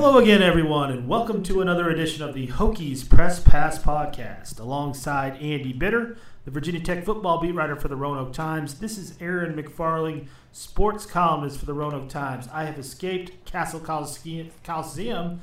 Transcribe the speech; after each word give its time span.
Hello 0.00 0.18
again, 0.18 0.42
everyone, 0.42 0.92
and 0.92 1.08
welcome 1.08 1.42
to 1.42 1.60
another 1.60 1.90
edition 1.90 2.22
of 2.22 2.32
the 2.32 2.46
Hokies 2.46 3.06
Press 3.06 3.40
Pass 3.40 3.80
Podcast. 3.80 4.60
Alongside 4.60 5.32
Andy 5.42 5.72
Bitter, 5.72 6.16
the 6.44 6.52
Virginia 6.52 6.80
Tech 6.80 7.04
football 7.04 7.40
beat 7.40 7.50
writer 7.50 7.74
for 7.74 7.88
the 7.88 7.96
Roanoke 7.96 8.32
Times. 8.32 8.74
This 8.74 8.96
is 8.96 9.18
Aaron 9.20 9.60
McFarling, 9.60 10.28
sports 10.52 11.04
columnist 11.04 11.58
for 11.58 11.66
the 11.66 11.74
Roanoke 11.74 12.08
Times. 12.08 12.48
I 12.52 12.62
have 12.62 12.78
escaped 12.78 13.44
Cassell 13.44 13.80
Coliseum 13.80 15.40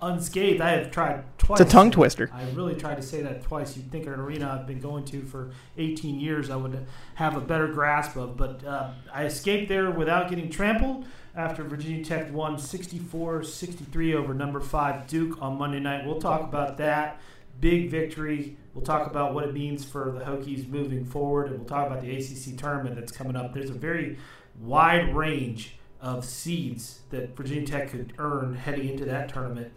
unscathed. 0.00 0.60
I 0.60 0.70
have 0.70 0.90
tried 0.90 1.24
twice. 1.38 1.60
It's 1.60 1.70
a 1.70 1.72
tongue 1.72 1.90
twister. 1.90 2.30
I 2.32 2.48
really 2.50 2.74
tried 2.74 2.96
to 2.96 3.02
say 3.02 3.22
that 3.22 3.42
twice. 3.42 3.76
You'd 3.76 3.90
think 3.90 4.06
an 4.06 4.14
arena 4.14 4.56
I've 4.58 4.66
been 4.66 4.80
going 4.80 5.04
to 5.06 5.22
for 5.22 5.50
18 5.76 6.20
years 6.20 6.50
I 6.50 6.56
would 6.56 6.86
have 7.16 7.36
a 7.36 7.40
better 7.40 7.68
grasp 7.68 8.16
of, 8.16 8.36
but 8.36 8.64
uh, 8.64 8.90
I 9.12 9.24
escaped 9.24 9.68
there 9.68 9.90
without 9.90 10.28
getting 10.28 10.50
trampled 10.50 11.06
after 11.34 11.62
Virginia 11.62 12.04
Tech 12.04 12.32
won 12.32 12.56
64-63 12.56 14.14
over 14.14 14.34
number 14.34 14.60
5 14.60 15.06
Duke 15.06 15.40
on 15.40 15.56
Monday 15.58 15.80
night. 15.80 16.04
We'll 16.04 16.20
talk 16.20 16.42
about 16.42 16.76
that 16.78 17.20
big 17.60 17.90
victory. 17.90 18.56
We'll 18.74 18.84
talk 18.84 19.08
about 19.08 19.34
what 19.34 19.44
it 19.44 19.54
means 19.54 19.84
for 19.84 20.12
the 20.12 20.24
Hokies 20.24 20.68
moving 20.68 21.04
forward, 21.04 21.48
and 21.48 21.58
we'll 21.58 21.68
talk 21.68 21.86
about 21.86 22.00
the 22.02 22.10
ACC 22.16 22.56
tournament 22.56 22.96
that's 22.96 23.12
coming 23.12 23.36
up. 23.36 23.52
There's 23.54 23.70
a 23.70 23.74
very 23.74 24.18
wide 24.60 25.14
range 25.14 25.76
of 26.00 26.24
seeds 26.24 27.00
that 27.10 27.36
Virginia 27.36 27.66
Tech 27.66 27.90
could 27.90 28.12
earn 28.18 28.54
heading 28.54 28.88
into 28.88 29.04
that 29.04 29.28
tournament, 29.28 29.72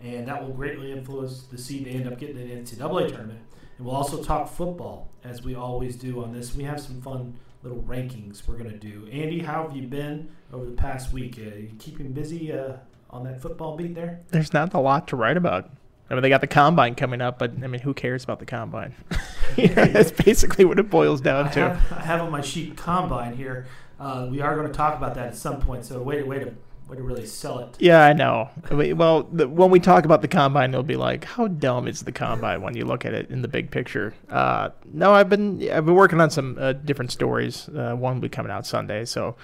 and 0.00 0.28
that 0.28 0.42
will 0.42 0.52
greatly 0.52 0.92
influence 0.92 1.42
the 1.42 1.58
seed 1.58 1.84
they 1.84 1.90
end 1.90 2.06
up 2.06 2.18
getting 2.18 2.38
in 2.38 2.48
the 2.48 2.54
NCAA 2.54 3.08
tournament. 3.08 3.40
And 3.76 3.86
we'll 3.86 3.96
also 3.96 4.22
talk 4.22 4.48
football, 4.48 5.10
as 5.24 5.42
we 5.42 5.54
always 5.54 5.96
do 5.96 6.22
on 6.22 6.32
this. 6.32 6.54
We 6.54 6.64
have 6.64 6.80
some 6.80 7.00
fun 7.00 7.34
little 7.62 7.82
rankings 7.82 8.46
we're 8.46 8.56
going 8.56 8.70
to 8.70 8.76
do. 8.78 9.08
Andy, 9.10 9.40
how 9.40 9.64
have 9.64 9.76
you 9.76 9.86
been 9.88 10.30
over 10.52 10.64
the 10.64 10.72
past 10.72 11.12
week? 11.12 11.38
Uh, 11.38 11.56
you 11.56 11.70
keeping 11.78 12.12
busy 12.12 12.52
uh, 12.52 12.74
on 13.10 13.24
that 13.24 13.40
football 13.40 13.76
beat 13.76 13.94
there? 13.94 14.20
There's 14.28 14.52
not 14.52 14.74
a 14.74 14.80
lot 14.80 15.08
to 15.08 15.16
write 15.16 15.36
about. 15.36 15.70
I 16.10 16.14
mean, 16.14 16.22
they 16.22 16.28
got 16.28 16.40
the 16.40 16.46
combine 16.46 16.94
coming 16.94 17.20
up, 17.20 17.38
but 17.38 17.52
I 17.62 17.66
mean, 17.66 17.82
who 17.82 17.92
cares 17.92 18.24
about 18.24 18.38
the 18.38 18.46
combine? 18.46 18.94
That's 19.56 20.12
basically 20.12 20.64
what 20.64 20.78
it 20.78 20.88
boils 20.88 21.20
down 21.20 21.48
I 21.48 21.50
to. 21.52 21.60
have, 21.60 21.92
I 21.92 22.02
have 22.02 22.20
on 22.22 22.30
my 22.30 22.40
sheet 22.40 22.76
combine 22.76 23.36
here. 23.36 23.66
Uh, 24.00 24.28
we 24.30 24.40
are 24.40 24.54
going 24.54 24.68
to 24.68 24.72
talk 24.72 24.96
about 24.96 25.14
that 25.16 25.26
at 25.26 25.36
some 25.36 25.60
point. 25.60 25.84
So 25.84 26.00
wait, 26.00 26.26
way 26.26 26.38
to 26.38 26.54
way 26.88 26.98
really 27.00 27.26
sell 27.26 27.58
it. 27.60 27.76
Yeah, 27.78 28.04
I 28.04 28.12
know. 28.12 28.50
Well, 28.70 29.24
the, 29.24 29.48
when 29.48 29.70
we 29.70 29.80
talk 29.80 30.04
about 30.04 30.22
the 30.22 30.28
combine, 30.28 30.70
it'll 30.70 30.82
be 30.82 30.96
like, 30.96 31.24
how 31.24 31.48
dumb 31.48 31.86
is 31.86 32.02
the 32.02 32.12
combine 32.12 32.62
when 32.62 32.76
you 32.76 32.84
look 32.84 33.04
at 33.04 33.14
it 33.14 33.30
in 33.30 33.42
the 33.42 33.48
big 33.48 33.70
picture? 33.70 34.14
Uh, 34.28 34.70
no, 34.92 35.12
I've 35.12 35.28
been 35.28 35.68
I've 35.70 35.84
been 35.84 35.94
working 35.94 36.20
on 36.20 36.30
some 36.30 36.56
uh, 36.58 36.72
different 36.72 37.12
stories. 37.12 37.68
Uh, 37.68 37.94
one 37.94 38.14
will 38.14 38.22
be 38.22 38.28
coming 38.28 38.50
out 38.52 38.66
Sunday, 38.66 39.04
so 39.04 39.36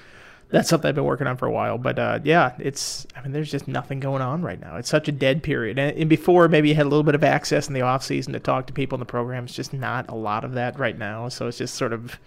that's 0.51 0.69
something 0.69 0.89
I've 0.89 0.95
been 0.95 1.05
working 1.05 1.27
on 1.27 1.36
for 1.36 1.47
a 1.47 1.53
while. 1.53 1.78
But 1.78 1.98
uh, 1.98 2.20
yeah, 2.23 2.55
it's 2.59 3.06
I 3.17 3.23
mean, 3.23 3.33
there's 3.33 3.51
just 3.51 3.69
nothing 3.69 4.01
going 4.01 4.23
on 4.23 4.42
right 4.42 4.61
now. 4.61 4.77
It's 4.77 4.89
such 4.89 5.08
a 5.08 5.12
dead 5.12 5.42
period. 5.42 5.79
And, 5.79 5.97
and 5.98 6.08
before, 6.08 6.48
maybe 6.48 6.69
you 6.69 6.75
had 6.75 6.86
a 6.86 6.89
little 6.89 7.03
bit 7.03 7.14
of 7.14 7.25
access 7.25 7.69
in 7.69 7.75
the 7.75 7.83
off 7.83 8.05
season 8.05 8.33
to 8.33 8.41
talk 8.41 8.67
to 8.67 8.73
people 8.73 8.97
in 8.97 9.01
the 9.01 9.06
program. 9.06 9.45
It's 9.45 9.55
just 9.55 9.73
not 9.73 10.08
a 10.08 10.14
lot 10.14 10.45
of 10.45 10.53
that 10.53 10.79
right 10.79 10.97
now. 10.97 11.29
So 11.29 11.48
it's 11.48 11.58
just 11.58 11.75
sort 11.75 11.92
of 11.92 12.19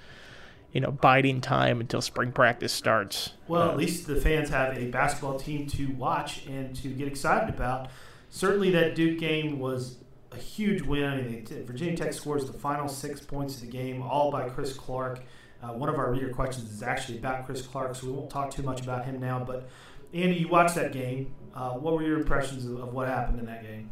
you 0.71 0.81
know, 0.81 0.91
biding 0.91 1.41
time 1.41 1.79
until 1.79 2.01
spring 2.01 2.31
practice 2.31 2.73
starts. 2.73 3.31
Well, 3.47 3.69
at 3.69 3.77
least 3.77 4.07
the 4.07 4.15
fans 4.15 4.49
have 4.49 4.77
a 4.77 4.89
basketball 4.89 5.39
team 5.39 5.67
to 5.67 5.87
watch 5.93 6.45
and 6.45 6.75
to 6.77 6.89
get 6.89 7.07
excited 7.07 7.49
about. 7.53 7.89
Certainly, 8.29 8.71
that 8.71 8.95
Duke 8.95 9.19
game 9.19 9.59
was 9.59 9.97
a 10.31 10.37
huge 10.37 10.81
win. 10.81 11.05
I 11.05 11.21
mean, 11.21 11.45
Virginia 11.65 11.95
Tech 11.95 12.13
scores 12.13 12.45
the 12.45 12.53
final 12.53 12.87
six 12.87 13.21
points 13.21 13.55
of 13.55 13.61
the 13.61 13.67
game, 13.67 14.01
all 14.01 14.31
by 14.31 14.49
Chris 14.49 14.73
Clark. 14.73 15.23
Uh, 15.61 15.69
one 15.69 15.89
of 15.89 15.95
our 15.95 16.11
reader 16.11 16.29
questions 16.29 16.71
is 16.71 16.83
actually 16.83 17.17
about 17.17 17.45
Chris 17.45 17.61
Clark, 17.61 17.95
so 17.95 18.07
we 18.07 18.13
won't 18.13 18.29
talk 18.29 18.51
too 18.51 18.61
much 18.61 18.81
about 18.81 19.05
him 19.05 19.19
now. 19.19 19.43
But 19.43 19.67
Andy, 20.13 20.35
you 20.35 20.47
watched 20.47 20.75
that 20.75 20.91
game. 20.91 21.33
Uh, 21.55 21.71
what 21.71 21.93
were 21.93 22.03
your 22.03 22.19
impressions 22.19 22.65
of, 22.65 22.79
of 22.79 22.93
what 22.93 23.07
happened 23.07 23.39
in 23.39 23.45
that 23.47 23.63
game? 23.63 23.89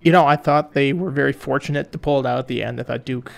You 0.00 0.10
know, 0.10 0.26
I 0.26 0.34
thought 0.34 0.72
they 0.72 0.92
were 0.92 1.10
very 1.10 1.32
fortunate 1.32 1.92
to 1.92 1.98
pull 1.98 2.18
it 2.18 2.26
out 2.26 2.38
at 2.40 2.48
the 2.48 2.62
end. 2.62 2.80
I 2.80 2.82
thought 2.82 3.04
Duke 3.04 3.30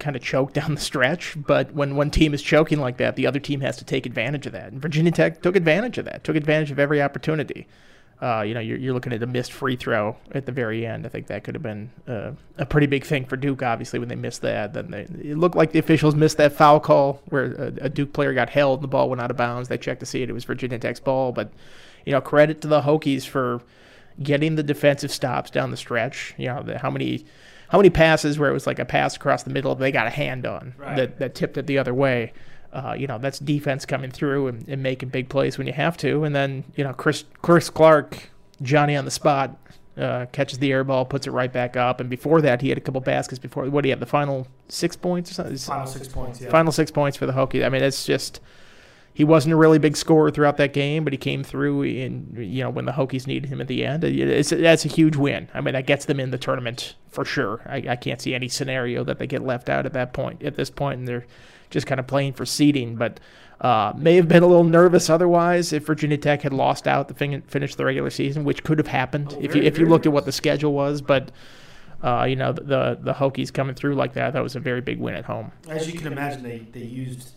kind 0.00 0.16
of 0.16 0.22
choke 0.22 0.52
down 0.54 0.74
the 0.74 0.80
stretch. 0.80 1.36
But 1.36 1.72
when 1.72 1.94
one 1.94 2.10
team 2.10 2.34
is 2.34 2.42
choking 2.42 2.80
like 2.80 2.96
that, 2.96 3.16
the 3.16 3.26
other 3.26 3.38
team 3.38 3.60
has 3.60 3.76
to 3.76 3.84
take 3.84 4.06
advantage 4.06 4.46
of 4.46 4.52
that. 4.52 4.72
And 4.72 4.82
Virginia 4.82 5.12
Tech 5.12 5.42
took 5.42 5.56
advantage 5.56 5.98
of 5.98 6.06
that, 6.06 6.24
took 6.24 6.36
advantage 6.36 6.70
of 6.70 6.78
every 6.78 7.00
opportunity. 7.00 7.68
Uh, 8.20 8.42
you 8.42 8.52
know, 8.52 8.60
you're, 8.60 8.76
you're 8.76 8.92
looking 8.92 9.14
at 9.14 9.22
a 9.22 9.26
missed 9.26 9.50
free 9.50 9.76
throw 9.76 10.14
at 10.32 10.44
the 10.44 10.52
very 10.52 10.86
end. 10.86 11.06
I 11.06 11.08
think 11.08 11.28
that 11.28 11.42
could 11.42 11.54
have 11.54 11.62
been 11.62 11.90
uh, 12.06 12.32
a 12.58 12.66
pretty 12.66 12.86
big 12.86 13.04
thing 13.04 13.24
for 13.24 13.36
Duke, 13.38 13.62
obviously, 13.62 13.98
when 13.98 14.10
they 14.10 14.14
missed 14.14 14.42
that. 14.42 14.74
Then 14.74 14.90
they, 14.90 15.02
it 15.30 15.38
looked 15.38 15.56
like 15.56 15.72
the 15.72 15.78
officials 15.78 16.14
missed 16.14 16.36
that 16.36 16.52
foul 16.52 16.80
call 16.80 17.22
where 17.30 17.52
a, 17.54 17.86
a 17.86 17.88
Duke 17.88 18.12
player 18.12 18.34
got 18.34 18.50
held 18.50 18.80
and 18.80 18.84
the 18.84 18.88
ball 18.88 19.08
went 19.08 19.22
out 19.22 19.30
of 19.30 19.38
bounds. 19.38 19.68
They 19.68 19.78
checked 19.78 20.00
to 20.00 20.06
see 20.06 20.22
it. 20.22 20.28
It 20.28 20.34
was 20.34 20.44
Virginia 20.44 20.78
Tech's 20.78 21.00
ball. 21.00 21.32
But, 21.32 21.50
you 22.04 22.12
know, 22.12 22.20
credit 22.20 22.60
to 22.60 22.68
the 22.68 22.82
Hokies 22.82 23.26
for 23.26 23.62
getting 24.22 24.56
the 24.56 24.62
defensive 24.62 25.10
stops 25.10 25.50
down 25.50 25.70
the 25.70 25.78
stretch. 25.78 26.34
You 26.36 26.48
know, 26.48 26.62
the, 26.62 26.78
how 26.78 26.90
many– 26.90 27.24
how 27.70 27.78
many 27.78 27.90
passes 27.90 28.38
where 28.38 28.50
it 28.50 28.52
was 28.52 28.66
like 28.66 28.78
a 28.78 28.84
pass 28.84 29.16
across 29.16 29.44
the 29.44 29.50
middle 29.50 29.74
they 29.74 29.92
got 29.92 30.06
a 30.06 30.10
hand 30.10 30.44
on 30.44 30.74
right. 30.76 30.96
that, 30.96 31.18
that 31.18 31.34
tipped 31.34 31.56
it 31.56 31.66
the 31.66 31.78
other 31.78 31.94
way. 31.94 32.32
Uh, 32.72 32.94
you 32.96 33.06
know, 33.06 33.18
that's 33.18 33.38
defense 33.40 33.84
coming 33.84 34.10
through 34.10 34.46
and, 34.46 34.68
and, 34.68 34.80
making 34.80 35.08
big 35.08 35.28
plays 35.28 35.58
when 35.58 35.66
you 35.66 35.72
have 35.72 35.96
to. 35.96 36.22
And 36.22 36.36
then, 36.36 36.62
you 36.76 36.84
know, 36.84 36.92
Chris, 36.92 37.24
Chris 37.42 37.68
Clark, 37.68 38.30
Johnny 38.62 38.94
on 38.94 39.04
the 39.04 39.10
spot, 39.10 39.56
uh, 39.96 40.26
catches 40.30 40.60
the 40.60 40.70
air 40.70 40.84
ball, 40.84 41.04
puts 41.04 41.26
it 41.26 41.32
right 41.32 41.52
back 41.52 41.76
up. 41.76 41.98
And 41.98 42.08
before 42.08 42.40
that, 42.42 42.60
he 42.60 42.68
had 42.68 42.78
a 42.78 42.80
couple 42.80 43.00
baskets 43.00 43.40
before. 43.40 43.68
What 43.68 43.82
do 43.82 43.88
you 43.88 43.92
have? 43.92 43.98
The 43.98 44.06
final 44.06 44.46
six 44.68 44.94
points 44.96 45.32
or 45.32 45.34
something? 45.34 45.56
Final 45.56 45.86
six 45.86 46.06
points, 46.06 46.40
yeah. 46.40 46.50
Final 46.50 46.70
six 46.70 46.92
points 46.92 47.16
for 47.16 47.26
the 47.26 47.32
Hokies. 47.32 47.66
I 47.66 47.68
mean, 47.70 47.82
it's 47.82 48.04
just 48.04 48.40
he 49.20 49.24
wasn't 49.24 49.52
a 49.52 49.56
really 49.56 49.78
big 49.78 49.98
scorer 49.98 50.30
throughout 50.30 50.56
that 50.56 50.72
game, 50.72 51.04
but 51.04 51.12
he 51.12 51.18
came 51.18 51.44
through 51.44 51.82
in 51.82 52.34
you 52.38 52.64
know 52.64 52.70
when 52.70 52.86
the 52.86 52.92
Hokies 52.92 53.26
needed 53.26 53.50
him 53.50 53.60
at 53.60 53.68
the 53.68 53.84
end. 53.84 54.02
It's, 54.02 54.48
that's 54.48 54.86
a 54.86 54.88
huge 54.88 55.14
win. 55.14 55.46
I 55.52 55.60
mean, 55.60 55.74
that 55.74 55.84
gets 55.84 56.06
them 56.06 56.18
in 56.18 56.30
the 56.30 56.38
tournament 56.38 56.94
for 57.10 57.26
sure. 57.26 57.60
I, 57.66 57.84
I 57.86 57.96
can't 57.96 58.18
see 58.18 58.34
any 58.34 58.48
scenario 58.48 59.04
that 59.04 59.18
they 59.18 59.26
get 59.26 59.42
left 59.42 59.68
out 59.68 59.84
at 59.84 59.92
that 59.92 60.14
point. 60.14 60.42
At 60.42 60.56
this 60.56 60.70
point, 60.70 61.00
and 61.00 61.06
they're 61.06 61.26
just 61.68 61.86
kind 61.86 62.00
of 62.00 62.06
playing 62.06 62.32
for 62.32 62.46
seeding, 62.46 62.96
but. 62.96 63.20
Uh, 63.60 63.92
may 63.94 64.16
have 64.16 64.26
been 64.26 64.42
a 64.42 64.46
little 64.46 64.64
nervous 64.64 65.10
otherwise 65.10 65.74
if 65.74 65.84
Virginia 65.84 66.16
Tech 66.16 66.40
had 66.40 66.54
lost 66.54 66.88
out 66.88 67.08
to 67.08 67.12
fin- 67.12 67.42
finish 67.42 67.74
the 67.74 67.84
regular 67.84 68.08
season, 68.08 68.42
which 68.42 68.64
could 68.64 68.78
have 68.78 68.86
happened 68.86 69.34
oh, 69.36 69.38
if 69.38 69.54
you 69.54 69.60
if 69.60 69.76
you 69.76 69.84
looked 69.84 70.06
at 70.06 70.14
what 70.14 70.24
the 70.24 70.32
schedule 70.32 70.72
was. 70.72 71.02
But 71.02 71.30
uh, 72.02 72.24
you 72.26 72.36
know 72.36 72.54
the, 72.54 72.62
the 72.62 72.98
the 73.02 73.12
Hokies 73.12 73.52
coming 73.52 73.74
through 73.74 73.96
like 73.96 74.14
that, 74.14 74.32
that 74.32 74.42
was 74.42 74.56
a 74.56 74.60
very 74.60 74.80
big 74.80 74.98
win 74.98 75.14
at 75.14 75.26
home. 75.26 75.52
As 75.68 75.92
you 75.92 75.98
can 75.98 76.06
imagine, 76.06 76.42
they 76.42 76.60
they 76.72 76.86
used 76.86 77.34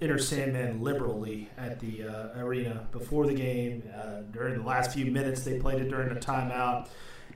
Enter 0.00 0.18
Sandman 0.18 0.82
liberally 0.82 1.48
at 1.58 1.78
the 1.78 2.04
uh, 2.04 2.38
arena 2.38 2.86
before 2.90 3.26
the 3.26 3.34
game. 3.34 3.82
Uh, 3.94 4.22
during 4.32 4.58
the 4.58 4.64
last 4.64 4.92
few 4.92 5.06
minutes, 5.06 5.42
they 5.44 5.58
played 5.58 5.80
it 5.82 5.90
during 5.90 6.10
a 6.16 6.20
timeout. 6.20 6.88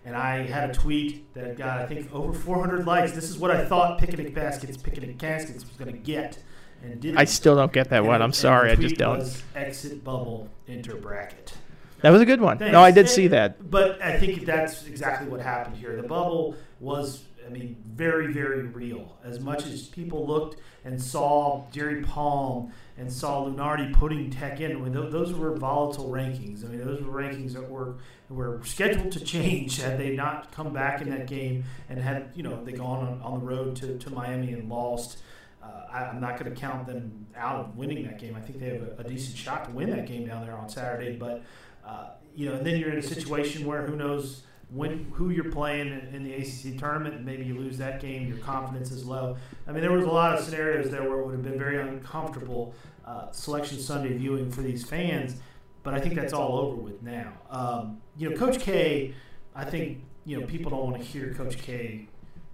And 0.06 0.16
I 0.16 0.46
had 0.46 0.70
a 0.70 0.72
tweet 0.74 1.32
that 1.34 1.56
got, 1.56 1.78
I 1.78 1.86
think, 1.86 2.12
over 2.14 2.32
400 2.32 2.86
likes. 2.86 3.12
This 3.12 3.30
is 3.30 3.38
what 3.38 3.50
I 3.50 3.64
thought 3.64 3.98
Picnic 3.98 4.34
Baskets, 4.34 4.76
Picnic 4.76 5.18
Caskets 5.18 5.66
was 5.66 5.76
going 5.76 5.92
to 5.92 5.98
get. 5.98 6.38
And 6.82 7.00
did 7.00 7.16
I 7.16 7.24
still 7.24 7.56
don't 7.56 7.72
get 7.72 7.88
that 7.90 7.98
and, 7.98 8.06
one. 8.06 8.20
I'm 8.20 8.32
sorry. 8.32 8.70
I 8.70 8.76
just 8.76 8.96
don't. 8.96 9.42
exit 9.54 10.04
bubble, 10.04 10.48
enter 10.68 10.96
bracket. 10.96 11.54
That 12.02 12.10
was 12.10 12.20
a 12.20 12.26
good 12.26 12.40
one. 12.40 12.58
Thanks. 12.58 12.72
No, 12.72 12.82
I 12.82 12.90
did 12.90 13.00
and, 13.00 13.08
see 13.08 13.28
that. 13.28 13.70
But 13.70 14.02
I 14.02 14.18
think 14.18 14.44
that's 14.44 14.84
exactly 14.86 15.26
what 15.26 15.40
happened 15.40 15.76
here. 15.76 15.96
The 15.96 16.06
bubble 16.06 16.54
was, 16.80 17.24
I 17.46 17.50
mean, 17.50 17.76
very, 17.84 18.32
very 18.32 18.62
real. 18.62 19.18
As 19.24 19.40
much 19.40 19.66
as 19.66 19.88
people 19.88 20.26
looked– 20.26 20.60
and 20.84 21.02
saw 21.02 21.64
Jerry 21.72 22.02
Palm 22.02 22.70
and 22.96 23.12
saw 23.12 23.46
Lunardi 23.46 23.92
putting 23.92 24.30
Tech 24.30 24.60
in. 24.60 24.72
I 24.72 24.74
mean, 24.74 24.92
those 24.92 25.32
were 25.32 25.56
volatile 25.56 26.10
rankings. 26.10 26.64
I 26.64 26.68
mean, 26.68 26.84
those 26.84 27.02
were 27.02 27.22
rankings 27.22 27.54
that 27.54 27.68
were 27.68 27.96
were 28.28 28.60
scheduled 28.64 29.12
to 29.12 29.20
change 29.20 29.80
had 29.80 29.98
they 29.98 30.14
not 30.14 30.52
come 30.52 30.72
back 30.72 31.00
in 31.00 31.10
that 31.10 31.26
game 31.26 31.64
and 31.88 31.98
had 31.98 32.30
you 32.34 32.42
know 32.42 32.62
they 32.62 32.72
gone 32.72 33.06
on, 33.06 33.22
on 33.22 33.40
the 33.40 33.46
road 33.46 33.76
to, 33.76 33.98
to 33.98 34.10
Miami 34.10 34.52
and 34.52 34.68
lost. 34.68 35.18
Uh, 35.62 35.86
I, 35.90 36.04
am 36.10 36.20
not 36.20 36.38
going 36.38 36.54
to 36.54 36.60
count 36.60 36.86
them 36.86 37.26
out 37.34 37.56
of 37.56 37.74
winning 37.74 38.04
that 38.04 38.18
game. 38.18 38.36
I 38.36 38.40
think 38.40 38.60
they 38.60 38.66
have 38.66 38.82
a, 38.82 38.96
a, 38.98 39.04
decent 39.04 39.34
shot 39.34 39.64
to 39.64 39.70
win 39.70 39.88
that 39.88 40.06
game 40.06 40.26
down 40.26 40.44
there 40.44 40.54
on 40.54 40.68
Saturday. 40.68 41.16
But 41.16 41.42
uh, 41.86 42.08
you 42.36 42.50
know, 42.50 42.56
and 42.56 42.66
then 42.66 42.78
you're 42.78 42.90
in 42.90 42.98
a 42.98 43.02
situation 43.02 43.64
where 43.64 43.86
who 43.86 43.96
knows 43.96 44.42
when 44.70 45.10
who 45.12 45.30
you're 45.30 45.50
playing 45.50 46.08
in 46.12 46.24
the 46.24 46.34
ACC 46.34 46.78
tournament, 46.78 47.24
maybe 47.24 47.44
you 47.44 47.56
lose 47.58 47.78
that 47.78 48.00
game, 48.00 48.26
your 48.28 48.38
confidence 48.38 48.90
is 48.90 49.04
low. 49.04 49.36
I 49.66 49.72
mean, 49.72 49.82
there 49.82 49.92
was 49.92 50.04
a 50.04 50.10
lot 50.10 50.36
of 50.36 50.44
scenarios 50.44 50.90
there 50.90 51.08
where 51.08 51.20
it 51.20 51.26
would 51.26 51.34
have 51.34 51.42
been 51.42 51.58
very 51.58 51.80
uncomfortable 51.80 52.74
uh, 53.04 53.30
selection 53.32 53.78
Sunday 53.78 54.16
viewing 54.16 54.50
for 54.50 54.62
these 54.62 54.84
fans, 54.84 55.36
but 55.82 55.94
I 55.94 56.00
think 56.00 56.14
that's 56.14 56.32
all 56.32 56.58
over 56.58 56.76
with 56.76 57.02
now. 57.02 57.32
Um, 57.50 58.00
you 58.16 58.30
know, 58.30 58.36
Coach 58.36 58.60
K, 58.60 59.14
I 59.54 59.64
think 59.64 60.02
you 60.24 60.40
know 60.40 60.46
people 60.46 60.70
don't 60.70 60.84
want 60.84 60.96
to 60.96 61.02
hear 61.02 61.34
Coach 61.34 61.58
K 61.58 62.08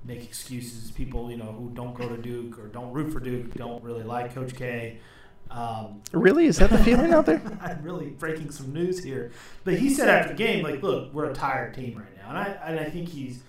make 0.04 0.24
excuses. 0.24 0.90
People 0.90 1.30
you 1.30 1.36
know 1.36 1.52
who 1.52 1.70
don't 1.70 1.94
go 1.94 2.08
to 2.08 2.16
Duke 2.16 2.58
or 2.58 2.66
don't 2.68 2.92
root 2.92 3.12
for 3.12 3.20
Duke 3.20 3.54
don't 3.54 3.82
really 3.82 4.02
like 4.02 4.34
Coach 4.34 4.54
K. 4.54 4.98
Um, 5.50 6.00
really, 6.12 6.46
is 6.46 6.58
that 6.58 6.70
the 6.70 6.78
feeling 6.78 7.12
out 7.12 7.26
there? 7.26 7.42
I'm 7.60 7.82
really 7.82 8.10
breaking 8.10 8.50
some 8.50 8.72
news 8.72 9.02
here, 9.02 9.32
but 9.64 9.74
he 9.74 9.92
said 9.92 10.08
after 10.08 10.28
the 10.28 10.38
game, 10.38 10.62
like, 10.62 10.82
"Look, 10.82 11.12
we're 11.12 11.30
a 11.30 11.34
tired 11.34 11.74
team 11.74 11.98
right 11.98 12.16
now," 12.16 12.28
and 12.28 12.38
I 12.38 12.44
and 12.64 12.80
I 12.80 12.88
think 12.88 13.08
he's, 13.08 13.42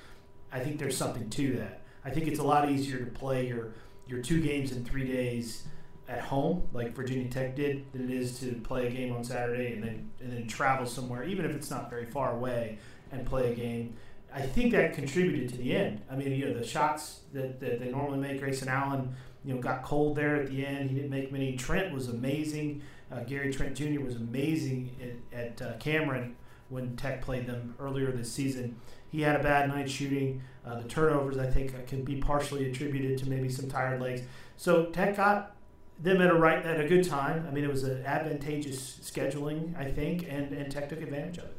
I 0.51 0.59
think 0.59 0.80
there's 0.80 0.98
something 0.98 1.30
to 1.30 1.57
that. 1.57 1.81
I 2.03 2.09
think 2.09 2.27
it's 2.27 2.39
a 2.39 2.44
lot 2.44 2.69
easier 2.71 3.00
to 3.00 3.12
play 3.12 3.48
your 3.48 3.74
your 4.07 4.19
two 4.19 4.42
games 4.42 4.71
in 4.71 4.83
three 4.83 5.07
days 5.07 5.63
at 6.09 6.21
home, 6.21 6.68
like 6.74 6.95
Virginia 6.95 7.30
Tech 7.30 7.56
did, 7.56 7.92
than 7.94 8.03
it 8.03 8.12
is 8.12 8.39
to 8.39 8.53
play 8.63 8.88
a 8.88 8.89
game 8.89 9.13
on 9.15 9.24
Saturday 9.24 9.74
and 9.74 9.83
then 9.83 10.09
and 10.19 10.33
then 10.33 10.48
travel 10.48 10.88
somewhere, 10.88 11.24
even 11.24 11.45
if 11.45 11.51
it's 11.51 11.69
not 11.69 11.89
very 11.89 12.06
far 12.06 12.33
away, 12.33 12.80
and 13.12 13.25
play 13.25 13.51
a 13.51 13.56
game. 13.56 13.95
I 14.33 14.42
think 14.42 14.71
that 14.71 14.94
contributed 14.94 15.50
to 15.50 15.57
the 15.57 15.75
end. 15.75 16.01
I 16.09 16.15
mean, 16.15 16.31
you 16.31 16.45
know, 16.45 16.53
the 16.53 16.65
shots 16.65 17.21
that, 17.33 17.59
that 17.59 17.80
they 17.80 17.89
normally 17.89 18.19
make, 18.19 18.39
Grayson 18.39 18.69
Allen, 18.69 19.13
you 19.43 19.53
know, 19.53 19.61
got 19.61 19.83
cold 19.83 20.15
there 20.15 20.35
at 20.35 20.47
the 20.47 20.65
end. 20.65 20.89
He 20.89 20.95
didn't 20.95 21.09
make 21.09 21.31
many. 21.31 21.55
Trent 21.55 21.93
was 21.93 22.07
amazing. 22.07 22.81
Uh, 23.11 23.21
Gary 23.21 23.51
Trent 23.51 23.75
Jr. 23.75 23.99
was 23.99 24.15
amazing 24.15 25.23
at, 25.33 25.39
at 25.39 25.61
uh, 25.61 25.77
Cameron 25.77 26.35
when 26.69 26.95
Tech 26.95 27.21
played 27.21 27.47
them 27.47 27.75
earlier 27.79 28.11
this 28.11 28.31
season. 28.31 28.77
He 29.11 29.21
had 29.21 29.35
a 29.35 29.43
bad 29.43 29.67
night 29.69 29.89
shooting. 29.89 30.41
Uh, 30.65 30.79
the 30.79 30.88
turnovers, 30.88 31.38
I 31.38 31.47
think, 31.47 31.88
can 31.88 32.03
be 32.03 32.15
partially 32.17 32.69
attributed 32.69 33.17
to 33.19 33.29
maybe 33.29 33.49
some 33.49 33.69
tired 33.69 34.01
legs. 34.01 34.21
So 34.55 34.85
Tech 34.85 35.17
got 35.17 35.55
them 35.99 36.21
at 36.21 36.29
a 36.29 36.35
right 36.35 36.63
at 36.65 36.79
a 36.79 36.88
good 36.88 37.07
time. 37.07 37.45
I 37.47 37.51
mean, 37.51 37.63
it 37.63 37.69
was 37.69 37.83
an 37.83 38.05
advantageous 38.05 38.99
scheduling, 39.03 39.77
I 39.77 39.91
think, 39.91 40.25
and, 40.29 40.53
and 40.53 40.71
Tech 40.71 40.88
took 40.88 41.01
advantage 41.01 41.39
of 41.39 41.45
it. 41.45 41.57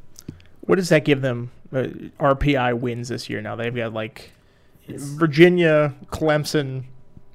What 0.63 0.77
does 0.77 0.89
that 0.89 1.05
give 1.05 1.21
them? 1.21 1.51
Uh, 1.73 1.89
RPI 2.21 2.79
wins 2.79 3.09
this 3.09 3.29
year. 3.29 3.41
Now 3.41 3.57
they've 3.57 3.75
got 3.75 3.93
like 3.93 4.31
it's, 4.87 5.05
Virginia, 5.05 5.95
Clemson, 6.07 6.85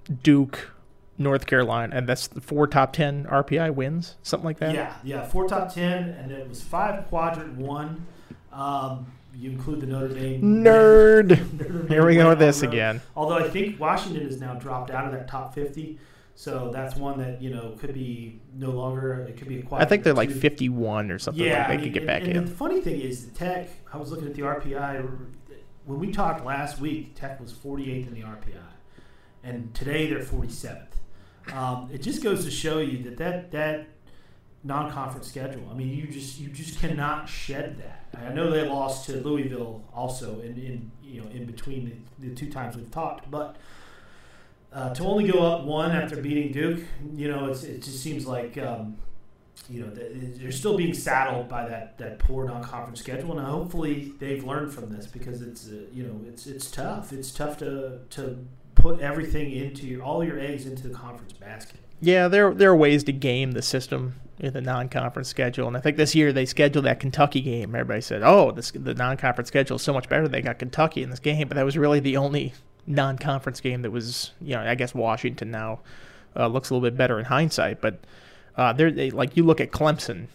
Duke, 0.07 0.71
North 1.17 1.45
Carolina, 1.45 1.95
and 1.95 2.07
that's 2.07 2.27
the 2.27 2.41
four 2.41 2.67
top 2.67 2.93
ten 2.93 3.25
RPI 3.25 3.73
wins, 3.73 4.15
something 4.23 4.45
like 4.45 4.59
that. 4.59 4.73
Yeah, 4.73 4.93
yeah, 5.03 5.25
four 5.25 5.47
top 5.47 5.73
ten, 5.73 6.09
and 6.09 6.31
it 6.31 6.47
was 6.47 6.61
five 6.61 7.07
quadrant 7.07 7.57
one. 7.57 8.05
Um, 8.51 9.11
you 9.35 9.51
include 9.51 9.81
the 9.81 9.87
Notre 9.87 10.09
Dame 10.09 10.41
nerd. 10.41 11.29
Notre 11.59 11.79
Dame 11.79 11.87
Here 11.87 12.05
we 12.05 12.15
go 12.15 12.29
with 12.29 12.39
this 12.39 12.61
again. 12.61 13.01
Although 13.15 13.37
I 13.37 13.49
think 13.49 13.79
Washington 13.79 14.25
has 14.25 14.39
now 14.39 14.55
dropped 14.55 14.91
out 14.91 15.05
of 15.05 15.11
that 15.11 15.27
top 15.27 15.53
fifty. 15.53 15.99
So 16.37 16.69
that's 16.71 16.95
one 16.95 17.17
that 17.17 17.41
you 17.41 17.49
know 17.49 17.75
could 17.79 17.95
be 17.95 18.39
no 18.53 18.69
longer. 18.69 19.25
It 19.27 19.37
could 19.37 19.47
be 19.47 19.65
I 19.71 19.85
think 19.85 20.03
they're 20.03 20.13
like 20.13 20.29
51 20.29 21.09
or 21.09 21.17
something. 21.17 21.43
Yeah, 21.43 21.57
like 21.57 21.67
they 21.67 21.73
I 21.73 21.77
mean, 21.77 21.85
could 21.85 21.93
get 21.93 22.05
back 22.05 22.21
and, 22.21 22.31
in. 22.31 22.37
And 22.37 22.47
the 22.47 22.51
funny 22.51 22.79
thing 22.79 23.01
is, 23.01 23.25
the 23.25 23.31
Tech. 23.31 23.69
I 23.91 23.97
was 23.97 24.11
looking 24.11 24.27
at 24.27 24.35
the 24.35 24.43
RPI 24.43 25.17
when 25.85 25.99
we 25.99 26.11
talked 26.11 26.45
last 26.45 26.79
week. 26.79 27.15
Tech 27.15 27.39
was 27.39 27.53
48th 27.53 28.09
in 28.09 28.13
the 28.13 28.21
RPI, 28.21 28.61
and 29.43 29.73
today 29.73 30.07
they're 30.09 30.19
47th. 30.19 30.87
Um, 31.53 31.89
it 31.93 32.01
just 32.01 32.21
goes 32.23 32.43
to 32.45 32.51
show 32.51 32.79
you 32.79 33.03
that 33.03 33.17
that 33.17 33.51
that 33.51 33.87
non-conference 34.63 35.27
schedule. 35.27 35.67
I 35.71 35.73
mean, 35.73 35.89
you 35.89 36.07
just 36.07 36.39
you 36.39 36.49
just 36.49 36.79
cannot 36.79 37.29
shed 37.29 37.77
that. 37.77 38.19
I 38.19 38.33
know 38.33 38.51
they 38.51 38.67
lost 38.67 39.05
to 39.05 39.17
Louisville 39.21 39.83
also 39.93 40.39
in, 40.41 40.57
in 40.57 40.91
you 41.01 41.21
know 41.21 41.27
in 41.29 41.45
between 41.45 42.03
the, 42.19 42.27
the 42.27 42.35
two 42.35 42.51
times 42.51 42.75
we've 42.75 42.91
talked, 42.91 43.31
but 43.31 43.55
uh, 44.73 44.93
to 44.93 45.03
only 45.03 45.31
go 45.31 45.39
up 45.39 45.63
one 45.63 45.91
after 45.91 46.21
beating 46.21 46.51
Duke, 46.51 46.83
you 47.15 47.29
know, 47.29 47.47
it 47.47 47.81
just 47.81 48.03
seems 48.03 48.27
like 48.27 48.57
um, 48.57 48.97
you 49.69 49.81
know 49.81 49.89
they're 49.89 50.51
still 50.51 50.77
being 50.77 50.93
saddled 50.93 51.47
by 51.47 51.67
that 51.67 51.97
that 51.97 52.19
poor 52.19 52.45
non-conference 52.45 52.99
schedule, 52.99 53.37
and 53.37 53.47
hopefully 53.47 54.13
they've 54.19 54.43
learned 54.43 54.73
from 54.73 54.89
this 54.89 55.07
because 55.07 55.41
it's 55.41 55.69
uh, 55.69 55.85
you 55.93 56.03
know 56.03 56.19
it's 56.27 56.45
it's 56.47 56.69
tough. 56.69 57.13
It's 57.13 57.31
tough 57.31 57.57
to 57.59 57.99
to 58.11 58.45
put 58.87 59.01
everything 59.01 59.51
into 59.51 60.01
all 60.01 60.23
your 60.23 60.39
eggs 60.39 60.65
into 60.65 60.87
the 60.87 60.93
conference 60.93 61.33
basket. 61.33 61.79
Yeah, 61.99 62.27
there 62.27 62.53
there 62.53 62.71
are 62.71 62.75
ways 62.75 63.03
to 63.05 63.11
game 63.11 63.51
the 63.51 63.61
system 63.61 64.15
in 64.39 64.53
the 64.53 64.61
non-conference 64.61 65.27
schedule, 65.27 65.67
and 65.67 65.75
I 65.75 65.79
think 65.79 65.97
this 65.97 66.13
year 66.13 66.31
they 66.31 66.45
scheduled 66.45 66.85
that 66.85 66.99
Kentucky 66.99 67.41
game. 67.41 67.73
Everybody 67.73 68.01
said, 68.01 68.21
"Oh, 68.23 68.51
this, 68.51 68.71
the 68.71 68.93
non-conference 68.93 69.47
schedule 69.47 69.77
is 69.77 69.81
so 69.81 69.93
much 69.93 70.07
better. 70.07 70.27
They 70.27 70.41
got 70.41 70.59
Kentucky 70.59 71.01
in 71.01 71.09
this 71.09 71.19
game," 71.19 71.47
but 71.47 71.55
that 71.55 71.65
was 71.65 71.77
really 71.77 71.99
the 71.99 72.17
only 72.17 72.53
non-conference 72.85 73.59
game 73.61 73.81
that 73.81 73.91
was, 73.91 74.31
you 74.39 74.55
know, 74.55 74.61
I 74.61 74.75
guess 74.75 74.93
Washington 74.93 75.51
now 75.51 75.79
uh, 76.35 76.47
looks 76.47 76.69
a 76.69 76.73
little 76.75 76.87
bit 76.87 76.95
better 76.95 77.17
in 77.19 77.25
hindsight, 77.25 77.81
but 77.81 77.99
uh, 78.55 78.73
they 78.73 79.09
like 79.11 79.35
you 79.35 79.43
look 79.43 79.59
at 79.59 79.71
Clemson. 79.71 80.27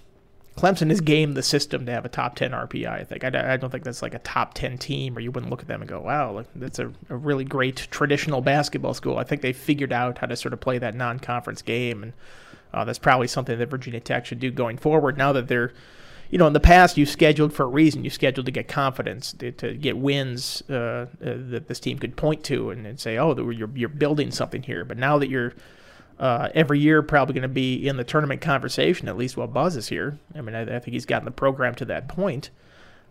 Clemson 0.56 0.90
has 0.90 1.00
gamed 1.00 1.34
the 1.34 1.42
system 1.42 1.86
to 1.86 1.92
have 1.92 2.04
a 2.04 2.10
top 2.10 2.36
10 2.36 2.50
RPI, 2.50 2.88
I 2.88 3.04
think. 3.04 3.24
I, 3.24 3.54
I 3.54 3.56
don't 3.56 3.70
think 3.70 3.84
that's 3.84 4.02
like 4.02 4.14
a 4.14 4.18
top 4.18 4.52
10 4.54 4.76
team, 4.78 5.16
or 5.16 5.20
you 5.20 5.30
wouldn't 5.30 5.50
look 5.50 5.62
at 5.62 5.68
them 5.68 5.80
and 5.80 5.88
go, 5.88 6.00
wow, 6.00 6.44
that's 6.54 6.78
a, 6.78 6.92
a 7.08 7.16
really 7.16 7.44
great 7.44 7.88
traditional 7.90 8.42
basketball 8.42 8.92
school. 8.92 9.18
I 9.18 9.24
think 9.24 9.40
they 9.40 9.54
figured 9.54 9.92
out 9.92 10.18
how 10.18 10.26
to 10.26 10.36
sort 10.36 10.52
of 10.52 10.60
play 10.60 10.78
that 10.78 10.94
non 10.94 11.18
conference 11.20 11.62
game, 11.62 12.02
and 12.02 12.12
uh, 12.74 12.84
that's 12.84 12.98
probably 12.98 13.28
something 13.28 13.58
that 13.58 13.70
Virginia 13.70 14.00
Tech 14.00 14.26
should 14.26 14.40
do 14.40 14.50
going 14.50 14.76
forward 14.76 15.16
now 15.16 15.32
that 15.32 15.48
they're 15.48 15.72
you 16.32 16.38
know, 16.38 16.46
in 16.46 16.54
the 16.54 16.60
past, 16.60 16.96
you 16.96 17.04
scheduled 17.04 17.52
for 17.52 17.64
a 17.64 17.68
reason. 17.68 18.04
You 18.04 18.10
scheduled 18.10 18.46
to 18.46 18.52
get 18.52 18.66
confidence, 18.66 19.34
to, 19.34 19.52
to 19.52 19.74
get 19.74 19.98
wins 19.98 20.62
uh, 20.70 20.72
uh, 20.74 21.06
that 21.20 21.68
this 21.68 21.78
team 21.78 21.98
could 21.98 22.16
point 22.16 22.42
to 22.44 22.70
and, 22.70 22.86
and 22.86 22.98
say, 22.98 23.18
oh, 23.18 23.36
you're, 23.50 23.68
you're 23.74 23.90
building 23.90 24.30
something 24.30 24.62
here. 24.62 24.82
But 24.82 24.96
now 24.96 25.18
that 25.18 25.28
you're 25.28 25.52
uh, 26.22 26.50
every 26.54 26.78
year 26.78 27.02
probably 27.02 27.32
going 27.32 27.42
to 27.42 27.48
be 27.48 27.88
in 27.88 27.96
the 27.96 28.04
tournament 28.04 28.40
conversation, 28.40 29.08
at 29.08 29.16
least 29.16 29.36
while 29.36 29.48
Buzz 29.48 29.74
is 29.74 29.88
here. 29.88 30.18
I 30.36 30.40
mean, 30.40 30.54
I, 30.54 30.76
I 30.76 30.78
think 30.78 30.92
he's 30.92 31.04
gotten 31.04 31.24
the 31.24 31.32
program 31.32 31.74
to 31.74 31.84
that 31.86 32.06
point. 32.06 32.50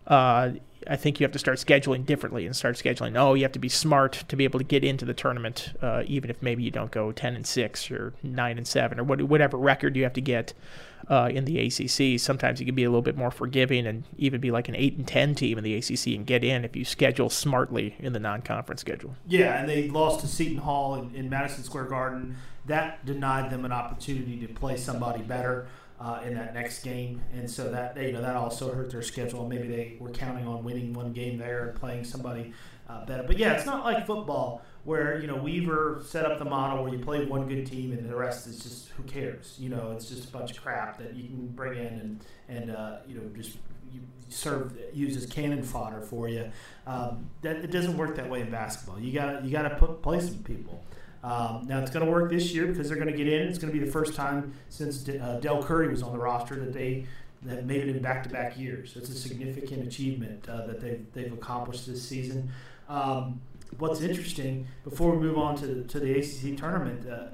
Uh, 0.08 0.52
I 0.88 0.96
think 0.96 1.19
you 1.19 1.25
have 1.25 1.34
to 1.34 1.40
start 1.40 1.58
scheduling 1.58 2.06
differently 2.06 2.46
and 2.46 2.56
start 2.56 2.78
scheduling. 2.78 3.18
Oh, 3.18 3.34
you 3.34 3.44
have 3.44 3.52
to 3.52 3.60
be 3.60 3.68
smart 3.68 4.24
to 4.30 4.36
be 4.38 4.46
able 4.46 4.60
to 4.60 4.66
get 4.66 4.86
into 4.86 5.04
the 5.04 5.13
tournament, 5.13 5.74
uh, 5.81 6.04
even 6.08 6.30
if 6.30 6.42
maybe 6.42 6.63
you 6.63 6.72
don't 6.72 6.90
go 6.90 7.12
ten 7.12 7.36
and 7.36 7.46
six 7.46 7.92
or 7.92 8.13
nine 8.24 8.58
and 8.58 8.66
seven 8.66 8.98
or 8.98 9.04
whatever 9.04 9.58
record 9.58 9.98
you 9.98 10.04
have 10.04 10.13
to 10.13 10.22
get 10.22 10.54
uh, 11.10 11.30
in 11.31 11.44
the 11.44 11.60
ACC. 11.60 12.18
Sometimes 12.18 12.62
you 12.62 12.66
can 12.66 12.75
be 12.75 12.86
a 12.86 12.90
little 12.90 13.02
bit 13.02 13.18
more 13.18 13.30
forgiving 13.30 13.86
and 13.86 14.06
even 14.18 14.40
be 14.40 14.52
like 14.52 14.69
an 14.69 14.75
eight 14.75 14.96
and 14.96 15.06
ten 15.06 15.36
team 15.36 15.58
in 15.58 15.63
the 15.66 15.75
ACC 15.75 16.08
and 16.16 16.25
get 16.25 16.46
in 16.46 16.63
if 16.63 16.78
you 16.78 16.86
schedule 16.86 17.30
smartly 17.30 17.96
in 18.00 18.13
the 18.13 18.19
non-conference 18.19 18.80
schedule. 18.80 19.16
Yeah, 19.28 19.60
and 19.60 19.68
they 19.68 19.90
lost 19.90 20.22
to 20.22 20.28
Seton 20.28 20.60
Hall 20.60 20.96
in, 20.96 21.13
in 21.13 21.30
Madison 21.30 21.63
Square 21.63 21.86
Garden. 21.86 22.38
That 22.66 23.06
denied 23.06 23.50
them 23.50 23.66
an 23.66 23.72
opportunity 23.72 24.38
to 24.46 24.54
play 24.54 24.78
somebody 24.78 25.24
better 25.24 25.68
uh, 26.00 26.22
in 26.25 26.34
that 26.36 26.54
next 26.54 26.84
game, 26.84 27.22
and 27.34 27.50
so 27.50 27.69
that 27.72 27.96
you 27.98 28.12
know 28.12 28.22
that 28.22 28.36
also 28.36 28.74
hurt 28.74 28.92
their 28.92 29.02
schedule. 29.02 29.48
Maybe 29.48 29.68
they 29.68 29.98
were 30.00 30.10
counting 30.10 30.48
on 30.48 30.63
winning 30.63 30.94
one 30.94 31.13
game 31.13 31.38
there 31.38 31.69
and 31.69 31.80
playing 31.80 32.04
somebody 32.04 32.54
uh, 32.90 33.06
better. 33.06 33.24
But 33.24 33.38
yeah, 33.38 33.54
it's 33.54 33.66
not 33.66 33.84
like 33.84 34.06
football 34.06 34.63
where 34.84 35.19
you 35.19 35.28
know 35.28 35.36
Weaver 35.36 36.02
set 36.06 36.25
up 36.25 36.40
the 36.40 36.46
model 36.46 36.84
where 36.84 36.94
you 36.94 37.00
play 37.00 37.25
one 37.25 37.48
good 37.48 37.66
team 37.66 37.92
and 37.92 38.10
the 38.10 38.16
rest 38.16 38.48
is 38.48 38.60
just 38.60 38.90
who 38.90 39.04
cares. 39.04 39.56
You 39.60 39.69
know, 39.69 39.92
it's 39.92 40.10
just 40.10 40.30
a 40.30 40.31
bunch 40.31 40.52
of 40.52 40.63
crap 40.63 40.98
that 40.98 41.16
you 41.16 41.24
can 41.24 41.48
bring 41.50 41.78
in 41.78 41.86
and 41.86 42.25
and 42.50 42.72
uh, 42.72 42.98
you 43.08 43.16
know 43.16 43.24
just 43.36 43.58
serve 44.30 44.78
use 44.94 45.16
as 45.18 45.25
cannon 45.25 45.63
fodder 45.63 46.02
for 46.02 46.28
you. 46.28 46.50
Um, 46.88 47.30
that 47.42 47.58
it 47.58 47.72
doesn't 47.72 47.98
work 47.98 48.16
that 48.16 48.30
way 48.30 48.42
in 48.42 48.50
basketball. 48.50 49.00
You 49.00 49.13
got 49.13 49.44
you 49.46 49.51
got 49.51 49.63
to 49.63 49.75
put 49.75 50.01
play 50.01 50.20
some 50.20 50.44
people. 50.44 50.84
Um, 51.24 51.66
now 51.68 51.80
it's 51.80 51.92
going 51.92 52.06
to 52.06 52.12
work 52.12 52.32
this 52.32 52.54
year 52.54 52.68
because 52.68 52.88
they're 52.88 52.98
going 52.98 53.12
to 53.12 53.18
get 53.18 53.28
in. 53.28 53.48
It's 53.48 53.60
going 53.60 53.72
to 53.72 53.80
be 53.80 53.84
the 53.84 53.92
first 53.92 54.16
time 54.16 54.54
since 54.70 55.08
uh, 55.08 55.40
Dell 55.42 55.62
Curry 55.63 55.88
was 55.88 56.01
on 56.01 56.13
the 56.13 56.20
roster 56.20 56.56
that 56.56 56.74
they 56.74 57.06
that 57.44 57.66
made 57.66 57.82
it 57.82 57.96
in 57.96 58.01
back-to-back 58.01 58.58
years. 58.58 58.96
It's 58.96 59.10
a 59.10 59.16
significant 59.16 59.88
achievement 59.88 60.48
uh, 60.48 60.66
that 60.68 60.82
they've 60.82 61.06
they've 61.13 61.34
accomplished 61.34 61.88
this 61.88 62.08
season. 62.08 62.50
Um, 62.90 63.42
what's 63.78 64.01
interesting 64.01 64.68
before 64.84 65.12
we 65.12 65.25
move 65.25 65.38
on 65.38 65.56
to 65.58 65.84
to 65.84 66.00
the 66.00 66.20
ACC 66.20 66.58
tournament. 66.58 67.08
Uh, 67.10 67.28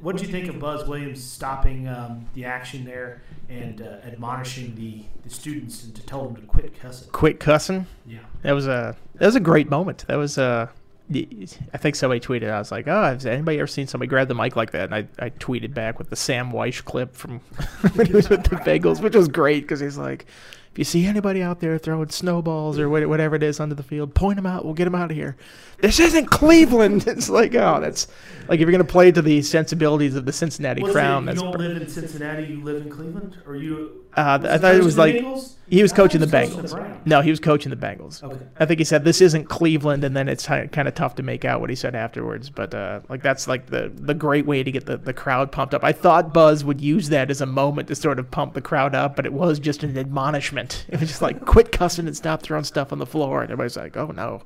what 0.00 0.16
did 0.16 0.24
you 0.24 0.32
think 0.32 0.48
of 0.48 0.58
Buzz 0.60 0.86
Williams 0.86 1.22
stopping 1.22 1.88
um, 1.88 2.26
the 2.34 2.44
action 2.44 2.84
there 2.84 3.22
and 3.48 3.82
uh, 3.82 3.96
admonishing 4.04 4.74
the, 4.76 5.02
the 5.24 5.30
students 5.30 5.82
and 5.82 5.94
to 5.96 6.02
tell 6.06 6.24
them 6.24 6.36
to 6.36 6.42
quit 6.42 6.78
cussing? 6.78 7.08
Quit 7.10 7.40
cussing. 7.40 7.86
Yeah, 8.06 8.20
that 8.42 8.52
was 8.52 8.66
a 8.66 8.96
that 9.14 9.26
was 9.26 9.36
a 9.36 9.40
great 9.40 9.68
moment. 9.68 10.04
That 10.06 10.16
was 10.16 10.38
a 10.38 10.42
uh, 10.42 10.66
I 11.12 11.78
think 11.78 11.96
somebody 11.96 12.20
tweeted. 12.20 12.50
I 12.50 12.58
was 12.58 12.70
like, 12.70 12.86
"Oh, 12.86 13.02
has 13.02 13.26
anybody 13.26 13.58
ever 13.58 13.66
seen 13.66 13.88
somebody 13.88 14.08
grab 14.08 14.28
the 14.28 14.34
mic 14.34 14.54
like 14.54 14.70
that?" 14.72 14.92
And 14.92 14.94
I, 14.94 15.08
I 15.18 15.30
tweeted 15.30 15.74
back 15.74 15.98
with 15.98 16.08
the 16.08 16.16
Sam 16.16 16.52
Wyche 16.52 16.84
clip 16.84 17.16
from 17.16 17.38
when 17.94 18.06
he 18.06 18.12
was 18.12 18.28
with 18.28 18.44
the 18.44 18.56
Bengals, 18.56 19.02
which 19.02 19.16
was 19.16 19.26
great 19.26 19.62
because 19.62 19.80
he's 19.80 19.98
like, 19.98 20.26
"If 20.72 20.78
you 20.78 20.84
see 20.84 21.06
anybody 21.06 21.42
out 21.42 21.60
there 21.60 21.78
throwing 21.78 22.10
snowballs 22.10 22.78
or 22.78 22.88
whatever 22.88 23.36
it 23.36 23.42
is 23.42 23.60
onto 23.60 23.74
the 23.74 23.82
field, 23.82 24.14
point 24.14 24.36
them 24.36 24.46
out. 24.46 24.64
We'll 24.64 24.74
get 24.74 24.84
them 24.84 24.94
out 24.94 25.10
of 25.10 25.16
here." 25.16 25.36
This 25.80 25.98
isn't 25.98 26.26
Cleveland. 26.26 27.06
It's 27.10 27.28
like, 27.28 27.54
oh, 27.54 27.80
that's 27.80 28.06
like 28.48 28.60
if 28.60 28.62
you're 28.62 28.72
gonna 28.72 28.84
play 28.84 29.10
to 29.10 29.22
the 29.22 29.42
sensibilities 29.42 30.14
of 30.14 30.24
the 30.24 30.32
Cincinnati 30.32 30.82
Was 30.82 30.92
crown. 30.92 31.28
It, 31.28 31.34
you 31.34 31.42
don't 31.42 31.58
live 31.58 31.76
in 31.76 31.88
Cincinnati. 31.88 32.44
You 32.44 32.62
live 32.62 32.82
in 32.82 32.90
Cleveland, 32.90 33.38
or 33.46 33.56
you? 33.56 34.04
Uh, 34.16 34.38
I 34.42 34.58
thought 34.58 34.74
it 34.74 34.84
was 34.84 34.98
like. 34.98 35.16
Bengals? 35.16 35.54
He 35.70 35.82
was 35.82 35.92
coaching 35.92 36.20
the 36.20 36.26
was 36.26 36.34
Bengals. 36.34 36.70
the 36.70 37.08
no, 37.08 37.20
he 37.20 37.30
was 37.30 37.38
coaching 37.38 37.70
the 37.70 37.76
Bengals. 37.76 38.24
Okay. 38.24 38.44
I 38.58 38.66
think 38.66 38.80
he 38.80 38.84
said 38.84 39.04
this 39.04 39.20
isn't 39.20 39.44
Cleveland, 39.44 40.02
and 40.02 40.16
then 40.16 40.28
it's 40.28 40.46
kind 40.46 40.88
of 40.88 40.94
tough 40.94 41.14
to 41.16 41.22
make 41.22 41.44
out 41.44 41.60
what 41.60 41.70
he 41.70 41.76
said 41.76 41.94
afterwards. 41.94 42.50
But 42.50 42.74
uh, 42.74 43.00
like 43.08 43.22
that's 43.22 43.46
like 43.46 43.66
the 43.66 43.92
the 43.94 44.14
great 44.14 44.46
way 44.46 44.64
to 44.64 44.72
get 44.72 44.86
the, 44.86 44.96
the 44.96 45.12
crowd 45.12 45.52
pumped 45.52 45.72
up. 45.72 45.84
I 45.84 45.92
thought 45.92 46.34
Buzz 46.34 46.64
would 46.64 46.80
use 46.80 47.08
that 47.10 47.30
as 47.30 47.40
a 47.40 47.46
moment 47.46 47.86
to 47.88 47.94
sort 47.94 48.18
of 48.18 48.30
pump 48.30 48.54
the 48.54 48.60
crowd 48.60 48.94
up, 48.96 49.14
but 49.14 49.26
it 49.26 49.32
was 49.32 49.60
just 49.60 49.84
an 49.84 49.96
admonishment. 49.96 50.69
It 50.88 51.00
was 51.00 51.08
just 51.08 51.22
like 51.22 51.44
quit 51.44 51.72
cussing 51.72 52.06
and 52.06 52.16
stop 52.16 52.42
throwing 52.42 52.64
stuff 52.64 52.92
on 52.92 52.98
the 52.98 53.06
floor, 53.06 53.42
and 53.42 53.50
everybody's 53.50 53.76
like, 53.76 53.96
oh 53.96 54.08
no. 54.08 54.42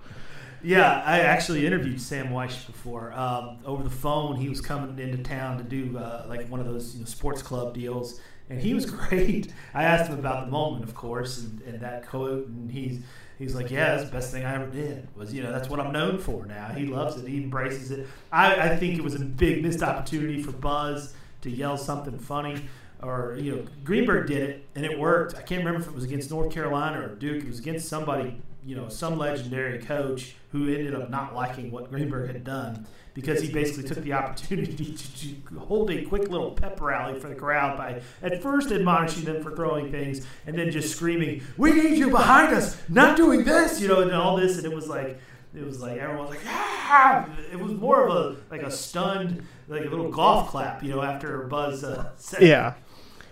Yeah, 0.63 1.03
I 1.05 1.21
actually 1.21 1.67
interviewed 1.67 2.01
Sam 2.01 2.29
Wyche 2.29 2.67
before 2.67 3.13
um, 3.13 3.59
over 3.67 3.83
the 3.83 3.91
phone. 3.91 4.37
He 4.37 4.49
was 4.49 4.63
coming 4.63 4.99
into 4.99 5.23
town 5.23 5.59
to 5.59 5.65
do 5.65 5.99
uh, 5.99 6.25
like 6.27 6.49
one 6.49 6.59
of 6.59 6.67
those 6.67 6.95
you 6.95 7.01
know, 7.01 7.07
sports 7.07 7.43
club 7.43 7.75
deals, 7.75 8.19
and 8.49 8.59
he 8.61 8.73
was 8.73 8.87
great. 8.91 9.53
I 9.75 9.85
asked 9.85 10.11
him 10.11 10.19
about 10.19 10.47
the 10.47 10.51
moment, 10.51 10.85
of 10.85 10.95
course, 10.95 11.39
and, 11.39 11.61
and 11.63 11.81
that 11.81 12.09
quote, 12.09 12.47
and 12.47 12.71
he's 12.71 13.03
he's 13.39 13.55
like, 13.55 13.71
"Yeah, 13.71 13.95
that's 13.95 14.09
the 14.09 14.17
best 14.17 14.33
thing 14.33 14.47
I 14.47 14.55
ever 14.55 14.67
did." 14.67 15.07
Was 15.15 15.35
you 15.35 15.43
know 15.43 15.53
that's 15.53 15.69
what 15.69 15.81
I'm 15.81 15.93
known 15.93 16.19
for 16.19 16.47
now. 16.47 16.69
He 16.69 16.87
loves 16.87 17.17
it. 17.17 17.29
He 17.29 17.37
embraces 17.37 17.91
it. 17.91 18.07
I, 18.33 18.71
I 18.71 18.77
think 18.77 18.97
it 18.97 19.05
was 19.05 19.15
a 19.15 19.21
big 19.21 19.63
missed 19.63 19.83
opportunity 19.83 20.43
for 20.43 20.53
Buzz 20.53 21.13
to 21.43 21.51
yell 21.51 21.77
something 21.77 22.19
funny. 22.19 22.63
Or 23.05 23.37
you 23.39 23.53
know, 23.55 23.67
Greenberg 23.85 24.29
did 24.29 24.43
it 24.43 24.67
and 24.75 24.85
it 24.85 24.99
worked. 24.99 25.35
I 25.35 25.43
can't 25.43 25.65
remember 25.65 25.81
if 25.81 25.89
it 25.89 25.95
was 25.95 26.05
against 26.05 26.31
North 26.31 26.53
Carolina 26.53 27.03
or 27.03 27.15
Duke. 27.15 27.45
It 27.45 27.49
was 27.49 27.59
against 27.59 27.89
somebody, 27.89 28.41
you 28.65 28.75
know, 28.75 28.89
some 28.89 29.19
legendary 29.19 29.79
coach 29.79 30.35
who 30.53 30.73
ended 30.73 30.95
up 30.95 31.11
not 31.11 31.35
liking 31.35 31.71
what 31.71 31.91
Greenberg 31.91 32.29
had 32.29 32.45
done 32.45 32.87
because 33.15 33.41
he 33.41 33.51
basically 33.51 33.85
took 33.85 34.03
the 34.03 34.13
opportunity 34.13 34.95
to, 34.95 35.19
to, 35.19 35.59
hold 35.61 35.91
a 35.91 36.05
quick 36.05 36.29
little 36.29 36.51
pep 36.51 36.81
rally 36.81 37.19
for 37.19 37.29
the 37.29 37.35
crowd 37.35 37.79
by 37.79 38.03
at 38.23 38.43
first 38.43 38.73
admonishing 38.73 39.25
them 39.25 39.43
for 39.43 39.55
throwing 39.55 39.91
things 39.91 40.27
and 40.47 40.59
then 40.59 40.71
just 40.71 40.95
screaming, 40.95 41.43
"We 41.57 41.73
need 41.73 41.97
you 41.97 42.11
behind 42.11 42.55
us, 42.55 42.77
not 42.89 43.17
doing 43.17 43.45
this," 43.45 43.81
you 43.81 43.89
know, 43.89 44.01
and 44.01 44.13
all 44.13 44.37
this, 44.37 44.57
and 44.57 44.67
it 44.67 44.75
was 44.75 44.89
like. 44.89 45.21
It 45.57 45.65
was 45.65 45.81
like 45.81 45.99
everyone 45.99 46.27
was 46.27 46.31
like, 46.31 46.47
ah! 46.49 47.29
It 47.53 47.61
was 47.61 47.71
more 47.75 48.09
of 48.09 48.11
a 48.13 48.37
like 48.51 48.65
a 48.65 48.73
stunned, 48.73 49.47
like 49.69 49.85
a 49.85 49.89
little 49.89 50.11
golf 50.11 50.49
clap, 50.49 50.83
you 50.83 50.91
know, 50.91 51.01
after 51.01 51.45
Buzz 51.45 51.85
uh, 51.85 52.11
said. 52.17 52.43
Yeah, 52.43 52.75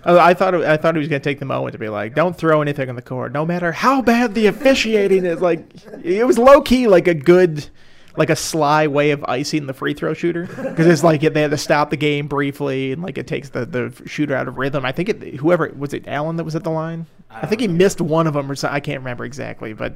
Oh, 0.05 0.19
I 0.19 0.35
thought 0.35 0.55
I 0.55 0.77
thought 0.77 0.95
he 0.95 0.99
was 0.99 1.09
going 1.09 1.23
to 1.23 1.29
take 1.29 1.39
the 1.39 1.45
moment 1.45 1.73
to 1.73 1.79
be 1.79 1.89
like, 1.89 2.15
"Don't 2.15 2.37
throw 2.37 2.61
anything 2.61 2.89
on 2.89 2.97
the 2.97 3.03
court, 3.03 3.33
no 3.33 3.47
matter 3.47 3.73
how 3.73 4.03
bad 4.03 4.35
the 4.35 4.47
officiating 4.47 5.25
is." 5.25 5.41
Like, 5.41 5.65
it 6.03 6.27
was 6.27 6.39
low 6.39 6.61
key, 6.61 6.89
like 6.89 7.07
a 7.07 7.15
good 7.15 7.69
like 8.17 8.31
a 8.31 8.37
sly 8.37 8.87
way 8.87 9.11
of 9.11 9.25
icing 9.25 9.67
the 9.67 9.73
free 9.73 9.95
throw 9.95 10.13
shooter 10.13 10.47
because 10.47 10.87
it's 10.87 11.03
like 11.03 11.21
they 11.21 11.41
had 11.41 11.51
to 11.51 11.57
stop 11.57 11.91
the 11.91 11.97
game 11.97 12.27
briefly 12.27 12.93
and 12.93 13.03
like 13.03 13.17
it 13.17 13.27
takes 13.27 13.49
the, 13.51 13.65
the 13.65 14.03
shooter 14.07 14.35
out 14.35 14.49
of 14.49 14.59
rhythm. 14.59 14.85
I 14.85 14.93
think 14.93 15.09
it 15.09 15.37
whoever 15.37 15.73
was 15.77 15.95
it 15.95 16.07
Allen 16.07 16.37
that 16.37 16.45
was 16.45 16.55
at 16.55 16.65
the 16.65 16.71
line. 16.71 17.07
I, 17.31 17.43
I 17.43 17.47
think 17.47 17.61
he 17.61 17.69
missed 17.69 18.01
one 18.01 18.27
of 18.27 18.35
them 18.35 18.51
or 18.51 18.55
something. 18.55 18.75
I 18.75 18.81
can't 18.81 19.01
remember 19.01 19.25
exactly, 19.25 19.73
but 19.73 19.95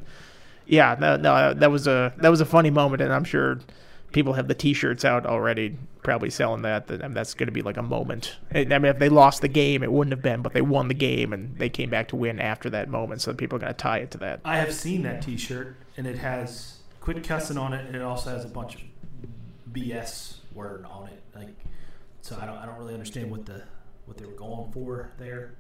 yeah, 0.67 0.97
no, 0.99 1.17
no, 1.17 1.55
that 1.55 1.71
was 1.71 1.87
a 1.87 2.13
that 2.19 2.29
was 2.29 2.41
a 2.41 2.47
funny 2.47 2.71
moment, 2.71 3.03
and 3.03 3.13
I'm 3.13 3.25
sure 3.25 3.59
people 4.17 4.33
have 4.33 4.49
the 4.49 4.55
T-shirts 4.55 5.05
out 5.05 5.27
already, 5.27 5.77
probably 6.03 6.31
selling 6.31 6.63
that. 6.63 6.87
I 6.89 6.97
mean, 6.97 7.13
that's 7.13 7.35
going 7.35 7.49
to 7.49 7.53
be 7.53 7.61
like 7.61 7.77
a 7.77 7.83
moment. 7.83 8.39
I 8.51 8.65
mean, 8.65 8.87
if 8.87 8.99
they 8.99 9.11
lost 9.11 9.43
the 9.43 9.49
game, 9.49 9.83
it 9.83 9.93
wouldn't 9.93 10.13
have 10.13 10.23
been, 10.23 10.41
but 10.41 10.55
they 10.55 10.63
won 10.63 10.89
the 10.89 10.95
game 10.95 11.35
and 11.35 11.55
they 11.59 11.69
came 11.69 11.91
back 11.91 12.09
to 12.09 12.17
win 12.17 12.41
after 12.41 12.71
that 12.71 12.89
moment. 12.89 13.21
So 13.21 13.35
people 13.35 13.57
are 13.57 13.59
going 13.59 13.75
to 13.75 13.77
tie 13.77 13.99
it 13.99 14.11
to 14.13 14.19
that. 14.19 14.41
I 14.43 14.57
have 14.57 14.73
seen 14.73 15.03
that 15.03 15.21
T-shirt, 15.21 15.77
and 15.99 16.07
it 16.07 16.17
has 16.17 16.79
quit 16.99 17.23
cussing 17.25 17.59
on 17.59 17.75
it, 17.75 17.85
and 17.85 17.95
it 17.95 18.01
also 18.01 18.31
has 18.31 18.43
a 18.43 18.49
bunch 18.49 18.77
of 18.77 18.81
BS 19.71 20.37
word 20.55 20.87
on 20.87 21.09
it. 21.09 21.23
Like, 21.35 21.55
so 22.23 22.39
I 22.41 22.47
don't, 22.47 22.57
I 22.57 22.65
don't 22.65 22.79
really 22.79 22.95
understand 22.95 23.31
what 23.31 23.45
the 23.45 23.65
what 24.07 24.17
they 24.17 24.25
were 24.25 24.33
going 24.33 24.73
for 24.73 25.11
there. 25.19 25.57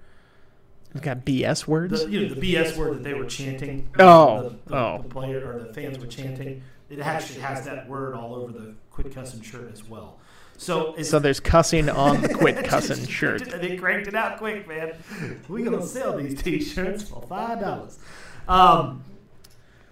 It's 0.92 1.00
got 1.04 1.26
BS 1.26 1.66
words. 1.66 2.04
The, 2.04 2.10
you 2.10 2.26
know, 2.26 2.34
the 2.34 2.40
BS 2.40 2.74
word 2.74 2.94
that 2.94 3.02
they 3.02 3.12
were 3.12 3.26
chanting. 3.26 3.90
Oh, 3.98 4.44
the, 4.44 4.70
the, 4.70 4.76
oh. 4.76 5.02
The 5.02 5.08
player 5.10 5.46
or 5.46 5.58
the 5.58 5.74
fans 5.74 5.98
were 5.98 6.06
chanting. 6.06 6.62
It 6.88 7.00
actually 7.00 7.40
has 7.40 7.64
that 7.64 7.88
word 7.88 8.14
all 8.14 8.34
over 8.34 8.52
the 8.52 8.74
quit 8.90 9.12
cussing 9.12 9.42
shirt 9.42 9.72
as 9.72 9.88
well. 9.88 10.18
So, 10.58 10.94
so 11.02 11.18
there's 11.18 11.40
cussing 11.40 11.88
on 11.88 12.22
the 12.22 12.28
quit 12.28 12.64
cussing 12.64 13.06
shirt. 13.06 13.50
they 13.60 13.76
cranked 13.76 14.08
it 14.08 14.14
out 14.14 14.38
quick, 14.38 14.66
man. 14.66 14.94
We're 15.48 15.64
gonna 15.64 15.86
sell 15.86 16.16
these 16.16 16.40
T-shirts 16.42 17.02
for 17.02 17.22
five 17.22 17.60
dollars. 17.60 17.98
Um, 18.48 19.04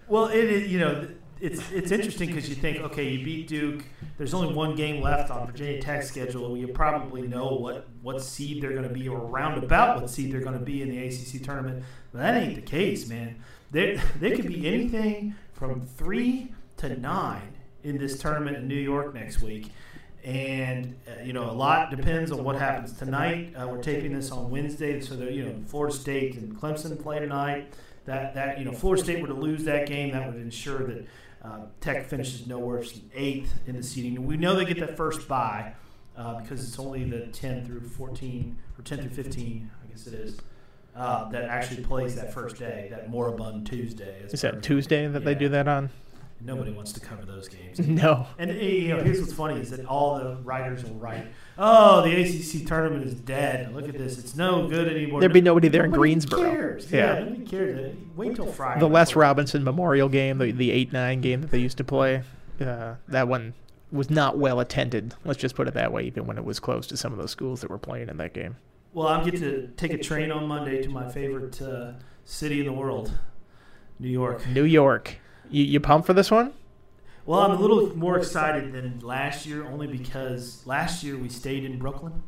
well, 0.07 0.27
it 0.27 0.43
is 0.43 0.71
you 0.71 0.79
know 0.79 1.07
it's 1.39 1.71
it's 1.71 1.91
interesting 1.91 2.29
because 2.29 2.49
you 2.49 2.55
think, 2.55 2.77
okay, 2.77 3.09
you 3.09 3.23
beat 3.23 3.47
Duke. 3.47 3.83
There's 4.17 4.33
only 4.33 4.53
one 4.53 4.75
game 4.75 5.01
left 5.01 5.29
on 5.29 5.45
Virginia 5.45 5.81
Tech's 5.81 6.07
schedule. 6.07 6.57
You 6.57 6.69
probably 6.69 7.27
know 7.27 7.53
what 7.55 7.87
what 8.01 8.21
seed 8.21 8.63
they're 8.63 8.71
going 8.71 8.87
to 8.87 8.93
be, 8.93 9.07
or 9.07 9.19
roundabout 9.19 10.01
what 10.01 10.09
seed 10.09 10.31
they're 10.31 10.41
going 10.41 10.57
to 10.57 10.65
be 10.65 10.81
in 10.81 10.89
the 10.89 10.97
ACC 10.97 11.43
tournament. 11.43 11.83
But 12.11 12.19
that 12.19 12.35
ain't 12.41 12.55
the 12.55 12.61
case, 12.61 13.07
man. 13.07 13.43
They 13.71 13.99
they 14.19 14.31
could 14.31 14.47
be 14.47 14.67
anything 14.67 15.35
from 15.53 15.81
three 15.81 16.54
to 16.77 16.99
nine 16.99 17.55
in 17.83 17.97
this 17.97 18.19
tournament 18.19 18.57
in 18.57 18.67
New 18.67 18.75
York 18.75 19.13
next 19.13 19.41
week. 19.41 19.71
And 20.23 20.95
uh, 21.07 21.21
you 21.23 21.33
know, 21.33 21.49
a 21.49 21.53
lot 21.53 21.91
depends 21.91 22.31
on 22.31 22.43
what 22.43 22.55
happens 22.55 22.93
tonight. 22.93 23.53
Uh, 23.55 23.67
we're 23.67 23.81
taping 23.81 24.13
this 24.13 24.31
on 24.31 24.49
Wednesday, 24.49 24.99
so 24.99 25.15
that 25.17 25.33
you 25.33 25.45
know, 25.45 25.55
Florida 25.67 25.95
State 25.95 26.35
and 26.35 26.59
Clemson 26.59 26.99
play 27.01 27.19
tonight. 27.19 27.73
That 28.05 28.33
that 28.33 28.57
you 28.57 28.65
know, 28.65 28.71
Florida 28.71 29.03
State 29.03 29.21
were 29.21 29.27
to 29.27 29.35
lose 29.35 29.63
that 29.65 29.87
game, 29.87 30.13
that 30.13 30.25
would 30.25 30.41
ensure 30.41 30.79
that 30.87 31.07
uh, 31.43 31.59
Tech 31.79 32.07
finishes 32.07 32.47
no 32.47 32.57
worse 32.57 32.93
than 32.93 33.11
eighth 33.13 33.53
in 33.67 33.75
the 33.75 33.83
seeding. 33.83 34.25
We 34.25 34.35
know 34.37 34.55
they 34.55 34.65
get 34.65 34.79
that 34.79 34.97
first 34.97 35.27
bye 35.27 35.73
uh, 36.17 36.41
because 36.41 36.67
it's 36.67 36.79
only 36.79 37.03
the 37.03 37.27
10 37.27 37.65
through 37.65 37.81
14 37.81 38.57
or 38.77 38.83
10 38.83 38.99
through 38.99 39.09
15, 39.09 39.71
I 39.83 39.91
guess 39.91 40.07
it 40.07 40.13
is, 40.13 40.39
uh, 40.95 41.29
that 41.29 41.43
actually 41.43 41.83
plays 41.83 42.15
that 42.15 42.33
first 42.33 42.57
day, 42.57 42.87
that 42.89 43.09
moribund 43.09 43.67
Tuesday. 43.67 44.21
Is 44.23 44.41
that 44.41 44.63
Tuesday 44.63 45.07
that 45.07 45.21
yeah. 45.21 45.25
they 45.25 45.35
do 45.35 45.49
that 45.49 45.67
on? 45.67 45.89
Nobody 46.45 46.71
wants 46.71 46.91
to 46.93 46.99
cover 46.99 47.25
those 47.25 47.47
games. 47.47 47.79
No. 47.95 48.27
And 48.37 48.51
you 48.51 48.89
know, 48.89 49.03
here's 49.03 49.19
what's 49.19 49.33
funny 49.33 49.59
is 49.59 49.71
that 49.71 49.85
all 49.85 50.19
the 50.19 50.35
writers 50.43 50.83
will 50.83 50.95
write, 50.95 51.27
"Oh, 51.57 52.01
the 52.03 52.13
ACC 52.15 52.67
tournament 52.67 53.05
is 53.05 53.15
dead. 53.15 53.73
Look 53.73 53.87
at 53.87 53.97
this; 53.97 54.19
it's 54.19 54.35
no 54.35 54.67
good 54.67 54.87
anymore." 54.87 55.21
There'd 55.21 55.33
be 55.33 55.41
nobody 55.41 55.69
there 55.69 55.83
nobody 55.87 56.11
in 56.11 56.19
Greensboro. 56.19 56.41
Cares. 56.41 56.91
Yeah. 56.91 57.13
yeah, 57.13 57.19
nobody 57.23 57.45
cares. 57.45 57.95
Wait 58.15 58.35
till 58.35 58.51
Friday. 58.51 58.79
The 58.79 58.89
Les 58.89 59.15
Robinson 59.15 59.63
Memorial 59.63 60.09
game, 60.09 60.37
the 60.37 60.51
the 60.51 60.71
eight 60.71 60.93
nine 60.93 61.21
game 61.21 61.41
that 61.41 61.51
they 61.51 61.59
used 61.59 61.77
to 61.77 61.83
play, 61.83 62.23
uh, 62.61 62.95
that 63.07 63.27
one 63.27 63.53
was 63.91 64.09
not 64.09 64.37
well 64.37 64.59
attended. 64.59 65.15
Let's 65.23 65.39
just 65.39 65.55
put 65.55 65.67
it 65.67 65.73
that 65.73 65.91
way. 65.91 66.03
Even 66.03 66.27
when 66.27 66.37
it 66.37 66.43
was 66.45 66.59
close 66.59 66.85
to 66.87 66.97
some 66.97 67.11
of 67.11 67.17
those 67.17 67.31
schools 67.31 67.61
that 67.61 67.69
were 67.69 67.79
playing 67.79 68.09
in 68.09 68.17
that 68.17 68.33
game. 68.33 68.57
Well, 68.93 69.07
I'm 69.07 69.25
getting 69.25 69.41
to 69.41 69.67
take 69.77 69.93
a 69.93 69.97
train 69.97 70.31
on 70.31 70.47
Monday 70.47 70.81
to 70.81 70.89
my 70.89 71.09
favorite 71.09 71.61
uh, 71.61 71.93
city 72.23 72.59
in 72.59 72.65
the 72.67 72.73
world, 72.73 73.17
New 73.99 74.09
York. 74.09 74.47
New 74.47 74.63
York. 74.63 75.17
You, 75.49 75.63
you 75.63 75.79
pumped 75.79 76.07
for 76.07 76.13
this 76.13 76.31
one? 76.31 76.53
Well, 77.25 77.39
I'm 77.39 77.51
a 77.51 77.59
little 77.59 77.95
more 77.97 78.17
excited 78.17 78.71
than 78.71 78.99
last 78.99 79.47
year, 79.47 79.65
only 79.65 79.87
because 79.87 80.61
last 80.67 81.03
year 81.03 81.17
we 81.17 81.29
stayed 81.29 81.63
in 81.63 81.79
Brooklyn, 81.79 82.21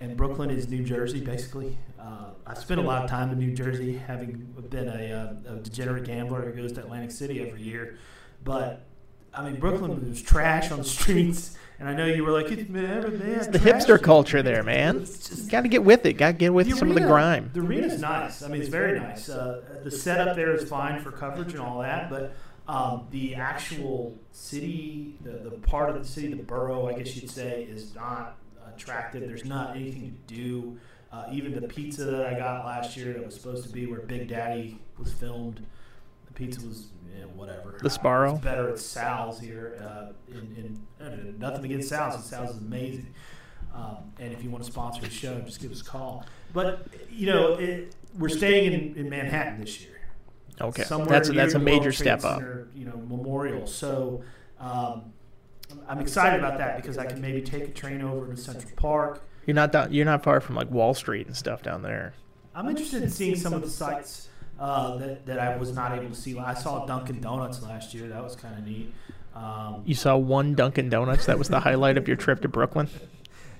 and 0.00 0.16
Brooklyn 0.16 0.50
is 0.50 0.68
New 0.68 0.82
Jersey, 0.82 1.20
basically. 1.20 1.78
Uh, 2.00 2.30
I 2.44 2.54
spent 2.54 2.80
a 2.80 2.82
lot 2.82 3.04
of 3.04 3.10
time 3.10 3.30
in 3.30 3.38
New 3.38 3.54
Jersey, 3.54 3.96
having 3.96 4.52
been 4.68 4.88
a, 4.88 5.38
uh, 5.48 5.54
a, 5.54 5.56
degenerate 5.58 6.04
gambler 6.04 6.42
who 6.42 6.60
goes 6.60 6.72
to 6.72 6.80
Atlantic 6.80 7.12
City 7.12 7.46
every 7.46 7.62
year. 7.62 7.96
But 8.42 8.84
I 9.32 9.48
mean, 9.48 9.60
Brooklyn 9.60 10.08
was 10.08 10.20
trash 10.20 10.72
on 10.72 10.78
the 10.78 10.84
streets, 10.84 11.56
and 11.78 11.88
I 11.88 11.94
know 11.94 12.06
you 12.06 12.24
were 12.24 12.32
like, 12.32 12.50
"It's, 12.50 12.68
man, 12.68 13.04
it's 13.22 13.46
the 13.46 13.58
hipster 13.58 14.02
culture 14.02 14.42
there, 14.42 14.62
man. 14.62 15.06
Got 15.48 15.62
to 15.62 15.68
get 15.68 15.84
with 15.84 16.04
it. 16.06 16.14
Got 16.14 16.26
to 16.28 16.32
get 16.34 16.52
with 16.52 16.68
some 16.76 16.88
arena, 16.88 16.96
of 16.96 17.02
the 17.02 17.08
grime." 17.08 17.50
The 17.52 17.60
arena's 17.60 18.00
nice. 18.00 18.42
I 18.42 18.48
mean, 18.48 18.60
it's 18.60 18.70
very 18.70 18.98
nice. 18.98 19.28
Uh, 19.28 19.62
the 19.82 19.90
setup 19.90 20.36
there 20.36 20.52
is 20.54 20.68
fine 20.68 21.00
for 21.00 21.12
coverage 21.12 21.52
and 21.52 21.60
all 21.60 21.80
that, 21.80 22.10
but 22.10 22.34
um, 22.66 23.06
the 23.10 23.34
actual 23.34 24.18
city, 24.32 25.16
the, 25.22 25.50
the 25.50 25.50
part 25.50 25.90
of 25.90 25.98
the 25.98 26.08
city, 26.08 26.28
the 26.28 26.42
borough, 26.42 26.88
I 26.88 26.94
guess 26.94 27.14
you'd 27.16 27.30
say, 27.30 27.64
is 27.64 27.94
not 27.94 28.36
attractive. 28.74 29.22
There's 29.26 29.44
not 29.44 29.76
anything 29.76 30.16
to 30.26 30.34
do. 30.34 30.78
Uh, 31.12 31.26
even 31.30 31.54
the 31.54 31.68
pizza 31.68 32.04
that 32.04 32.26
I 32.26 32.36
got 32.36 32.64
last 32.64 32.96
year 32.96 33.12
that 33.12 33.24
was 33.24 33.34
supposed 33.34 33.64
to 33.64 33.70
be 33.70 33.86
where 33.86 34.00
Big 34.00 34.28
Daddy 34.28 34.80
was 34.98 35.12
filmed, 35.12 35.64
the 36.26 36.32
pizza 36.32 36.66
was 36.66 36.88
yeah, 37.16 37.26
whatever. 37.26 37.78
The 37.80 37.90
Sparrow? 37.90 38.32
Uh, 38.32 38.34
it's 38.34 38.44
better 38.44 38.68
at 38.70 38.78
Sal's 38.78 39.38
here. 39.38 39.78
Uh, 39.80 40.12
in, 40.32 40.80
in, 40.98 41.38
nothing 41.38 41.64
against 41.66 41.88
Sal's. 41.88 42.24
Sal's 42.24 42.50
is 42.50 42.58
amazing. 42.58 43.14
Um, 43.72 44.12
and 44.18 44.32
if 44.32 44.42
you 44.42 44.50
want 44.50 44.64
to 44.64 44.70
sponsor 44.70 45.02
the 45.02 45.10
show, 45.10 45.40
just 45.40 45.60
give 45.60 45.70
us 45.70 45.80
a 45.80 45.84
call. 45.84 46.24
But, 46.52 46.86
you 47.10 47.26
know, 47.26 47.54
it, 47.54 47.94
we're 48.18 48.28
staying 48.28 48.72
in, 48.72 48.96
in 48.96 49.08
Manhattan 49.08 49.60
this 49.60 49.80
year. 49.80 49.93
Okay, 50.60 50.84
that's 50.88 51.30
that's 51.30 51.54
a 51.54 51.58
major 51.58 51.92
step 51.92 52.24
up. 52.24 52.40
you 52.74 52.84
know, 52.84 52.96
memorial. 53.08 53.66
So 53.66 54.22
um, 54.60 55.12
I'm 55.88 56.00
excited 56.00 56.38
about 56.38 56.58
that 56.58 56.76
because 56.76 56.98
I 56.98 57.06
can 57.06 57.20
maybe 57.20 57.42
take 57.42 57.64
a 57.64 57.70
train 57.70 58.02
over 58.02 58.26
to 58.32 58.36
Central 58.36 58.70
Park. 58.76 59.24
You're 59.46 59.54
not 59.54 59.72
down, 59.72 59.92
you're 59.92 60.04
not 60.04 60.22
far 60.22 60.40
from 60.40 60.54
like 60.54 60.70
Wall 60.70 60.94
Street 60.94 61.26
and 61.26 61.36
stuff 61.36 61.62
down 61.62 61.82
there. 61.82 62.14
I'm 62.54 62.68
interested 62.68 63.02
in 63.02 63.10
seeing 63.10 63.36
some 63.36 63.52
of 63.52 63.62
the 63.62 63.70
sites 63.70 64.28
uh, 64.58 64.96
that 64.98 65.26
that 65.26 65.38
I 65.38 65.56
was 65.56 65.74
not 65.74 65.92
able 65.98 66.10
to 66.10 66.14
see. 66.14 66.38
I 66.38 66.54
saw 66.54 66.86
Dunkin' 66.86 67.20
Donuts 67.20 67.62
last 67.62 67.92
year. 67.94 68.08
That 68.08 68.22
was 68.22 68.36
kind 68.36 68.56
of 68.56 68.64
neat. 68.64 68.94
Um, 69.34 69.82
you 69.84 69.94
saw 69.96 70.16
one 70.16 70.54
Dunkin' 70.54 70.88
Donuts. 70.88 71.26
That 71.26 71.38
was 71.38 71.48
the 71.48 71.60
highlight 71.60 71.98
of 71.98 72.06
your 72.06 72.16
trip 72.16 72.40
to 72.42 72.48
Brooklyn. 72.48 72.88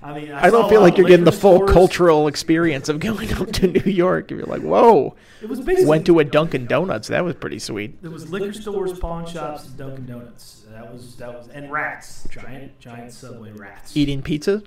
I 0.05 0.13
mean, 0.13 0.31
I, 0.31 0.45
I 0.45 0.49
don't 0.51 0.69
feel 0.69 0.81
like 0.81 0.97
you're 0.97 1.07
getting 1.07 1.25
the 1.25 1.31
full 1.31 1.57
stores. 1.57 1.71
cultural 1.71 2.27
experience 2.27 2.89
of 2.89 2.99
going 3.09 3.33
up 3.33 3.51
to 3.53 3.67
New 3.67 3.91
York. 3.91 4.31
If 4.31 4.37
you're 4.37 4.45
like, 4.45 4.61
whoa. 4.61 5.15
It 5.41 5.49
was 5.49 5.61
basically 5.61 5.87
went 5.87 6.05
to 6.05 6.19
a 6.19 6.23
Dunkin' 6.23 6.67
Donuts. 6.67 7.07
That 7.07 7.25
was 7.25 7.35
pretty 7.35 7.57
sweet. 7.57 8.01
There 8.03 8.11
was 8.11 8.29
liquor 8.29 8.53
stores, 8.53 8.99
pawn 8.99 9.25
shops, 9.25 9.65
and 9.65 9.77
Dunkin' 9.77 10.05
Donuts. 10.05 10.63
That 10.69 10.93
was 10.93 11.15
that 11.15 11.33
was 11.33 11.47
and 11.47 11.71
rats, 11.71 12.27
giant 12.29 12.79
giant 12.79 13.13
subway 13.13 13.51
rats. 13.51 13.97
Eating 13.97 14.21
pizza. 14.21 14.61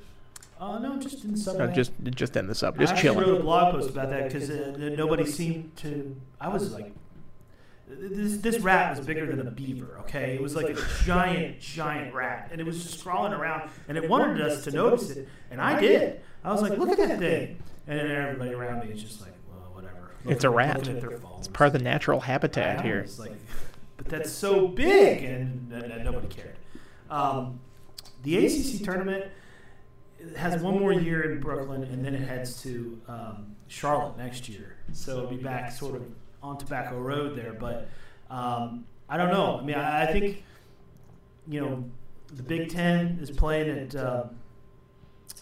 Uh, 0.60 0.78
no, 0.78 0.96
just 0.98 1.22
in 1.22 1.32
the 1.32 1.38
subway. 1.38 1.66
No, 1.66 1.72
just 1.72 1.92
just 2.02 2.36
in 2.36 2.46
the 2.48 2.54
subway, 2.54 2.84
just 2.84 2.94
I 2.94 3.00
chilling. 3.00 3.18
I 3.18 3.28
wrote 3.28 3.40
a 3.40 3.42
blog 3.42 3.74
post 3.74 3.90
about 3.90 4.10
that 4.10 4.24
because 4.24 4.50
uh, 4.50 4.76
nobody 4.96 5.24
seemed 5.24 5.76
to. 5.78 6.16
I 6.40 6.48
was 6.48 6.72
like 6.72 6.92
this, 7.88 8.38
this 8.38 8.58
rat 8.60 8.96
was 8.96 9.04
bigger 9.04 9.26
than 9.26 9.46
a 9.46 9.50
beaver, 9.50 9.96
okay? 10.00 10.34
It 10.34 10.42
was 10.42 10.54
like 10.54 10.68
a 10.68 10.78
giant, 11.04 11.60
giant 11.60 12.14
rat. 12.14 12.48
And 12.52 12.60
it 12.60 12.64
was 12.64 12.82
just 12.82 13.02
crawling 13.02 13.32
around, 13.32 13.70
and 13.88 13.96
it 13.96 14.08
wanted 14.08 14.40
us 14.40 14.64
to 14.64 14.70
notice 14.70 15.10
it. 15.10 15.28
And 15.50 15.60
I 15.60 15.80
did. 15.80 16.20
I 16.44 16.52
was 16.52 16.62
like, 16.62 16.78
look 16.78 16.90
at 16.90 16.98
that 16.98 17.18
thing. 17.18 17.62
And 17.86 17.98
then 17.98 18.10
everybody 18.10 18.52
around 18.52 18.86
me 18.86 18.92
is 18.92 19.02
just 19.02 19.20
like, 19.20 19.32
well, 19.50 19.70
whatever. 19.72 20.12
it's 20.26 20.44
a 20.44 20.50
rat. 20.50 20.86
It's 20.86 21.48
part 21.48 21.68
of 21.68 21.72
the 21.72 21.78
natural 21.78 22.20
habitat 22.20 22.82
here. 22.82 23.06
Like, 23.18 23.32
but 23.96 24.08
that's 24.08 24.30
so 24.30 24.68
big, 24.68 25.24
and, 25.24 25.72
and, 25.72 25.92
and 25.92 26.04
nobody 26.04 26.28
cared. 26.28 26.56
Um, 27.10 27.60
the 28.22 28.44
ACC 28.44 28.84
tournament, 28.84 29.24
has 30.36 30.60
one 30.62 30.78
more 30.78 30.92
year 30.92 31.32
in 31.32 31.40
Brooklyn, 31.40 31.84
and 31.84 32.04
then 32.04 32.14
it 32.14 32.26
heads 32.26 32.60
to 32.62 33.00
um, 33.08 33.56
Charlotte 33.68 34.16
next 34.18 34.48
year. 34.48 34.76
So 34.92 35.18
it'll 35.18 35.30
be 35.30 35.36
back 35.36 35.70
sort 35.70 35.96
of 35.96 36.02
on 36.42 36.58
Tobacco 36.58 36.98
Road 36.98 37.36
there. 37.36 37.52
But 37.52 37.88
um, 38.30 38.84
I 39.08 39.16
don't 39.16 39.30
know. 39.30 39.58
I 39.58 39.64
mean, 39.64 39.76
I, 39.76 40.04
I, 40.04 40.12
think 40.12 40.42
you 41.46 41.60
know 41.60 41.84
the 42.34 42.42
Big 42.42 42.70
Ten 42.70 43.18
is 43.20 43.30
playing 43.30 43.70
at 43.70 43.94
uh, 43.94 44.24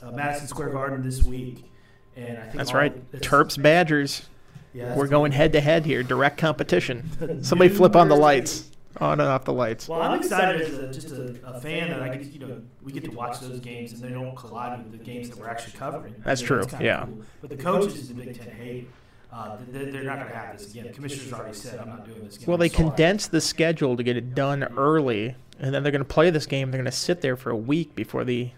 uh, 0.02 0.10
Madison 0.12 0.48
Square 0.48 0.70
Garden 0.70 1.02
this 1.02 1.22
week, 1.22 1.70
and 2.16 2.38
I 2.38 2.42
think 2.42 2.54
that's 2.54 2.74
right. 2.74 3.12
Terps 3.20 3.60
Badgers. 3.60 4.28
Yeah, 4.72 4.94
We're 4.94 5.06
going 5.06 5.32
head 5.32 5.52
to 5.52 5.60
head 5.62 5.86
here, 5.86 6.02
direct 6.02 6.36
competition. 6.36 7.42
Somebody 7.42 7.70
flip 7.70 7.96
on 7.96 8.10
the 8.10 8.16
lights 8.16 8.70
on 9.00 9.20
and 9.20 9.28
off 9.28 9.44
the 9.44 9.52
lights. 9.52 9.88
Well, 9.88 10.00
I'm 10.00 10.18
excited 10.18 10.60
as 10.60 10.74
a, 10.74 10.92
just 10.92 11.10
a, 11.12 11.36
a, 11.46 11.60
fan 11.60 11.90
that 11.90 12.02
I 12.02 12.16
get, 12.16 12.32
you 12.32 12.40
know, 12.40 12.60
we 12.82 12.92
get 12.92 13.04
to 13.04 13.10
watch 13.10 13.40
those 13.40 13.60
games 13.60 13.92
and 13.92 14.02
they 14.02 14.08
don't 14.08 14.34
collide 14.36 14.82
with 14.82 14.92
the 14.92 14.98
games 14.98 15.28
that 15.30 15.38
we're 15.38 15.48
actually 15.48 15.78
covering. 15.78 16.14
That's 16.24 16.40
you 16.40 16.48
know, 16.48 16.62
true. 16.64 16.78
Yeah. 16.80 17.04
Cool. 17.04 17.24
But 17.40 17.50
the 17.50 17.56
coaches 17.56 18.10
in 18.10 18.18
the 18.18 18.24
Big 18.24 18.38
Ten 18.38 18.50
hate. 18.50 18.88
Uh, 19.36 19.58
they're 19.68 20.02
not 20.02 20.16
going 20.16 20.28
to 20.28 20.34
have 20.34 20.56
this 20.56 20.70
again. 20.70 20.86
The 20.86 20.92
commissioner's 20.92 21.32
already 21.32 21.54
said, 21.54 21.78
"I'm 21.78 21.88
not 21.88 22.06
doing 22.06 22.24
this 22.24 22.36
again." 22.36 22.48
Well, 22.48 22.56
they 22.56 22.70
condensed 22.70 23.32
the 23.32 23.40
schedule 23.42 23.94
to 23.94 24.02
get 24.02 24.16
it 24.16 24.34
done 24.34 24.64
early, 24.78 25.36
and 25.60 25.74
then 25.74 25.82
they're 25.82 25.92
going 25.92 26.04
to 26.04 26.06
play 26.06 26.30
this 26.30 26.46
game. 26.46 26.70
They're 26.70 26.80
going 26.80 26.90
to 26.90 26.96
sit 26.96 27.20
there 27.20 27.36
for 27.36 27.50
a 27.50 27.56
week 27.56 27.94
before 27.94 28.24
the 28.24 28.50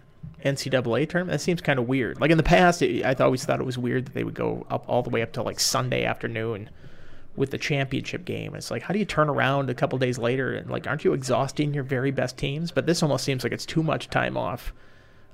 NCAA 0.44 1.08
tournament. 1.08 1.32
That 1.32 1.40
seems 1.40 1.60
kind 1.60 1.80
of 1.80 1.88
weird. 1.88 2.20
Like 2.20 2.30
in 2.30 2.36
the 2.36 2.44
past, 2.44 2.80
it, 2.80 3.04
I 3.04 3.12
always 3.14 3.44
thought 3.44 3.58
it 3.58 3.66
was 3.66 3.76
weird 3.76 4.06
that 4.06 4.14
they 4.14 4.22
would 4.22 4.34
go 4.34 4.66
up 4.70 4.84
all 4.88 5.02
the 5.02 5.10
way 5.10 5.20
up 5.20 5.32
to 5.32 5.42
like 5.42 5.58
Sunday 5.58 6.04
afternoon 6.04 6.70
with 7.34 7.50
the 7.50 7.58
championship 7.58 8.24
game. 8.24 8.54
It's 8.54 8.70
like, 8.70 8.82
how 8.82 8.92
do 8.92 9.00
you 9.00 9.04
turn 9.04 9.28
around 9.28 9.70
a 9.70 9.74
couple 9.74 9.98
days 9.98 10.16
later 10.18 10.54
and 10.54 10.70
like, 10.70 10.86
aren't 10.86 11.04
you 11.04 11.12
exhausting 11.12 11.74
your 11.74 11.84
very 11.84 12.12
best 12.12 12.36
teams? 12.36 12.70
But 12.70 12.86
this 12.86 13.02
almost 13.02 13.24
seems 13.24 13.42
like 13.42 13.52
it's 13.52 13.66
too 13.66 13.82
much 13.82 14.10
time 14.10 14.36
off 14.36 14.72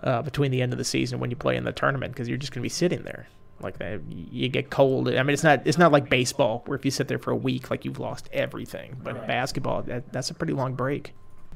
uh, 0.03 0.23
between 0.23 0.51
the 0.51 0.63
end 0.63 0.73
of 0.73 0.79
the 0.79 0.85
season 0.85 1.21
when 1.21 1.29
you 1.31 1.37
play 1.37 1.57
in 1.57 1.65
the 1.65 1.73
tournament 1.73 2.15
because 2.15 2.29
you're 2.29 2.39
just 2.39 2.53
going 2.53 2.61
to 2.61 2.65
be 2.65 2.71
sitting 2.71 3.03
there. 3.03 3.27
Like 3.64 3.78
that, 3.78 4.00
you 4.09 4.49
get 4.49 4.71
cold. 4.71 5.09
I 5.09 5.23
mean, 5.23 5.35
it's 5.35 5.42
not 5.42 5.66
it's 5.66 5.78
not 5.78 5.90
like 5.90 6.09
baseball 6.09 6.62
where 6.66 6.76
if 6.76 6.85
you 6.85 6.90
sit 6.90 7.09
there 7.09 7.18
for 7.18 7.30
a 7.30 7.37
week, 7.37 7.71
like 7.71 7.85
you've 7.85 7.99
lost 7.99 8.28
everything. 8.33 8.97
But 9.02 9.16
right. 9.16 9.26
basketball, 9.26 9.83
that, 9.83 10.12
that's 10.12 10.30
a 10.30 10.35
pretty 10.35 10.52
long 10.52 10.75
break. 10.75 11.14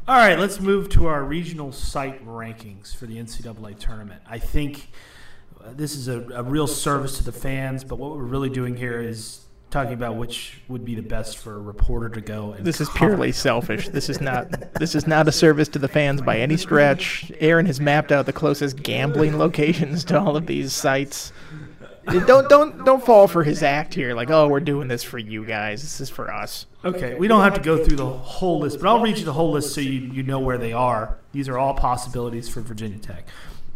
All 0.08 0.16
right, 0.16 0.38
let's 0.38 0.58
move 0.58 0.88
to 0.90 1.06
our 1.06 1.22
regional 1.22 1.70
site 1.70 2.24
rankings 2.26 2.96
for 2.96 3.04
the 3.04 3.18
NCAA 3.18 3.78
tournament. 3.78 4.22
I 4.26 4.38
think 4.38 4.90
uh, 5.62 5.74
this 5.74 5.94
is 5.94 6.08
a, 6.08 6.26
a 6.30 6.42
real 6.42 6.66
service 6.66 7.18
to 7.18 7.24
the 7.24 7.32
fans, 7.32 7.84
but 7.84 7.98
what 7.98 8.16
we're 8.16 8.24
really 8.24 8.48
doing 8.48 8.74
here 8.74 9.00
is 9.02 9.44
talking 9.70 9.92
about 9.92 10.16
which 10.16 10.62
would 10.68 10.84
be 10.84 10.94
the 10.94 11.02
best 11.02 11.38
for 11.38 11.56
a 11.56 11.58
reporter 11.58 12.08
to 12.08 12.20
go. 12.20 12.52
And 12.52 12.66
this 12.66 12.80
is 12.80 12.88
purely 12.90 13.32
selfish. 13.32 13.88
This 13.88 14.08
is 14.08 14.20
not 14.20 14.74
this 14.74 14.94
is 14.94 15.06
not 15.06 15.28
a 15.28 15.32
service 15.32 15.68
to 15.68 15.78
the 15.78 15.88
fans 15.88 16.22
by 16.22 16.38
any 16.38 16.56
stretch. 16.56 17.30
Aaron 17.40 17.66
has 17.66 17.80
mapped 17.80 18.10
out 18.10 18.26
the 18.26 18.32
closest 18.32 18.82
gambling 18.82 19.36
locations 19.38 20.04
to 20.04 20.18
all 20.18 20.36
of 20.36 20.46
these 20.46 20.72
sites. 20.72 21.32
Don't 22.26 22.48
don't 22.48 22.84
don't 22.86 23.04
fall 23.04 23.28
for 23.28 23.42
his 23.44 23.62
act 23.62 23.92
here. 23.92 24.14
Like, 24.14 24.30
oh, 24.30 24.48
we're 24.48 24.60
doing 24.60 24.88
this 24.88 25.02
for 25.02 25.18
you 25.18 25.44
guys. 25.44 25.82
This 25.82 26.00
is 26.00 26.08
for 26.08 26.32
us. 26.32 26.64
Okay, 26.82 27.14
we 27.14 27.28
don't 27.28 27.42
have 27.42 27.54
to 27.54 27.60
go 27.60 27.84
through 27.84 27.98
the 27.98 28.06
whole 28.06 28.60
list, 28.60 28.80
but 28.80 28.88
I'll 28.88 29.02
read 29.02 29.18
you 29.18 29.26
the 29.26 29.34
whole 29.34 29.50
list 29.50 29.74
so 29.74 29.82
you, 29.82 30.00
you 30.12 30.22
know 30.22 30.38
where 30.38 30.56
they 30.56 30.72
are. 30.72 31.18
These 31.32 31.50
are 31.50 31.58
all 31.58 31.74
possibilities 31.74 32.48
for 32.48 32.62
Virginia 32.62 32.98
Tech. 32.98 33.26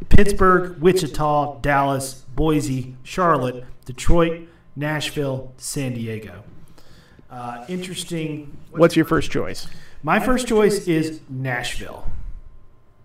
Pittsburgh, 0.09 0.79
Wichita, 0.81 1.61
Dallas, 1.61 2.25
Boise, 2.35 2.97
Charlotte, 3.03 3.65
Detroit, 3.85 4.49
Nashville, 4.77 5.53
San 5.59 5.93
Diego. 5.93 6.43
Uh, 7.31 7.65
interesting. 7.69 8.57
What's 8.71 8.97
your 8.97 9.05
first 9.05 9.31
choice? 9.31 9.67
My 10.03 10.21
first 10.21 10.49
choice 10.49 10.89
is 10.89 11.21
Nashville. 11.29 12.11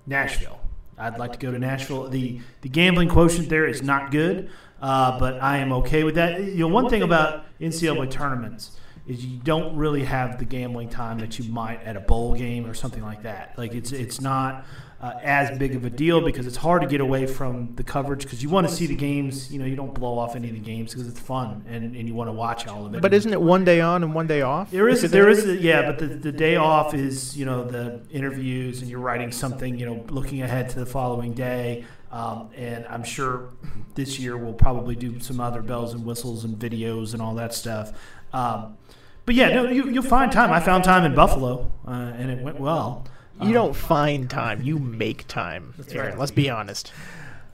Nashville. 0.06 0.60
I'd 0.98 1.20
like 1.20 1.34
to 1.34 1.40
go 1.40 1.52
to 1.52 1.60
Nashville. 1.60 2.08
The 2.08 2.42
the 2.62 2.70
gambling 2.70 3.10
quotient 3.10 3.50
there 3.50 3.68
is 3.68 3.84
not 3.84 4.10
good, 4.10 4.50
uh, 4.82 5.20
but 5.20 5.42
I 5.42 5.58
am 5.58 5.72
okay 5.74 6.04
with 6.04 6.16
that. 6.16 6.42
You 6.42 6.60
know, 6.60 6.68
one 6.68 6.90
thing 6.90 7.02
about 7.02 7.46
NCAA 7.60 8.12
tournaments 8.12 8.72
is 9.08 9.26
you 9.26 9.38
don't 9.38 9.76
really 9.76 10.04
have 10.04 10.38
the 10.38 10.46
gambling 10.46 10.90
time 10.90 11.20
that 11.20 11.40
you 11.40 11.52
might 11.52 11.82
at 11.84 11.96
a 11.96 12.02
bowl 12.02 12.36
game 12.36 12.66
or 12.66 12.74
something 12.74 13.04
like 13.04 13.24
that. 13.24 13.58
Like 13.58 13.74
it's 13.74 13.92
it's 13.92 14.20
not 14.20 14.66
uh, 15.00 15.14
as 15.24 15.58
big 15.58 15.76
of 15.76 15.86
a 15.86 15.90
deal 15.90 16.22
because 16.22 16.48
it's 16.48 16.58
hard 16.58 16.82
to 16.82 16.88
get 16.88 17.00
away 17.00 17.26
from 17.28 17.74
the 17.76 17.84
coverage 17.84 18.24
because 18.24 18.42
you 18.42 18.50
want 18.50 18.68
to 18.68 18.74
see 18.74 18.88
the 18.88 18.96
games. 18.96 19.52
You 19.52 19.60
know, 19.60 19.66
you 19.66 19.76
don't 19.76 19.94
blow 19.94 20.18
off 20.18 20.36
any 20.36 20.50
of 20.50 20.56
the 20.56 20.62
games 20.62 20.94
because 20.94 21.08
it's 21.08 21.20
fun 21.20 21.64
and, 21.70 21.96
and 21.96 22.08
you 22.08 22.16
want 22.16 22.28
to 22.28 22.34
watch 22.34 22.68
all 22.68 22.86
of 22.86 22.96
it. 22.96 23.02
But 23.02 23.14
isn't 23.14 23.32
it 23.32 23.42
one 23.42 23.64
day 23.64 23.80
on 23.80 24.04
and 24.04 24.14
one 24.14 24.28
day 24.28 24.42
off? 24.42 24.72
There 24.72 24.90
is, 24.90 25.10
there 25.10 25.30
is, 25.30 25.48
a, 25.48 25.56
yeah. 25.56 25.86
But 25.86 26.00
the, 26.00 26.08
the 26.08 26.32
day 26.32 26.56
off 26.56 26.94
is 26.94 27.38
you 27.38 27.46
know 27.46 27.64
the 27.64 28.02
interviews 28.12 28.82
and 28.82 28.90
you're 28.90 29.00
writing 29.00 29.32
something. 29.32 29.78
You 29.78 29.86
know, 29.86 30.06
looking 30.10 30.42
ahead 30.42 30.70
to 30.72 30.80
the 30.80 30.86
following 30.86 31.34
day. 31.34 31.86
Um, 32.12 32.50
and 32.56 32.86
I'm 32.88 33.04
sure 33.04 33.50
this 33.96 34.18
year 34.18 34.38
we'll 34.38 34.54
probably 34.54 34.96
do 34.96 35.20
some 35.20 35.40
other 35.40 35.62
bells 35.62 35.94
and 35.94 36.06
whistles 36.06 36.46
and 36.46 36.58
videos 36.58 37.14
and 37.14 37.22
all 37.22 37.36
that 37.36 37.54
stuff. 37.54 37.92
Um, 38.34 38.78
but 39.26 39.36
yeah, 39.36 39.50
no, 39.50 39.70
you, 39.70 39.84
will 39.92 40.02
find 40.02 40.32
time. 40.32 40.52
I 40.54 40.62
found 40.62 40.86
time 40.86 41.04
in 41.04 41.14
Buffalo, 41.14 41.70
uh, 41.86 41.92
and 41.92 42.32
it 42.32 42.42
went 42.42 42.60
well. 42.60 43.06
You 43.42 43.54
don't 43.54 43.76
find 43.76 44.30
time; 44.30 44.62
you 44.64 44.80
make 44.80 45.28
time. 45.28 45.74
Aaron, 45.92 46.12
right. 46.12 46.20
Let's 46.20 46.32
be 46.32 46.50
honest. 46.50 46.92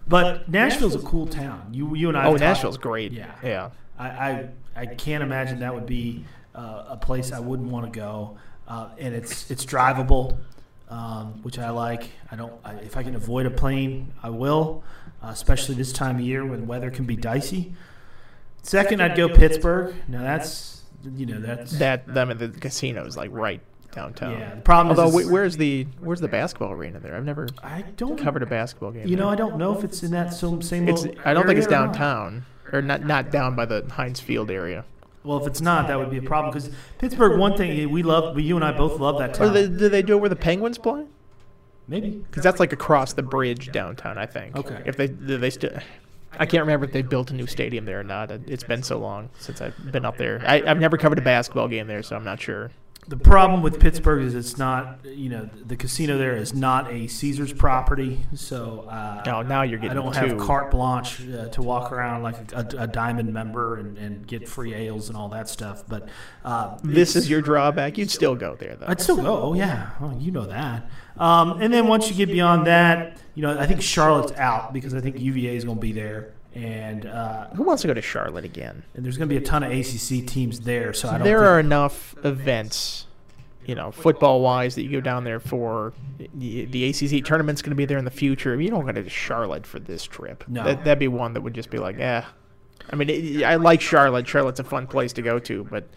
But 0.07 0.47
Nashville's 0.47 0.95
a 0.95 0.99
cool 0.99 1.27
town. 1.27 1.69
You, 1.71 1.95
you 1.95 2.09
and 2.09 2.17
I. 2.17 2.27
Oh, 2.27 2.35
Nashville's 2.35 2.77
great. 2.77 3.11
Yeah, 3.11 3.33
yeah. 3.43 3.69
I, 3.97 4.07
I, 4.07 4.49
I 4.75 4.85
can't 4.85 5.23
imagine 5.23 5.59
that 5.59 5.73
would 5.73 5.85
be 5.85 6.25
uh, 6.55 6.85
a 6.89 6.97
place 6.97 7.31
I 7.31 7.39
wouldn't 7.39 7.69
want 7.69 7.91
to 7.91 7.99
go. 7.99 8.37
Uh, 8.67 8.89
and 8.97 9.13
it's 9.13 9.49
it's 9.51 9.65
drivable, 9.65 10.37
um, 10.89 11.41
which 11.43 11.60
I 11.60 11.69
like. 11.69 12.12
I 12.32 12.36
don't. 12.36 12.54
I, 12.63 12.74
if 12.76 12.98
I 12.98 13.04
can 13.04 13.15
avoid 13.15 13.46
a 13.46 13.52
plane, 13.52 14.13
I 14.22 14.30
will, 14.30 14.84
uh, 15.22 15.28
especially 15.28 15.76
this 15.76 15.91
time 15.91 16.15
of 16.17 16.22
year 16.22 16.46
when 16.46 16.67
weather 16.67 16.91
can 16.91 17.06
be 17.06 17.15
dicey. 17.15 17.74
Second, 18.62 19.02
I'd 19.02 19.17
go 19.17 19.30
Pittsburgh. 19.30 19.96
Now 20.08 20.22
that's 20.22 20.84
you 21.15 21.26
know 21.26 21.39
that's 21.39 21.78
that 21.80 22.08
them 22.13 22.32
at 22.32 22.39
the 22.39 22.50
casinos 22.50 23.17
like 23.17 23.32
right 23.34 23.62
downtown. 23.91 24.39
Yeah. 24.39 24.56
The 24.56 24.62
problem 24.62 24.98
Although, 24.98 25.17
is, 25.19 25.28
where's 25.28 25.58
the 25.58 25.88
where's 26.00 26.19
the 26.19 26.28
basketball 26.28 26.72
arena 26.72 27.00
there? 27.00 27.15
I've 27.15 27.26
never 27.26 27.48
I 27.62 27.84
don't 27.98 28.17
covered 28.17 28.43
a 28.43 28.46
basketball 28.46 28.91
game. 28.91 29.08
You 29.08 29.15
there. 29.15 29.26
know, 29.26 29.30
I 29.30 29.36
don't 29.36 29.58
know 29.58 29.78
if 29.78 29.84
it's 29.84 30.04
in 30.04 30.12
that 30.12 30.34
same 30.34 30.62
same. 30.62 30.88
It's, 30.89 31.06
I 31.26 31.34
don't 31.34 31.46
think 31.46 31.58
it's 31.58 31.67
downtown 31.67 32.46
or 32.72 32.82
not 32.82 33.06
not 33.06 33.32
down 33.32 33.56
by 33.56 33.65
the 33.65 33.86
Heinz 33.89 34.19
Field 34.19 34.50
area. 34.50 34.86
Well, 35.23 35.38
if 35.39 35.47
it's 35.47 35.62
not, 35.62 35.88
that 35.88 35.97
would 35.97 36.09
be 36.09 36.17
a 36.17 36.21
problem 36.21 36.53
because 36.53 36.69
Pittsburgh. 36.97 37.39
One 37.39 37.55
thing 37.55 37.89
we 37.91 38.03
love, 38.03 38.38
you 38.39 38.55
and 38.55 38.65
I 38.65 38.71
both 38.71 38.99
love 38.99 39.19
that 39.19 39.33
town. 39.33 39.53
They, 39.53 39.67
do 39.67 39.89
they 39.89 40.01
do 40.01 40.13
it 40.13 40.19
where 40.19 40.29
the 40.29 40.36
Penguins 40.36 40.77
play? 40.77 41.05
Maybe 41.88 42.12
because 42.12 42.43
that's 42.43 42.59
like 42.59 42.73
across 42.73 43.13
the 43.13 43.23
bridge 43.23 43.71
downtown. 43.71 44.17
I 44.17 44.25
think. 44.25 44.55
Okay. 44.55 44.81
If 44.86 44.97
they 44.97 45.07
they 45.07 45.49
still. 45.49 45.71
I 46.33 46.47
can't 46.47 46.62
remember 46.62 46.88
if 46.88 46.91
they 46.91 47.03
built 47.03 47.29
a 47.29 47.36
new 47.36 47.45
stadium 47.45 47.86
there 47.86 47.99
or 47.99 48.03
not. 48.03 48.31
It's 48.31 48.63
been 48.63 48.81
so 48.81 48.97
long 48.97 49.29
since 49.38 49.62
I've 49.62 49.91
been 49.91 50.03
up 50.03 50.17
there. 50.17 50.41
I, 50.47 50.62
have 50.62 50.79
never 50.79 50.97
covered 50.97 51.19
a 51.19 51.21
basketball 51.21 51.67
game 51.67 51.86
there, 51.86 52.01
so 52.01 52.15
I'm 52.15 52.23
not 52.23 52.41
sure 52.41 52.71
the 53.07 53.17
problem 53.17 53.61
with 53.61 53.79
Pittsburgh 53.79 54.23
is 54.23 54.33
it's 54.35 54.57
not, 54.57 54.99
you 55.05 55.29
know, 55.29 55.49
the 55.65 55.75
casino 55.75 56.17
there 56.17 56.35
is 56.35 56.53
not 56.53 56.91
a 56.91 57.07
Caesar's 57.07 57.51
property. 57.51 58.25
So 58.35 58.87
uh, 58.89 59.23
no, 59.25 59.41
now 59.41 59.63
you're 59.63 59.79
getting. 59.79 59.97
I 59.97 60.01
don't 60.01 60.13
two. 60.13 60.19
have 60.19 60.37
carte 60.37 60.71
blanche 60.71 61.21
uh, 61.27 61.49
to 61.49 61.61
walk 61.61 61.91
around 61.91 62.23
like 62.23 62.51
a, 62.53 62.65
a 62.77 62.87
diamond 62.87 63.33
member 63.33 63.77
and, 63.77 63.97
and, 63.97 64.25
get 64.25 64.47
free 64.47 64.73
ales 64.73 65.09
and 65.09 65.17
all 65.17 65.29
that 65.29 65.49
stuff. 65.49 65.83
But 65.87 66.07
uh, 66.45 66.77
this 66.83 67.15
is 67.15 67.29
your 67.29 67.41
drawback. 67.41 67.97
You'd 67.97 68.11
still 68.11 68.35
go 68.35 68.55
there, 68.55 68.75
though. 68.75 68.85
I'd 68.87 69.01
still 69.01 69.17
go. 69.17 69.41
Oh 69.43 69.53
yeah, 69.53 69.89
oh, 69.99 70.15
you 70.17 70.31
know 70.31 70.45
that. 70.45 70.89
Um, 71.17 71.61
and 71.61 71.73
then 71.73 71.87
once 71.87 72.09
you 72.09 72.15
get 72.15 72.27
beyond 72.27 72.67
that, 72.67 73.17
you 73.35 73.41
know, 73.41 73.57
I 73.59 73.65
think 73.65 73.81
Charlotte's 73.81 74.31
out 74.33 74.73
because 74.73 74.93
I 74.93 75.01
think 75.01 75.19
UVA 75.19 75.55
is 75.55 75.65
going 75.65 75.77
to 75.77 75.81
be 75.81 75.91
there. 75.91 76.33
And 76.55 77.07
uh, 77.07 77.47
who 77.49 77.63
wants 77.63 77.81
to 77.81 77.87
go 77.87 77.93
to 77.93 78.01
Charlotte 78.01 78.45
again? 78.45 78.83
And 78.93 79.03
there's 79.03 79.17
going 79.17 79.27
to 79.27 79.33
be 79.33 79.43
a 79.43 79.45
ton 79.45 79.63
of 79.63 79.71
ACC 79.71 80.27
teams 80.27 80.59
there, 80.61 80.93
so 80.93 81.09
I 81.09 81.17
don't. 81.17 81.23
There 81.23 81.43
are 81.43 81.59
enough 81.59 82.15
events, 82.23 83.07
you 83.65 83.73
know, 83.73 83.91
football 83.91 84.41
wise, 84.41 84.75
that 84.75 84.83
you 84.83 84.91
go 84.91 85.01
down 85.01 85.23
there 85.23 85.39
for. 85.39 85.93
The, 86.35 86.65
the 86.65 86.89
ACC 86.89 87.25
tournament's 87.25 87.63
going 87.63 87.71
to 87.71 87.75
be 87.75 87.85
there 87.85 87.97
in 87.97 88.05
the 88.05 88.11
future. 88.11 88.59
You 88.59 88.69
don't 88.69 88.85
go 88.85 88.91
to 88.91 89.09
Charlotte 89.09 89.65
for 89.65 89.79
this 89.79 90.03
trip. 90.03 90.43
No, 90.47 90.63
that, 90.63 90.85
would 90.85 90.99
be 90.99 91.07
one 91.07 91.33
that 91.33 91.41
would 91.41 91.55
just 91.55 91.71
be 91.71 91.79
like, 91.79 91.99
eh. 91.99 92.21
I 92.91 92.95
mean, 92.95 93.09
it, 93.09 93.43
I 93.43 93.55
like 93.55 93.81
Charlotte. 93.81 94.27
Charlotte's 94.27 94.59
a 94.59 94.63
fun 94.63 94.85
place 94.85 95.13
to 95.13 95.23
go 95.23 95.39
to, 95.39 95.63
but 95.63 95.87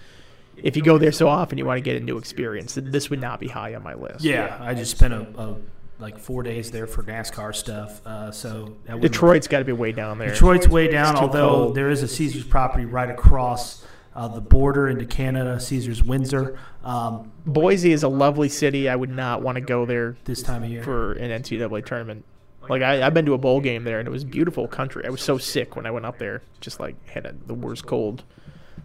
if 0.57 0.77
you 0.77 0.83
go 0.83 0.97
there 0.97 1.13
so 1.13 1.29
often, 1.29 1.59
you 1.59 1.67
want 1.67 1.77
to 1.77 1.83
get 1.83 1.97
a 1.97 2.05
new 2.05 2.17
experience. 2.17 2.79
This 2.81 3.11
would 3.11 3.21
not 3.21 3.41
be 3.41 3.49
high 3.49 3.75
on 3.75 3.83
my 3.83 3.95
list. 3.95 4.25
Yeah, 4.25 4.57
I 4.61 4.73
just 4.75 4.93
spent 4.93 5.13
a, 5.13 5.27
a 5.39 5.57
like 5.99 6.19
four 6.19 6.43
days 6.43 6.71
there 6.71 6.87
for 6.87 7.03
NASCAR 7.03 7.55
stuff. 7.55 8.07
Uh, 8.07 8.31
so 8.31 8.77
Detroit's 9.01 9.49
got 9.49 9.61
to 9.61 9.65
be 9.65 9.73
way 9.73 9.93
down 9.93 10.19
there. 10.19 10.31
Detroit's 10.31 10.69
way 10.69 10.89
down, 10.89 11.17
although 11.17 11.49
cold. 11.49 11.75
there 11.75 11.89
is 11.89 12.03
a 12.03 12.09
Caesars 12.09 12.45
property 12.45 12.85
right 12.85 13.11
across 13.11 13.85
uh, 14.15 14.29
the 14.29 14.41
border 14.41 14.89
into 14.89 15.05
Canada, 15.05 15.61
Caesars 15.61 16.03
Windsor. 16.03 16.59
Um, 16.83 17.33
Boise 17.45 17.93
is 17.93 18.03
a 18.03 18.09
lovely 18.09 18.49
city. 18.49 18.89
I 18.89 18.97
would 18.97 19.11
not 19.11 19.43
want 19.43 19.57
to 19.57 19.61
go 19.61 19.85
there 19.85 20.17
this 20.25 20.43
time 20.43 20.65
of 20.65 20.71
year 20.71 20.83
for 20.83 21.13
an 21.13 21.43
NCAA 21.43 21.85
tournament. 21.85 22.25
Like 22.69 22.83
I, 22.83 22.97
have 22.97 23.15
been 23.15 23.27
to 23.27 23.35
a 23.35 23.39
bowl 23.39 23.61
game 23.61 23.85
there, 23.85 23.99
and 24.01 24.09
it 24.09 24.11
was 24.11 24.25
beautiful 24.25 24.67
country. 24.67 25.05
I 25.07 25.11
was 25.11 25.23
so 25.23 25.39
sick 25.39 25.77
when 25.77 25.87
I 25.87 25.91
went 25.91 26.07
up 26.07 26.19
there, 26.19 26.43
just 26.61 26.81
like 26.81 26.97
had 27.09 27.27
a, 27.27 27.35
the 27.47 27.55
worst 27.55 27.87
cold 27.87 28.25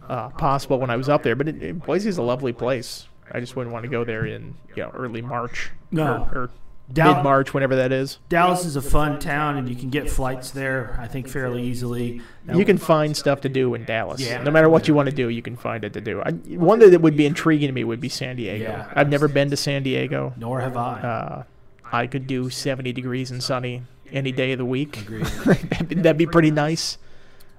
uh, 0.08 0.28
possible 0.30 0.78
when 0.78 0.90
I 0.90 0.96
was 0.96 1.08
up 1.08 1.22
there. 1.22 1.34
But 1.34 1.48
it, 1.48 1.62
it, 1.62 1.84
Boise 1.84 2.08
is 2.08 2.18
a 2.18 2.22
lovely 2.22 2.52
place. 2.52 3.08
I 3.32 3.40
just 3.40 3.56
wouldn't 3.56 3.72
want 3.72 3.84
to 3.84 3.88
go 3.88 4.04
there 4.04 4.26
in 4.26 4.54
you 4.76 4.82
know 4.82 4.90
early 4.90 5.22
March. 5.22 5.70
No. 5.90 6.28
Or, 6.32 6.42
or 6.42 6.50
Dal- 6.50 6.61
mid 6.88 7.22
March, 7.24 7.54
whenever 7.54 7.76
that 7.76 7.92
is. 7.92 8.18
Dallas 8.28 8.64
is 8.64 8.76
a 8.76 8.82
fun 8.82 9.18
town, 9.18 9.56
and 9.56 9.68
you 9.68 9.74
can 9.76 9.88
get 9.90 10.10
flights 10.10 10.50
there. 10.50 10.96
I 11.00 11.06
think 11.06 11.28
fairly 11.28 11.62
easily. 11.62 12.20
Now- 12.46 12.56
You 12.58 12.64
can 12.64 12.78
find 12.78 13.16
stuff 13.16 13.40
to 13.42 13.48
do 13.48 13.74
in 13.74 13.84
Dallas. 13.84 14.20
Yeah. 14.20 14.42
No 14.42 14.50
matter 14.50 14.68
what 14.68 14.88
you 14.88 14.94
want 14.94 15.08
to 15.08 15.14
do, 15.14 15.28
you 15.28 15.42
can 15.42 15.56
find 15.56 15.84
it 15.84 15.92
to 15.94 16.00
do. 16.00 16.20
I, 16.22 16.32
one 16.32 16.78
that 16.80 17.00
would 17.00 17.16
be 17.16 17.24
intriguing 17.26 17.68
to 17.68 17.72
me 17.72 17.84
would 17.84 18.00
be 18.00 18.08
San 18.08 18.36
Diego. 18.36 18.64
Yeah. 18.64 18.92
I've 18.94 19.08
never 19.08 19.28
been 19.28 19.48
to 19.50 19.56
San 19.56 19.82
Diego. 19.82 20.34
Nor 20.36 20.60
have 20.60 20.76
I. 20.76 21.00
Uh, 21.00 21.42
I 21.90 22.06
could 22.06 22.26
do 22.26 22.50
70 22.50 22.92
degrees 22.92 23.30
and 23.30 23.42
sunny 23.42 23.82
any 24.10 24.32
day 24.32 24.52
of 24.52 24.58
the 24.58 24.64
week. 24.64 25.06
That'd, 25.08 25.88
be, 25.88 25.94
that'd 25.96 26.18
be 26.18 26.26
pretty 26.26 26.50
nice. 26.50 26.98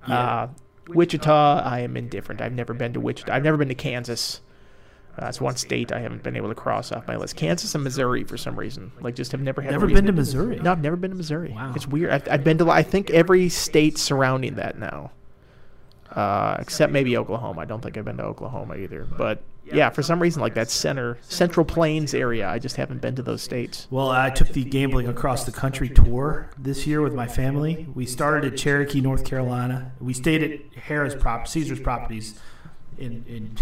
Uh, 0.08 0.48
Wichita, 0.88 1.62
I 1.64 1.80
am 1.80 1.96
indifferent. 1.98 2.42
I've 2.42 2.52
never 2.54 2.74
been 2.74 2.94
to 2.94 3.00
Wichita. 3.00 3.32
I've 3.34 3.44
never 3.44 3.58
been 3.58 3.70
to 3.70 3.76
Kansas. 3.76 4.42
Uh, 5.17 5.26
that's 5.26 5.39
one 5.39 5.56
state 5.56 5.91
I 5.91 5.99
haven't 5.99 6.23
been 6.23 6.36
able 6.36 6.49
to 6.49 6.56
cross 6.56 6.91
off 6.91 7.08
my 7.08 7.15
list. 7.15 7.36
Kansas 7.36 7.76
and 7.76 7.84
Missouri 7.84 8.23
for 8.23 8.36
some 8.36 8.58
reason. 8.58 8.91
Like, 8.99 9.15
just 9.15 9.32
have 9.32 9.41
never 9.41 9.62
had. 9.62 9.71
Never 9.71 9.88
been 9.88 10.08
to 10.08 10.12
Missouri. 10.12 10.60
No, 10.60 10.71
I've 10.71 10.82
never 10.82 10.95
been 10.95 11.12
to 11.12 11.17
Missouri. 11.17 11.52
Wow. 11.52 11.73
It's 11.76 11.88
weird. 11.88 12.12
I've, 12.12 12.28
I've 12.30 12.43
been 12.43 12.58
to, 12.58 12.69
I 12.71 12.82
think, 12.82 13.12
every 13.12 13.49
state 13.49 13.99
surrounding 13.99 14.56
that 14.56 14.80
now, 14.80 15.12
uh, 16.12 16.58
except 16.60 16.91
maybe 16.91 17.15
Oklahoma. 17.15 17.62
I 17.62 17.65
don't 17.65 17.82
think 17.82 17.95
I've 17.95 18.06
been 18.06 18.17
to 18.17 18.23
Oklahoma 18.23 18.76
either. 18.76 19.06
But 19.06 19.43
yeah, 19.71 19.89
for 19.91 20.02
some 20.02 20.19
reason, 20.19 20.41
like 20.41 20.56
that 20.56 20.69
center, 20.69 21.17
Central 21.21 21.65
Plains 21.65 22.13
area, 22.13 22.49
I 22.49 22.60
just 22.60 22.76
haven't 22.76 23.02
been 23.02 23.15
to 23.15 23.21
those 23.21 23.41
states. 23.41 23.88
Well, 23.91 24.10
I 24.10 24.30
took 24.30 24.49
the 24.49 24.63
gambling 24.63 25.08
across 25.08 25.45
the 25.45 25.52
country 25.52 25.89
tour 25.89 26.49
this 26.58 26.86
year 26.88 27.02
with 27.02 27.13
my 27.13 27.28
family. 27.28 27.88
We 27.93 28.06
started 28.06 28.52
at 28.52 28.58
Cherokee, 28.58 28.99
North 28.99 29.26
Carolina. 29.26 29.91
We 30.02 30.13
stayed 30.13 30.43
at 30.43 30.71
Harrah's 30.88 31.15
Prop 31.15 31.47
Caesar's 31.47 31.80
Properties 31.80 32.39
in, 32.97 33.23
in, 33.28 33.58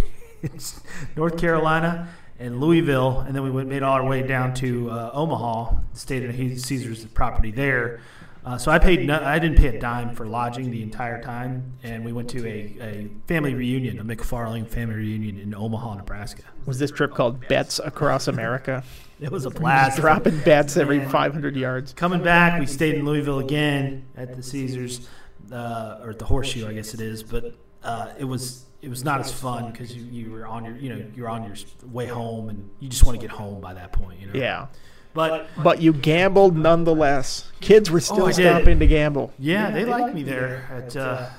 North 1.16 1.38
Carolina 1.38 2.10
and 2.40 2.60
Louisville, 2.60 3.20
and 3.20 3.36
then 3.36 3.44
we 3.44 3.52
went 3.52 3.70
made 3.70 3.84
all 3.84 3.94
our 3.94 4.06
way 4.06 4.24
down 4.24 4.54
to 4.56 4.90
uh, 4.90 5.12
Omaha. 5.14 5.76
Stayed 5.94 6.24
at 6.24 6.36
Caesar's 6.36 7.06
property 7.06 7.52
there. 7.52 8.00
Uh, 8.44 8.58
so 8.58 8.72
I 8.72 8.80
paid. 8.80 9.06
No, 9.06 9.22
I 9.24 9.38
didn't 9.38 9.58
pay 9.58 9.68
a 9.68 9.80
dime 9.80 10.16
for 10.16 10.26
lodging 10.26 10.72
the 10.72 10.82
entire 10.82 11.22
time, 11.22 11.74
and 11.84 12.04
we 12.04 12.12
went 12.12 12.30
to 12.32 12.40
a, 12.48 12.76
a 12.82 13.08
family 13.28 13.54
reunion, 13.54 14.00
a 14.00 14.04
McFarling 14.04 14.68
family 14.68 14.96
reunion 14.96 15.38
in 15.38 15.54
Omaha, 15.54 15.96
Nebraska. 15.96 16.44
Was 16.66 16.80
this 16.80 16.90
trip 16.90 17.14
called 17.14 17.48
Bets 17.48 17.80
Across 17.80 18.28
America? 18.28 18.84
It 19.22 19.32
was 19.32 19.46
a 19.46 19.52
blast. 19.52 20.00
Dropping 20.00 20.40
bets 20.40 20.78
every 20.78 20.98
Man. 20.98 21.10
500 21.10 21.56
yards. 21.56 21.94
Coming 21.94 22.24
back, 22.24 22.60
we 22.60 22.66
stayed 22.66 22.96
in 22.96 23.06
Louisville 23.06 23.38
again 23.38 24.04
at 24.18 24.36
the 24.36 24.42
Caesars, 24.42 25.08
uh, 25.52 26.00
or 26.02 26.10
at 26.10 26.18
the 26.18 26.26
Horseshoe, 26.26 26.68
I 26.68 26.74
guess 26.74 26.96
it 26.96 27.02
is. 27.02 27.22
But 27.22 27.54
uh, 27.84 28.14
it 28.18 28.24
was 28.24 28.66
it 28.82 28.90
was 28.90 29.04
not 29.04 29.20
as 29.20 29.32
fun 29.32 29.72
because 29.72 29.96
you, 29.96 30.04
you 30.04 30.32
were 30.32 30.46
on 30.48 30.66
your 30.66 30.76
you 30.76 30.90
know 30.90 31.06
you're 31.16 31.30
on 31.30 31.44
your 31.44 31.56
way 31.92 32.08
home 32.08 32.50
and 32.50 32.70
you 32.80 32.90
just 32.90 33.04
want 33.06 33.20
to 33.20 33.22
get 33.26 33.32
home 33.36 33.62
by 33.62 33.74
that 33.74 33.92
point. 33.92 34.20
You 34.20 34.28
know. 34.28 34.34
Yeah. 34.34 34.68
But 35.14 35.48
But 35.62 35.82
you 35.82 35.92
gambled 35.92 36.56
nonetheless. 36.56 37.52
Kids 37.60 37.92
were 37.92 38.00
still 38.00 38.26
Oh, 38.28 38.32
stopping 38.32 38.80
to 38.80 38.88
gamble. 38.88 39.34
yeah, 39.38 39.70
they 39.70 39.84
liked 39.86 40.16
me 40.16 40.24
there 40.24 40.68
at. 40.72 40.96
Uh, 40.96 41.30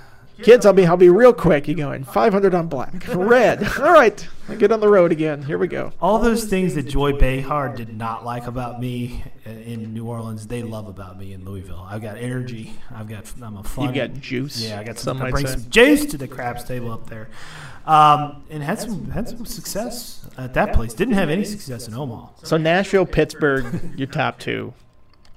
Kids, 0.43 0.67
I'll 0.67 0.73
be 0.73 0.87
I'll 0.87 0.97
be 0.97 1.09
real 1.09 1.33
quick. 1.33 1.69
You 1.69 1.75
going 1.75 2.05
500 2.05 2.55
on 2.55 2.69
black, 2.69 3.05
red. 3.15 3.63
All 3.79 3.93
right, 3.93 4.27
I 4.49 4.55
get 4.55 4.73
on 4.73 4.81
the 4.81 4.89
road 4.89 5.13
again. 5.13 5.43
Here 5.43 5.59
we 5.59 5.69
go. 5.69 5.93
all 6.01 6.19
those 6.19 6.45
things 6.45 6.75
that 6.75 6.85
Joy 6.85 7.13
Behar 7.13 7.69
did 7.69 7.97
not 7.97 8.25
like 8.25 8.47
about 8.47 8.81
me 8.81 9.25
in 9.45 9.93
New 9.93 10.07
Orleans, 10.07 10.47
they 10.47 10.63
love 10.63 10.89
about 10.89 11.19
me 11.19 11.33
in 11.33 11.45
Louisville. 11.45 11.87
I've 11.89 12.03
got 12.03 12.17
energy. 12.17 12.73
I've 12.91 13.09
got. 13.09 13.33
I'm 13.43 13.57
a 13.57 13.63
fun. 13.63 13.89
You 13.89 13.95
got 13.95 14.21
juice. 14.21 14.63
Yeah, 14.63 14.81
I 14.81 14.85
got 14.85 14.99
some. 14.99 15.21
I 15.23 15.31
bring 15.31 15.47
say. 15.47 15.55
some 15.55 15.71
juice 15.71 16.07
to 16.07 16.19
the 16.19 16.29
craps 16.29 16.65
table 16.65 16.91
up 16.91 17.09
there, 17.09 17.29
um, 17.87 18.45
and 18.51 18.63
had 18.63 18.81
some 18.81 19.11
had 19.11 19.29
some 19.29 19.45
success 19.45 20.27
at 20.39 20.55
that 20.55 20.73
place. 20.73 20.95
Didn't 20.95 21.15
have 21.15 21.31
any 21.31 21.45
success 21.45 21.89
in 21.89 21.95
Omaha. 21.95 22.29
So 22.43 22.57
Nashville, 22.57 23.07
Pittsburgh, 23.07 23.93
your 23.97 24.09
top 24.09 24.39
two. 24.39 24.73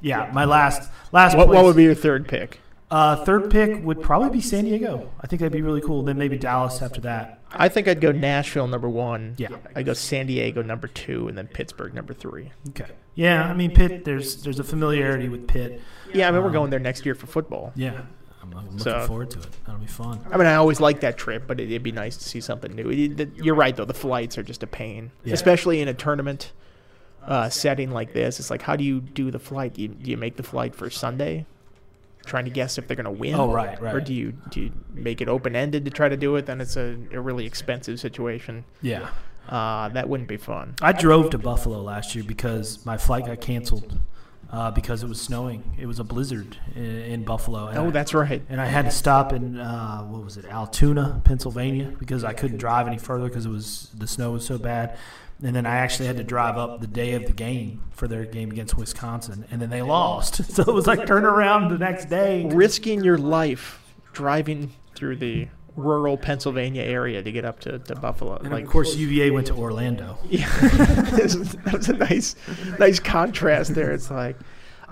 Yeah, 0.02 0.30
my 0.34 0.46
last 0.46 0.90
last. 1.12 1.36
What 1.38 1.50
what 1.50 1.64
would 1.64 1.76
be 1.76 1.84
your 1.84 1.96
third 1.96 2.28
pick? 2.28 2.60
Uh, 2.92 3.24
third 3.26 3.50
pick? 3.50 3.84
Would 3.84 4.02
probably 4.02 4.30
be 4.30 4.42
San 4.42 4.66
Diego. 4.66 5.12
I 5.22 5.28
think 5.28 5.40
that'd 5.40 5.52
be 5.54 5.62
really 5.62 5.82
cool. 5.82 6.04
Then 6.04 6.18
maybe 6.18 6.38
Dallas 6.38 6.82
after 6.82 7.02
that. 7.02 7.42
I 7.52 7.70
think 7.70 7.88
I'd 7.88 8.02
go 8.02 8.12
Nashville 8.12 8.68
number 8.68 8.90
one. 8.90 9.36
Yeah. 9.38 9.50
I'd 9.76 9.86
go 9.86 9.94
San 9.94 10.28
Diego 10.28 10.62
number 10.62 10.88
two, 10.88 11.28
and 11.28 11.38
then 11.38 11.48
Pittsburgh 11.48 11.94
number 11.94 12.14
three. 12.14 12.52
Okay. 12.70 12.86
Yeah, 13.16 13.44
I 13.46 13.54
mean 13.54 13.72
Pitt. 13.72 14.04
There's 14.06 14.44
there's 14.44 14.60
a 14.60 14.64
familiarity 14.64 15.30
with 15.30 15.48
Pitt. 15.48 15.82
Yeah, 16.14 16.28
I 16.28 16.32
mean 16.32 16.42
we're 16.42 16.48
Um, 16.48 16.54
going 16.54 16.70
there 16.70 16.80
next 16.80 17.06
year 17.06 17.16
for 17.16 17.28
football. 17.28 17.72
Yeah, 17.76 18.02
I'm, 18.44 18.54
I'm 18.54 18.66
looking 18.66 18.80
So- 18.80 19.08
forward 19.08 19.30
to 19.32 19.40
it. 19.40 19.48
That'll 19.66 19.80
be 19.82 19.88
fun. 19.88 20.20
I 20.32 20.38
mean, 20.38 20.48
I 20.48 20.56
always 20.56 20.80
like 20.82 21.00
that 21.00 21.18
trip, 21.18 21.44
but 21.48 21.60
it, 21.60 21.70
it'd 21.70 21.82
be 21.84 21.92
nice 21.94 22.18
to 22.18 22.24
see 22.24 22.42
something 22.42 22.76
new. 22.76 22.90
It- 22.90 23.20
it- 23.20 23.36
you're 23.38 23.56
right, 23.56 23.76
though. 23.76 23.86
The 23.86 23.94
flights 23.94 24.38
are 24.38 24.44
just 24.44 24.64
a 24.64 24.68
pain, 24.68 25.12
Yeah. 25.24 25.34
especially 25.34 25.82
in 25.82 25.88
a 25.88 25.94
tournament 25.94 26.52
uh, 27.26 27.50
setting 27.50 27.90
like 27.92 28.14
this. 28.14 28.40
It's 28.40 28.50
like, 28.52 28.62
how 28.62 28.76
do 28.76 28.84
you 28.84 29.00
do 29.02 29.32
the 29.32 29.40
flight? 29.40 29.74
Do 29.76 29.82
you, 29.82 29.88
do 29.88 30.12
you 30.12 30.18
make 30.18 30.36
the 30.36 30.44
flight 30.44 30.76
for 30.76 30.90
Sunday, 30.92 31.46
trying 32.26 32.46
to 32.46 32.52
guess 32.52 32.78
if 32.78 32.88
they're 32.88 32.96
going 32.98 33.06
to 33.06 33.12
win? 33.12 33.36
Oh, 33.36 33.52
right, 33.52 33.80
right. 33.82 33.96
Or 33.96 34.02
do 34.02 34.14
you 34.14 34.34
do 34.50 34.62
you 34.62 34.72
make 34.94 35.22
it 35.22 35.28
open 35.30 35.56
ended 35.56 35.86
to 35.86 35.92
try 35.92 36.10
to 36.10 36.18
do 36.18 36.36
it? 36.36 36.46
Then 36.46 36.60
it's 36.62 36.76
a, 36.78 36.98
a 37.12 37.20
really 37.22 37.46
expensive 37.46 38.00
situation. 38.00 38.66
Yeah. 38.82 39.10
Uh, 39.48 39.90
that 39.90 40.10
wouldn't 40.10 40.28
be 40.28 40.38
fun. 40.38 40.76
I 40.82 40.92
drove 40.92 41.30
to 41.32 41.38
Buffalo 41.38 41.80
last 41.82 42.16
year 42.16 42.24
because 42.24 42.84
my 42.86 42.98
flight 42.98 43.28
got 43.28 43.42
canceled 43.42 44.00
uh, 44.52 44.72
because 44.72 45.04
it 45.04 45.08
was 45.08 45.22
snowing. 45.22 45.76
It 45.80 45.86
was 45.86 46.00
a 46.00 46.04
blizzard 46.04 46.58
in, 46.76 46.84
in 46.84 47.24
Buffalo. 47.24 47.68
And 47.68 47.78
Oh, 47.78 47.88
I- 47.88 47.92
that's 47.92 48.14
right. 48.16 48.42
and 48.50 48.60
I 48.60 48.66
had 48.66 48.86
to 48.86 48.92
stop 48.92 49.34
in 49.34 49.60
uh, 49.60 50.02
what 50.02 50.24
was 50.24 50.38
it, 50.38 50.46
Altoona, 50.46 51.22
Pennsylvania, 51.24 51.94
because 52.00 52.24
I 52.24 52.34
couldn't 52.34 52.58
drive 52.58 52.88
any 52.88 52.98
further 52.98 53.28
because 53.28 53.46
it 53.46 53.50
was 53.50 53.92
the 53.96 54.08
snow 54.08 54.32
was 54.32 54.46
so 54.46 54.58
bad. 54.58 54.98
And 55.46 55.56
then 55.56 55.68
I 55.68 55.76
actually 55.76 56.08
had 56.08 56.18
to 56.18 56.24
drive 56.24 56.58
up 56.58 56.82
the 56.82 56.88
day 56.88 57.14
of 57.14 57.28
the 57.28 57.32
game 57.32 57.84
for 57.92 58.08
their 58.08 58.26
game 58.26 58.50
against 58.50 58.76
Wisconsin, 58.76 59.46
and 59.52 59.62
then 59.62 59.70
they 59.70 59.84
lost. 59.84 60.42
So 60.56 60.64
it 60.64 60.74
was 60.74 60.88
like 60.88 61.06
turn 61.06 61.24
around 61.24 61.70
the 61.70 61.78
next 61.78 62.06
day. 62.06 62.46
Risking 62.46 63.04
your 63.04 63.18
life 63.18 63.94
driving 64.14 64.72
through 64.96 65.18
the 65.18 65.50
rural 65.76 66.18
Pennsylvania 66.18 66.82
area 66.82 67.22
to 67.22 67.32
get 67.32 67.46
up 67.46 67.60
to, 67.60 67.78
to 67.78 67.96
Buffalo. 67.96 68.38
And 68.38 68.52
like, 68.52 68.64
of 68.64 68.70
course, 68.70 68.96
UVA 68.96 69.30
went 69.30 69.48
to 69.48 69.54
Orlando. 69.54 70.18
Yeah, 70.30 70.48
that 70.60 71.74
was 71.74 71.90
a 71.90 71.94
nice, 71.94 72.36
nice 72.80 73.00
contrast 73.00 73.76
there. 73.76 73.92
It's 73.92 74.10
like, 74.10 74.38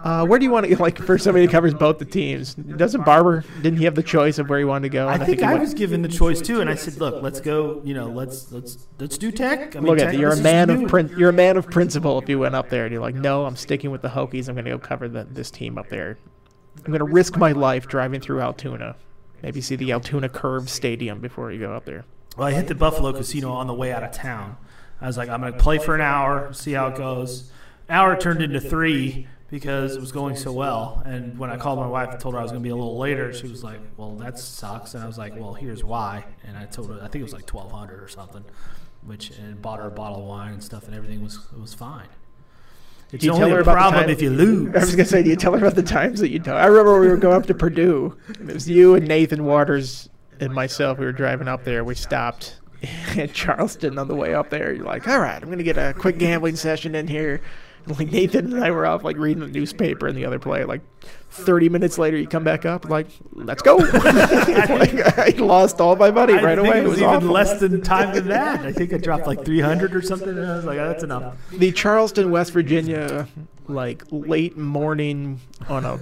uh, 0.04 0.26
where 0.26 0.38
do 0.38 0.46
you 0.46 0.52
want 0.52 0.66
to 0.68 0.76
like 0.82 0.98
for 0.98 1.18
somebody 1.18 1.46
who 1.46 1.52
covers 1.52 1.74
both 1.74 1.98
the 1.98 2.06
teams? 2.06 2.56
Doesn't 2.56 3.06
Barber 3.06 3.44
didn't 3.62 3.80
he 3.80 3.86
have 3.86 3.96
the 3.96 4.04
choice 4.04 4.38
of 4.38 4.50
where 4.50 4.60
he 4.60 4.66
wanted 4.66 4.84
to 4.84 4.90
go? 4.90 5.08
I 5.08 5.16
And 5.16 5.26
think 5.26 5.42
I 5.42 5.56
was 5.56 5.74
given 5.74 6.02
the 6.02 6.10
choice 6.10 6.42
too, 6.42 6.62
and 6.62 6.70
I 6.70 6.76
said, 6.76 6.98
"Look, 6.98 7.24
let's 7.24 7.40
go. 7.40 7.82
You 7.84 7.94
know, 7.94 8.08
let's 8.08 8.52
let's 8.52 8.88
let's 9.00 9.18
do 9.18 9.32
tech. 9.32 9.76
I 9.76 9.80
mean, 9.80 9.90
Look 9.90 10.00
at 10.00 10.06
tech, 10.06 10.14
it. 10.16 10.20
You're 10.20 10.34
a 10.34 10.42
man 10.42 10.70
of 10.70 10.90
prin- 10.90 11.14
You're 11.18 11.30
a 11.30 11.34
man 11.34 11.58
of 11.58 11.70
principle. 11.70 12.20
If 12.22 12.28
you 12.28 12.40
went 12.40 12.56
up 12.56 12.70
there 12.70 12.86
and 12.86 12.92
you're 12.92 13.02
like, 13.02 13.16
no, 13.16 13.46
I'm 13.46 13.56
sticking 13.56 13.92
with 13.92 14.02
the 14.02 14.10
Hokies. 14.10 14.50
I'm 14.50 14.56
going 14.56 14.66
to 14.66 14.72
go 14.72 14.80
cover 14.80 15.08
the, 15.08 15.24
this 15.24 15.50
team 15.50 15.78
up 15.78 15.88
there. 15.90 16.18
I'm 16.78 16.92
going 16.92 17.00
to 17.00 17.06
risk 17.06 17.38
my 17.38 17.52
life 17.54 17.88
driving 17.88 18.20
through 18.20 18.42
Altoona. 18.42 18.96
Maybe 19.42 19.62
see 19.62 19.76
the 19.76 19.92
Altoona 19.92 20.30
Curve 20.30 20.70
Stadium 20.70 21.20
before 21.20 21.52
you 21.52 21.60
go 21.60 21.74
up 21.74 21.86
there. 21.86 22.06
Well, 22.38 22.48
I 22.48 22.52
hit 22.52 22.68
the 22.68 22.76
Buffalo 22.76 23.14
Casino 23.14 23.52
on 23.52 23.68
the 23.68 23.74
way 23.74 23.92
out 23.92 24.04
of 24.04 24.12
town. 24.12 24.58
I 25.00 25.08
was 25.08 25.18
like, 25.18 25.30
I'm 25.30 25.42
going 25.42 25.54
to 25.54 25.60
play 25.60 25.78
for 25.78 25.96
an 25.96 26.02
hour, 26.02 26.52
see 26.54 26.72
how 26.74 26.88
it 26.88 26.96
goes. 26.96 27.52
Hour 27.90 28.16
turned 28.20 28.42
into 28.42 28.60
three 28.60 29.28
because 29.54 29.96
it 29.96 30.00
was 30.00 30.12
going 30.12 30.36
so 30.36 30.52
well. 30.52 31.04
And 31.06 31.38
when 31.38 31.52
I 31.52 31.58
called 31.58 31.78
my 31.78 31.86
wife 31.86 32.10
and 32.10 32.20
told 32.20 32.34
her 32.34 32.40
I 32.40 32.42
was 32.42 32.50
going 32.50 32.64
to 32.64 32.68
be 32.68 32.72
a 32.72 32.76
little 32.76 32.98
later, 32.98 33.32
she 33.32 33.48
was 33.48 33.64
like, 33.64 33.80
"Well, 33.98 34.16
that 34.16 34.40
sucks." 34.40 34.96
And 34.96 35.04
I 35.04 35.06
was 35.06 35.20
like, 35.20 35.36
"Well, 35.36 35.54
here's 35.54 35.84
why." 35.84 36.26
And 36.44 36.58
I 36.58 36.66
told 36.66 36.90
her, 36.90 36.96
I 36.96 37.08
think 37.08 37.18
it 37.18 37.24
was 37.24 37.34
like 37.34 37.46
twelve 37.46 37.72
hundred 37.72 38.02
or 38.02 38.08
something, 38.08 38.44
which 39.04 39.30
and 39.30 39.62
bought 39.62 39.78
her 39.78 39.90
a 39.90 39.92
bottle 39.92 40.22
of 40.22 40.26
wine 40.26 40.54
and 40.54 40.64
stuff, 40.64 40.88
and 40.88 40.96
everything 40.96 41.22
was 41.22 41.36
it 41.54 41.60
was 41.60 41.76
fine. 41.76 42.08
It's 43.12 43.24
you 43.24 43.30
only 43.30 43.42
tell 43.42 43.50
her 43.52 43.60
a 43.60 43.62
about 43.62 43.76
problem 43.76 44.10
if 44.10 44.24
you 44.24 44.32
lose. 44.32 44.76
I 44.76 44.80
was 44.80 44.96
gonna 44.96 45.06
say, 45.06 45.22
do 45.22 45.30
you 45.30 45.36
tell 45.36 45.52
her 45.52 45.60
about 45.60 45.76
the 45.76 45.84
times 45.84 46.20
that 46.22 46.30
you 46.30 46.40
tell? 46.40 46.58
I 46.58 46.66
remember 46.66 47.00
we 47.00 47.08
were 47.08 47.18
going 47.18 47.36
up 47.36 47.46
to 47.46 47.54
Purdue. 47.54 48.18
It 48.30 48.56
was 48.56 48.68
you 48.68 48.96
and 48.96 49.08
Nathan 49.08 49.46
Waters 49.46 50.10
and 50.40 50.52
myself. 50.52 50.98
We 50.98 51.06
were 51.06 51.12
driving 51.12 51.48
up 51.48 51.64
there. 51.64 51.84
We 51.84 51.94
stopped 51.94 52.60
at 53.16 53.34
Charleston 53.34 54.00
on 54.00 54.08
the 54.08 54.16
way 54.16 54.34
up 54.34 54.50
there. 54.50 54.74
You're 54.74 54.86
like, 54.86 55.08
all 55.08 55.20
right, 55.20 55.40
I'm 55.40 55.48
gonna 55.48 55.62
get 55.62 55.78
a 55.78 55.94
quick 55.94 56.18
gambling 56.18 56.56
session 56.56 56.96
in 56.96 57.08
here. 57.08 57.40
And, 57.86 58.00
like 58.00 58.12
Nathan 58.12 58.54
and 58.54 58.64
I 58.64 58.72
were 58.72 58.86
off 58.86 59.04
like 59.04 59.18
reading 59.18 59.42
the 59.42 59.50
newspaper 59.50 60.08
in 60.08 60.16
the 60.16 60.26
other 60.26 60.40
play. 60.40 60.64
Like 60.66 60.82
30 61.32 61.70
minutes 61.70 61.98
later, 61.98 62.18
you 62.18 62.28
come 62.28 62.44
back 62.44 62.66
up 62.66 62.90
like, 62.90 63.08
let's 63.34 63.62
go. 63.62 63.76
like, 63.78 65.18
I 65.18 65.34
lost 65.38 65.82
all 65.82 65.96
my 65.96 66.12
money 66.12 66.34
right 66.34 66.60
away. 66.60 66.82
it 66.82 66.88
was, 66.88 67.02
even 67.02 67.30
less 67.30 67.60
than 67.60 67.82
time 67.82 68.14
than 68.14 68.28
that. 68.28 68.66
I 68.66 68.72
think 68.72 68.94
I 68.94 68.98
dropped 68.98 69.28
like 69.28 69.44
300 69.44 69.96
or 69.96 70.02
something, 70.02 70.30
and 70.30 70.46
I 70.46 70.56
was 70.56 70.66
like, 70.66 70.78
oh, 70.78 70.88
"That's 70.88 71.04
enough." 71.04 71.36
the 71.52 71.72
Charleston, 71.72 72.32
West 72.32 72.52
Virginia, 72.52 73.28
like 73.68 74.04
late 74.12 74.58
morning 74.58 75.40
on 75.68 75.86
a 75.86 75.98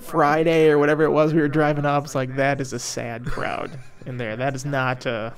Friday 0.00 0.68
or 0.68 0.78
whatever 0.78 1.02
it 1.04 1.10
was, 1.10 1.34
we 1.34 1.40
were 1.40 1.48
driving 1.48 1.84
up. 1.84 2.04
It's 2.04 2.14
like 2.14 2.36
that 2.36 2.60
is 2.60 2.72
a 2.72 2.78
sad 2.78 3.26
crowd 3.26 3.78
in 4.06 4.18
there. 4.18 4.36
That 4.36 4.54
is 4.54 4.64
not 4.64 5.06
uh, 5.06 5.32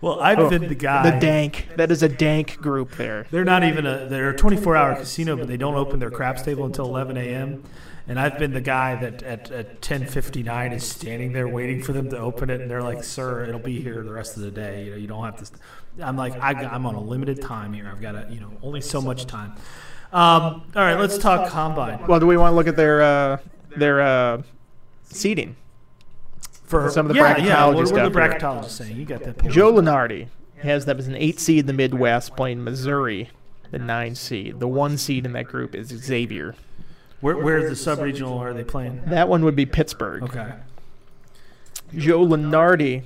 Well, 0.00 0.20
I've 0.20 0.38
oh, 0.38 0.48
been 0.48 0.68
the 0.68 0.74
guy. 0.74 1.10
the 1.10 1.18
dank. 1.18 1.68
That 1.76 1.90
is 1.90 2.02
a 2.02 2.08
dank 2.08 2.58
group 2.58 2.92
there. 2.92 3.26
They're 3.30 3.44
not 3.44 3.64
even 3.64 3.84
a. 3.84 4.06
They're 4.06 4.30
a 4.30 4.36
24-hour 4.36 4.96
casino, 4.96 5.36
but 5.36 5.48
they 5.48 5.56
don't 5.56 5.74
open 5.74 5.98
their 5.98 6.10
craps 6.10 6.42
table 6.42 6.64
until 6.64 6.84
11 6.84 7.16
a.m. 7.16 7.64
And 8.06 8.18
I've 8.18 8.38
been 8.38 8.52
the 8.52 8.60
guy 8.60 8.94
that 8.94 9.22
at, 9.22 9.50
at 9.50 9.82
10:59 9.82 10.72
is 10.72 10.86
standing 10.86 11.32
there 11.32 11.48
waiting 11.48 11.82
for 11.82 11.92
them 11.92 12.08
to 12.10 12.18
open 12.18 12.48
it, 12.48 12.60
and 12.60 12.70
they're 12.70 12.82
like, 12.82 13.02
"Sir, 13.02 13.44
it'll 13.44 13.60
be 13.60 13.80
here 13.80 14.02
the 14.02 14.12
rest 14.12 14.36
of 14.36 14.42
the 14.42 14.50
day. 14.50 14.84
You 14.84 14.90
know, 14.92 14.96
you 14.96 15.06
don't 15.08 15.24
have 15.24 15.36
to." 15.38 15.46
st-" 15.46 15.60
I'm 16.00 16.16
like, 16.16 16.34
I, 16.40 16.52
I'm 16.52 16.86
on 16.86 16.94
a 16.94 17.00
limited 17.00 17.42
time 17.42 17.72
here. 17.72 17.88
I've 17.90 18.00
got 18.00 18.12
to, 18.12 18.32
you 18.32 18.40
know, 18.40 18.52
only 18.62 18.80
so 18.80 19.00
much 19.00 19.26
time. 19.26 19.52
Um, 20.12 20.62
all 20.74 20.82
right, 20.82 20.94
let's 20.94 21.18
talk 21.18 21.50
combine. 21.50 22.06
Well, 22.06 22.20
do 22.20 22.26
we 22.26 22.36
want 22.36 22.52
to 22.52 22.56
look 22.56 22.66
at 22.66 22.76
their 22.76 23.02
uh, 23.02 23.38
their 23.76 24.00
uh, 24.00 24.42
seeding? 25.04 25.56
For 26.68 26.90
some 26.90 27.06
of 27.06 27.12
the 27.12 27.18
yeah, 27.18 27.38
yeah. 27.38 27.66
What, 27.66 27.76
what 27.76 27.98
are 27.98 28.08
the 28.08 28.14
bracketologists 28.14 28.70
saying? 28.70 28.96
You 28.96 29.04
got 29.06 29.22
that. 29.24 29.38
pulled 29.38 29.52
Joe. 29.52 29.72
Lunardi 29.72 30.28
has 30.58 30.84
them 30.84 30.98
as 30.98 31.08
an 31.08 31.16
eight 31.16 31.40
seed 31.40 31.60
in 31.60 31.66
the 31.66 31.72
Midwest, 31.72 32.36
playing 32.36 32.62
Missouri, 32.62 33.30
the 33.70 33.78
nine 33.78 34.14
seed. 34.14 34.60
The 34.60 34.68
one 34.68 34.98
seed 34.98 35.24
in 35.24 35.32
that 35.32 35.46
group 35.46 35.74
is 35.74 35.88
Xavier. 35.88 36.54
Where, 37.20 37.36
where's 37.36 37.70
the 37.70 37.76
sub 37.76 38.00
regional? 38.00 38.38
Are 38.38 38.52
they 38.52 38.64
playing? 38.64 39.02
That 39.06 39.28
one 39.28 39.44
would 39.44 39.56
be 39.56 39.66
Pittsburgh. 39.66 40.22
Okay. 40.24 40.52
Joe 41.96 42.20
Lunardi 42.26 43.04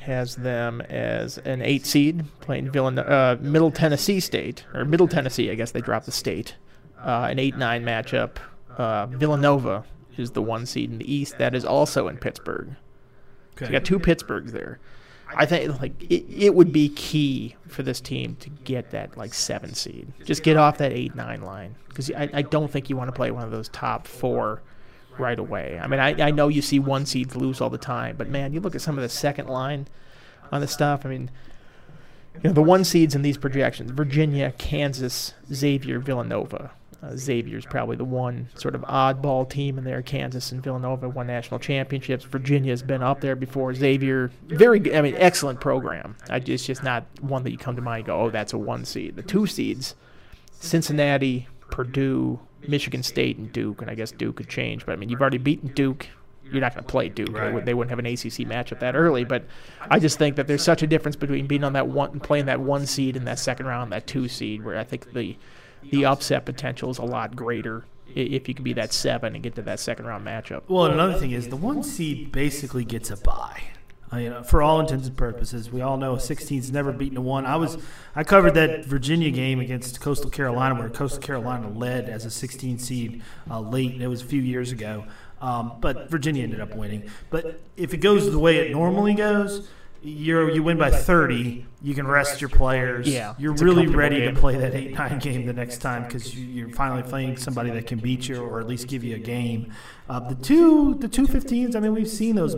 has 0.00 0.36
them 0.36 0.80
as 0.82 1.38
an 1.38 1.62
eight 1.62 1.86
seed 1.86 2.24
playing 2.40 2.70
Villan- 2.70 3.08
uh, 3.08 3.36
Middle 3.40 3.70
Tennessee 3.70 4.20
State 4.20 4.64
or 4.74 4.84
Middle 4.84 5.06
Tennessee. 5.08 5.50
I 5.50 5.54
guess 5.54 5.70
they 5.70 5.80
dropped 5.80 6.06
the 6.06 6.12
state. 6.12 6.56
Uh, 6.98 7.28
an 7.30 7.38
eight-nine 7.38 7.84
matchup. 7.84 8.38
Uh, 8.76 9.06
Villanova 9.06 9.84
is 10.16 10.32
the 10.32 10.42
one 10.42 10.66
seed 10.66 10.90
in 10.90 10.98
the 10.98 11.12
East. 11.12 11.38
That 11.38 11.54
is 11.54 11.64
also 11.64 12.08
in 12.08 12.16
Pittsburgh. 12.16 12.74
So 13.58 13.66
you 13.66 13.72
got 13.72 13.84
two 13.84 13.98
Pittsburghs 13.98 14.50
there. 14.50 14.78
I 15.36 15.46
think 15.46 15.80
like 15.80 16.02
it, 16.02 16.24
it 16.28 16.54
would 16.54 16.72
be 16.72 16.88
key 16.88 17.56
for 17.66 17.82
this 17.82 18.00
team 18.00 18.36
to 18.36 18.48
get 18.48 18.90
that 18.92 19.16
like 19.16 19.34
seven 19.34 19.74
seed. 19.74 20.12
Just 20.24 20.42
get 20.42 20.56
off 20.56 20.78
that 20.78 20.92
eight 20.92 21.14
nine 21.14 21.42
line 21.42 21.74
because 21.88 22.10
I, 22.10 22.30
I 22.32 22.42
don't 22.42 22.70
think 22.70 22.88
you 22.88 22.96
want 22.96 23.08
to 23.08 23.12
play 23.12 23.30
one 23.30 23.44
of 23.44 23.50
those 23.50 23.68
top 23.68 24.06
four 24.06 24.62
right 25.18 25.38
away. 25.38 25.78
I 25.82 25.86
mean 25.86 26.00
I, 26.00 26.28
I 26.28 26.30
know 26.30 26.48
you 26.48 26.62
see 26.62 26.78
one 26.78 27.04
seeds 27.04 27.36
lose 27.36 27.60
all 27.60 27.70
the 27.70 27.78
time, 27.78 28.16
but 28.16 28.28
man, 28.28 28.52
you 28.52 28.60
look 28.60 28.74
at 28.74 28.80
some 28.80 28.96
of 28.96 29.02
the 29.02 29.08
second 29.08 29.48
line 29.48 29.86
on 30.50 30.60
the 30.60 30.68
stuff. 30.68 31.04
I 31.04 31.10
mean, 31.10 31.30
you 32.36 32.40
know 32.44 32.52
the 32.52 32.62
one 32.62 32.84
seeds 32.84 33.14
in 33.14 33.22
these 33.22 33.36
projections: 33.36 33.90
Virginia, 33.90 34.52
Kansas, 34.56 35.34
Xavier, 35.52 35.98
Villanova. 35.98 36.70
Uh, 37.00 37.14
Xavier's 37.14 37.64
probably 37.64 37.94
the 37.94 38.04
one 38.04 38.48
sort 38.56 38.74
of 38.74 38.80
oddball 38.82 39.48
team 39.48 39.78
in 39.78 39.84
there. 39.84 40.02
Kansas 40.02 40.50
and 40.50 40.60
Villanova 40.62 41.08
won 41.08 41.28
national 41.28 41.60
championships. 41.60 42.24
Virginia's 42.24 42.82
been 42.82 43.04
up 43.04 43.20
there 43.20 43.36
before. 43.36 43.72
Xavier, 43.72 44.32
very 44.48 44.80
good. 44.80 44.96
I 44.96 45.02
mean, 45.02 45.14
excellent 45.16 45.60
program. 45.60 46.16
I, 46.28 46.38
it's 46.38 46.66
just 46.66 46.82
not 46.82 47.04
one 47.20 47.44
that 47.44 47.52
you 47.52 47.58
come 47.58 47.76
to 47.76 47.82
mind 47.82 47.98
and 47.98 48.06
go, 48.06 48.20
oh, 48.22 48.30
that's 48.30 48.52
a 48.52 48.58
one 48.58 48.84
seed. 48.84 49.14
The 49.14 49.22
two 49.22 49.46
seeds, 49.46 49.94
Cincinnati, 50.58 51.46
Purdue, 51.70 52.40
Michigan 52.66 53.04
State, 53.04 53.38
and 53.38 53.52
Duke. 53.52 53.80
And 53.80 53.88
I 53.88 53.94
guess 53.94 54.10
Duke 54.10 54.36
could 54.36 54.48
change, 54.48 54.84
but 54.84 54.92
I 54.92 54.96
mean, 54.96 55.08
you've 55.08 55.20
already 55.20 55.38
beaten 55.38 55.68
Duke. 55.68 56.08
You're 56.50 56.62
not 56.62 56.74
going 56.74 56.82
to 56.82 56.90
play 56.90 57.10
Duke. 57.10 57.36
Right. 57.36 57.64
they 57.64 57.74
wouldn't 57.74 57.90
have 57.90 57.98
an 57.98 58.06
ACC 58.06 58.48
matchup 58.48 58.80
that 58.80 58.96
early. 58.96 59.22
But 59.22 59.44
I 59.88 60.00
just 60.00 60.18
think 60.18 60.34
that 60.36 60.48
there's 60.48 60.64
such 60.64 60.82
a 60.82 60.86
difference 60.86 61.14
between 61.14 61.46
being 61.46 61.62
on 61.62 61.74
that 61.74 61.86
one, 61.86 62.10
and 62.10 62.22
playing 62.22 62.46
that 62.46 62.58
one 62.58 62.86
seed 62.86 63.16
in 63.16 63.24
that 63.26 63.38
second 63.38 63.66
round, 63.66 63.92
that 63.92 64.08
two 64.08 64.26
seed, 64.26 64.64
where 64.64 64.78
I 64.78 64.82
think 64.84 65.12
the 65.12 65.36
the 65.82 66.04
upset 66.04 66.44
potential 66.44 66.90
is 66.90 66.98
a 66.98 67.04
lot 67.04 67.36
greater 67.36 67.84
if 68.14 68.48
you 68.48 68.54
can 68.54 68.64
be 68.64 68.72
that 68.72 68.92
seven 68.92 69.34
and 69.34 69.42
get 69.42 69.54
to 69.54 69.62
that 69.62 69.80
second 69.80 70.06
round 70.06 70.26
matchup. 70.26 70.62
Well, 70.68 70.86
another 70.86 71.18
thing 71.18 71.32
is 71.32 71.48
the 71.48 71.56
one 71.56 71.82
seed 71.82 72.32
basically 72.32 72.84
gets 72.84 73.10
a 73.10 73.16
bye. 73.16 73.62
Uh, 74.10 74.16
you 74.16 74.30
know, 74.30 74.42
for 74.42 74.62
all 74.62 74.80
intents 74.80 75.06
and 75.06 75.16
purposes, 75.16 75.70
we 75.70 75.82
all 75.82 75.98
know 75.98 76.14
a 76.14 76.18
16's 76.18 76.72
never 76.72 76.92
beaten 76.92 77.18
a 77.18 77.20
one. 77.20 77.44
I 77.44 77.56
was 77.56 77.76
I 78.16 78.24
covered 78.24 78.54
that 78.54 78.86
Virginia 78.86 79.30
game 79.30 79.60
against 79.60 80.00
Coastal 80.00 80.30
Carolina, 80.30 80.74
where 80.74 80.88
Coastal 80.88 81.20
Carolina 81.20 81.68
led 81.68 82.08
as 82.08 82.24
a 82.24 82.30
16 82.30 82.78
seed 82.78 83.22
uh, 83.50 83.60
late. 83.60 84.00
It 84.00 84.06
was 84.06 84.22
a 84.22 84.24
few 84.24 84.40
years 84.40 84.72
ago, 84.72 85.04
um, 85.42 85.72
but 85.80 86.10
Virginia 86.10 86.42
ended 86.42 86.60
up 86.60 86.74
winning. 86.74 87.10
But 87.28 87.60
if 87.76 87.92
it 87.92 87.98
goes 87.98 88.30
the 88.30 88.38
way 88.38 88.56
it 88.56 88.72
normally 88.72 89.12
goes, 89.12 89.68
you're 90.02 90.50
you 90.50 90.62
win 90.62 90.78
by 90.78 90.90
30. 90.90 91.66
You 91.82 91.94
can 91.94 92.06
rest 92.06 92.40
your 92.40 92.50
players. 92.50 93.08
Yeah, 93.08 93.34
you're 93.38 93.54
really 93.54 93.86
ready 93.86 94.20
game. 94.20 94.34
to 94.34 94.40
play 94.40 94.56
that 94.56 94.74
eight 94.74 94.94
nine 94.94 95.18
game 95.18 95.46
the 95.46 95.52
next 95.52 95.78
time 95.78 96.04
because 96.04 96.34
you, 96.34 96.44
you're 96.44 96.70
finally 96.70 97.02
playing 97.02 97.36
somebody 97.36 97.70
that 97.70 97.86
can 97.86 97.98
beat 97.98 98.28
you 98.28 98.42
or 98.42 98.60
at 98.60 98.66
least 98.66 98.88
give 98.88 99.04
you 99.04 99.16
a 99.16 99.18
game. 99.18 99.72
Uh, 100.08 100.20
the 100.20 100.34
two 100.34 100.94
the 100.94 101.08
two 101.08 101.26
15s. 101.26 101.74
I 101.76 101.80
mean, 101.80 101.92
we've 101.94 102.08
seen 102.08 102.36
those. 102.36 102.54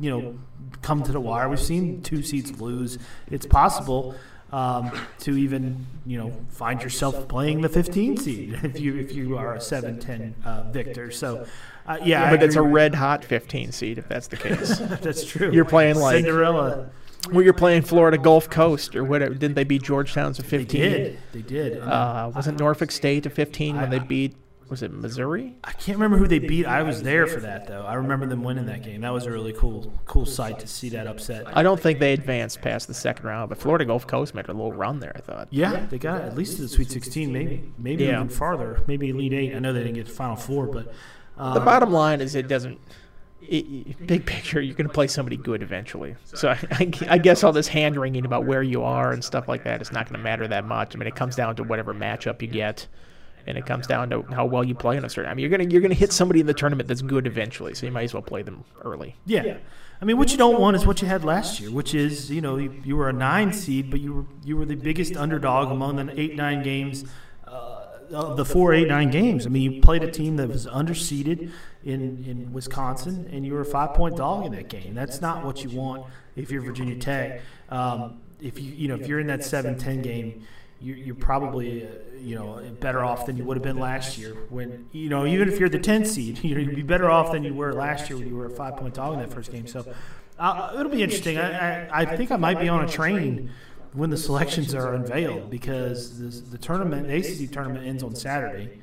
You 0.00 0.10
know, 0.10 0.38
come 0.82 1.02
to 1.02 1.12
the 1.12 1.20
wire. 1.20 1.48
We've 1.48 1.60
seen 1.60 2.02
two 2.02 2.22
seeds 2.22 2.60
lose. 2.60 2.98
It's 3.30 3.46
possible. 3.46 4.14
Um, 4.52 4.92
to 5.20 5.36
even 5.36 5.84
you 6.06 6.16
know 6.16 6.32
find 6.48 6.80
yourself 6.80 7.26
playing 7.26 7.62
the 7.62 7.68
15 7.68 8.18
seed 8.18 8.60
if 8.62 8.78
you 8.78 8.96
if 8.96 9.10
you 9.10 9.36
are 9.36 9.54
a 9.54 9.58
7-10 9.58 10.34
uh, 10.44 10.70
victor 10.70 11.10
so 11.10 11.44
uh, 11.86 11.98
yeah, 12.04 12.24
I 12.24 12.30
but 12.30 12.42
it's 12.42 12.56
a 12.56 12.62
red 12.62 12.94
hot 12.94 13.24
15 13.24 13.72
seed 13.72 13.98
if 13.98 14.08
that's 14.08 14.28
the 14.28 14.36
case. 14.36 14.78
that's 15.02 15.24
true 15.24 15.50
You're 15.52 15.64
playing 15.64 15.96
like- 15.96 16.16
Cinderella 16.16 16.90
Well, 17.32 17.42
you're 17.42 17.52
playing 17.52 17.82
Florida 17.82 18.18
Gulf 18.18 18.48
Coast 18.50 18.94
or 18.96 19.04
whatever. 19.04 19.34
Didn't 19.34 19.54
they 19.54 19.64
beat 19.64 19.82
Georgetown 19.82 20.32
to 20.34 20.42
they 20.42 20.48
15? 20.48 20.80
did 20.80 21.18
they 21.32 21.42
did 21.42 21.78
Uh, 21.80 22.30
wasn't 22.34 22.58
Norfolk 22.58 22.90
State 22.90 23.22
to 23.24 23.30
15 23.30 23.76
when 23.76 23.90
they 23.90 23.98
beat? 23.98 24.36
Was 24.70 24.82
it 24.82 24.92
Missouri? 24.94 25.54
I 25.62 25.72
can't 25.72 25.98
remember 25.98 26.16
who 26.16 26.26
they 26.26 26.38
beat. 26.38 26.64
I 26.64 26.82
was 26.82 27.02
there 27.02 27.26
for 27.26 27.40
that 27.40 27.66
though. 27.66 27.82
I 27.84 27.94
remember 27.94 28.26
them 28.26 28.42
winning 28.42 28.64
that 28.66 28.82
game. 28.82 29.02
That 29.02 29.12
was 29.12 29.26
a 29.26 29.30
really 29.30 29.52
cool, 29.52 29.92
cool 30.06 30.24
sight 30.24 30.58
to 30.60 30.66
see 30.66 30.88
that 30.88 31.06
upset. 31.06 31.44
I 31.56 31.62
don't 31.62 31.78
think 31.78 31.98
they 31.98 32.14
advanced 32.14 32.62
past 32.62 32.88
the 32.88 32.94
second 32.94 33.26
round, 33.26 33.50
but 33.50 33.58
Florida 33.58 33.84
Gulf 33.84 34.06
Coast 34.06 34.34
made 34.34 34.48
a 34.48 34.52
little 34.52 34.72
run 34.72 35.00
there. 35.00 35.12
I 35.14 35.20
thought. 35.20 35.48
Yeah, 35.50 35.84
they 35.90 35.98
got 35.98 36.22
at 36.22 36.34
least 36.34 36.56
to 36.56 36.62
the 36.62 36.68
Sweet 36.68 36.90
16, 36.90 37.30
maybe, 37.30 37.62
maybe 37.76 38.04
Yeah. 38.04 38.14
even 38.16 38.30
farther, 38.30 38.82
maybe 38.86 39.10
Elite 39.10 39.34
Eight. 39.34 39.54
I 39.54 39.58
know 39.58 39.74
they 39.74 39.80
didn't 39.80 39.96
get 39.96 40.06
to 40.06 40.12
Final 40.12 40.34
Four, 40.36 40.66
but 40.68 40.92
um, 41.36 41.54
The 41.54 41.60
bottom 41.60 41.92
line 41.92 42.20
is 42.20 42.34
it 42.34 42.48
doesn't. 42.48 42.78
i 43.42 43.56
i 43.88 44.04
big 44.06 44.26
picture, 44.26 44.60
you're 44.60 44.74
going 44.74 44.88
to 44.88 44.92
play 44.92 45.06
somebody 45.06 45.36
good 45.36 45.62
eventually. 45.62 46.16
So 46.24 46.48
I, 46.50 46.58
I, 46.70 46.92
I 47.08 47.18
guess 47.18 47.44
all 47.44 47.52
this 47.52 47.68
hand 47.68 47.96
wringing 47.96 48.24
about 48.24 48.44
where 48.46 48.62
you 48.62 48.82
are 48.82 49.12
and 49.12 49.22
stuff 49.22 49.48
like 49.48 49.64
that 49.64 49.82
is 49.82 49.92
not 49.92 50.06
going 50.08 50.18
to 50.18 50.22
matter 50.22 50.46
that 50.48 50.64
much. 50.64 50.94
I 50.94 50.98
mean, 50.98 51.06
it 51.06 51.16
comes 51.16 51.36
down 51.36 51.56
to 51.56 51.62
whatever 51.62 51.92
matchup 51.94 52.40
you 52.42 52.48
get, 52.48 52.86
and 53.46 53.58
it 53.58 53.66
comes 53.66 53.86
down 53.86 54.10
to 54.10 54.22
how 54.22 54.46
well 54.46 54.64
you 54.64 54.74
play 54.74 54.96
in 54.96 55.04
a 55.04 55.08
certain. 55.10 55.30
I 55.30 55.34
mean, 55.34 55.42
you're 55.42 55.50
gonna 55.56 55.70
you're 55.70 55.82
gonna 55.82 55.94
hit 55.94 56.12
somebody 56.12 56.40
in 56.40 56.46
the 56.46 56.54
tournament 56.54 56.88
that's 56.88 57.02
good 57.02 57.26
eventually, 57.26 57.74
so 57.74 57.84
you 57.86 57.92
might 57.92 58.04
as 58.04 58.14
well 58.14 58.22
play 58.22 58.42
them 58.42 58.64
early. 58.82 59.16
yeah. 59.26 59.58
I 60.02 60.06
mean, 60.06 60.18
what 60.18 60.32
you 60.32 60.36
don't 60.36 60.60
want 60.60 60.76
is 60.76 60.84
what 60.84 61.00
you 61.00 61.08
had 61.08 61.24
last 61.24 61.60
year, 61.60 61.70
which 61.70 61.94
is 61.94 62.30
you 62.30 62.40
know 62.40 62.56
you, 62.56 62.82
you 62.84 62.96
were 62.96 63.08
a 63.08 63.12
nine 63.12 63.52
seed, 63.52 63.90
but 63.90 64.00
you 64.00 64.12
were 64.12 64.24
you 64.44 64.56
were 64.56 64.64
the 64.64 64.74
biggest 64.74 65.16
underdog 65.16 65.70
among 65.70 65.96
the 65.96 66.20
eight 66.20 66.36
nine 66.36 66.62
games. 66.62 67.04
Of 68.14 68.36
the 68.36 68.44
four, 68.44 68.72
eight, 68.72 68.88
nine 68.88 69.10
games. 69.10 69.46
I 69.46 69.48
mean, 69.48 69.72
you 69.72 69.80
played 69.80 70.04
a 70.04 70.10
team 70.10 70.36
that 70.36 70.48
was 70.48 70.66
underseeded 70.66 71.50
in, 71.84 72.24
in 72.24 72.52
Wisconsin, 72.52 73.28
and 73.32 73.44
you 73.44 73.52
were 73.52 73.60
a 73.60 73.66
five 73.66 73.94
point 73.94 74.16
dog 74.16 74.46
in 74.46 74.52
that 74.52 74.68
game. 74.68 74.94
That's 74.94 75.20
not 75.20 75.44
what 75.44 75.64
you 75.64 75.70
want 75.70 76.06
if 76.36 76.50
you're 76.50 76.62
Virginia 76.62 76.96
Tech. 76.96 77.40
Um, 77.70 78.20
if 78.40 78.60
you 78.60 78.72
you 78.72 78.88
know 78.88 78.94
if 78.94 79.06
you're 79.06 79.20
in 79.20 79.26
that 79.28 79.40
7-10 79.40 80.02
game, 80.02 80.46
you're, 80.80 80.96
you're 80.96 81.14
probably 81.14 81.86
uh, 81.86 81.88
you 82.18 82.34
know 82.34 82.62
better 82.80 83.04
off 83.04 83.26
than 83.26 83.36
you 83.36 83.44
would 83.44 83.56
have 83.56 83.64
been 83.64 83.78
last 83.78 84.18
year. 84.18 84.34
When 84.50 84.88
you 84.92 85.08
know 85.08 85.26
even 85.26 85.48
if 85.48 85.58
you're 85.58 85.68
the 85.68 85.78
10 85.78 86.04
seed, 86.04 86.38
you'd 86.44 86.74
be 86.74 86.82
better 86.82 87.10
off 87.10 87.32
than 87.32 87.42
you 87.44 87.54
were 87.54 87.72
last 87.72 88.08
year 88.10 88.18
when 88.18 88.28
you 88.28 88.36
were 88.36 88.46
a 88.46 88.50
five 88.50 88.76
point 88.76 88.94
dog 88.94 89.14
in 89.14 89.20
that 89.20 89.32
first 89.32 89.50
game. 89.50 89.66
So 89.66 89.84
uh, 90.38 90.76
it'll 90.78 90.92
be 90.92 91.02
interesting. 91.02 91.38
I, 91.38 91.86
I, 91.88 92.00
I 92.02 92.16
think 92.16 92.30
I 92.30 92.36
might 92.36 92.60
be 92.60 92.68
on 92.68 92.84
a 92.84 92.88
train 92.88 93.50
when 93.94 94.10
the 94.10 94.16
selections 94.16 94.74
are 94.74 94.92
unveiled 94.94 95.48
because 95.50 96.18
the, 96.18 96.50
the 96.50 96.58
tournament, 96.58 97.08
the 97.08 97.16
ACC 97.16 97.50
tournament, 97.50 97.86
ends 97.86 98.02
on 98.02 98.14
Saturday. 98.14 98.80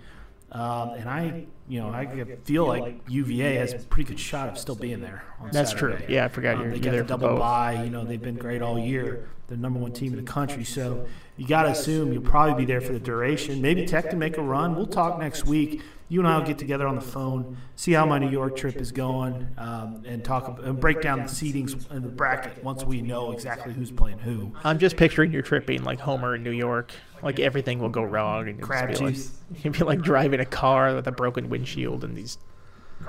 Um, 0.54 0.90
and 0.92 1.10
I, 1.10 1.46
you 1.70 1.80
know, 1.80 1.90
I 1.90 2.26
feel 2.44 2.66
like 2.68 3.02
UVA 3.08 3.56
has 3.56 3.74
a 3.74 3.78
pretty 3.80 4.10
good 4.10 4.20
shot 4.20 4.50
of 4.50 4.58
still 4.58 4.76
being 4.76 5.00
there. 5.00 5.24
On 5.40 5.50
That's 5.52 5.72
true. 5.72 5.98
Yeah, 6.10 6.26
I 6.26 6.28
forgot 6.28 6.56
Um, 6.56 6.62
you're, 6.64 6.70
they 6.72 6.76
you're 6.78 6.92
got 6.94 6.98
the 6.98 7.04
double 7.04 7.28
both. 7.30 7.40
bye. 7.40 7.84
You 7.84 7.90
know, 7.90 8.04
they've 8.04 8.22
been 8.22 8.36
great 8.36 8.62
all 8.62 8.78
year. 8.78 9.04
They're 9.48 9.56
the 9.56 9.58
number 9.58 9.80
one 9.80 9.94
team 9.94 10.12
in 10.14 10.18
the 10.26 10.30
country. 10.30 10.66
So 10.66 11.08
you 11.38 11.48
got 11.48 11.64
to 11.64 11.70
assume 11.70 12.12
you'll 12.12 12.22
probably 12.22 12.56
be 12.56 12.66
there 12.66 12.82
for 12.82 12.92
the 12.92 13.00
duration. 13.00 13.62
Maybe 13.62 13.86
Tech 13.86 14.10
can 14.10 14.20
make 14.20 14.38
a 14.38 14.42
run. 14.42 14.76
We'll 14.76 14.88
talk 14.88 15.20
next 15.20 15.46
week. 15.46 15.82
You 16.12 16.20
and 16.20 16.28
I 16.28 16.38
will 16.38 16.46
get 16.46 16.58
together 16.58 16.90
on 16.90 16.96
the 16.96 17.02
phone, 17.02 17.56
see 17.78 17.94
how 17.94 18.06
my 18.06 18.20
New 18.20 18.30
York 18.30 18.58
trip 18.58 18.76
is 18.76 18.92
going, 18.92 19.48
um, 19.58 20.04
and 20.06 20.22
talk 20.26 20.60
and 20.62 20.78
break 20.78 21.00
down 21.00 21.20
the 21.20 21.30
seedings 21.30 21.90
in 21.90 22.02
the 22.02 22.10
bracket 22.10 22.62
once 22.66 22.84
we 22.84 23.02
know 23.02 23.32
exactly 23.32 23.72
who's 23.72 23.92
playing 23.92 24.20
who. 24.20 24.52
I'm 24.66 24.78
just 24.78 24.98
picturing 24.98 25.32
your 25.32 25.42
trip 25.42 25.66
being 25.66 25.86
like 25.86 26.02
Homer 26.02 26.36
in 26.36 26.44
New 26.44 26.52
York. 26.52 26.92
Like 27.24 27.40
everything 27.40 27.80
will 27.80 27.88
go 27.88 28.04
wrong, 28.04 28.50
and 28.50 28.60
you'll 28.60 28.68
Crab 28.68 28.90
just 28.90 29.00
be 29.00 29.06
like, 29.06 29.16
you'll 29.64 29.74
be 29.74 29.86
like 29.86 30.02
driving 30.02 30.42
a 30.42 30.46
car 30.46 30.94
with 30.94 31.08
a 31.08 31.14
broken 31.14 31.48
windshield, 31.48 32.04
and 32.04 32.18
these 32.18 32.38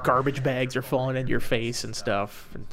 garbage 0.05 0.45
bags 0.45 0.77
are 0.77 0.83
falling 0.83 1.17
into 1.17 1.29
your 1.29 1.41
face 1.41 1.83
and 1.83 1.97
stuff. 1.97 2.51
And 2.55 2.67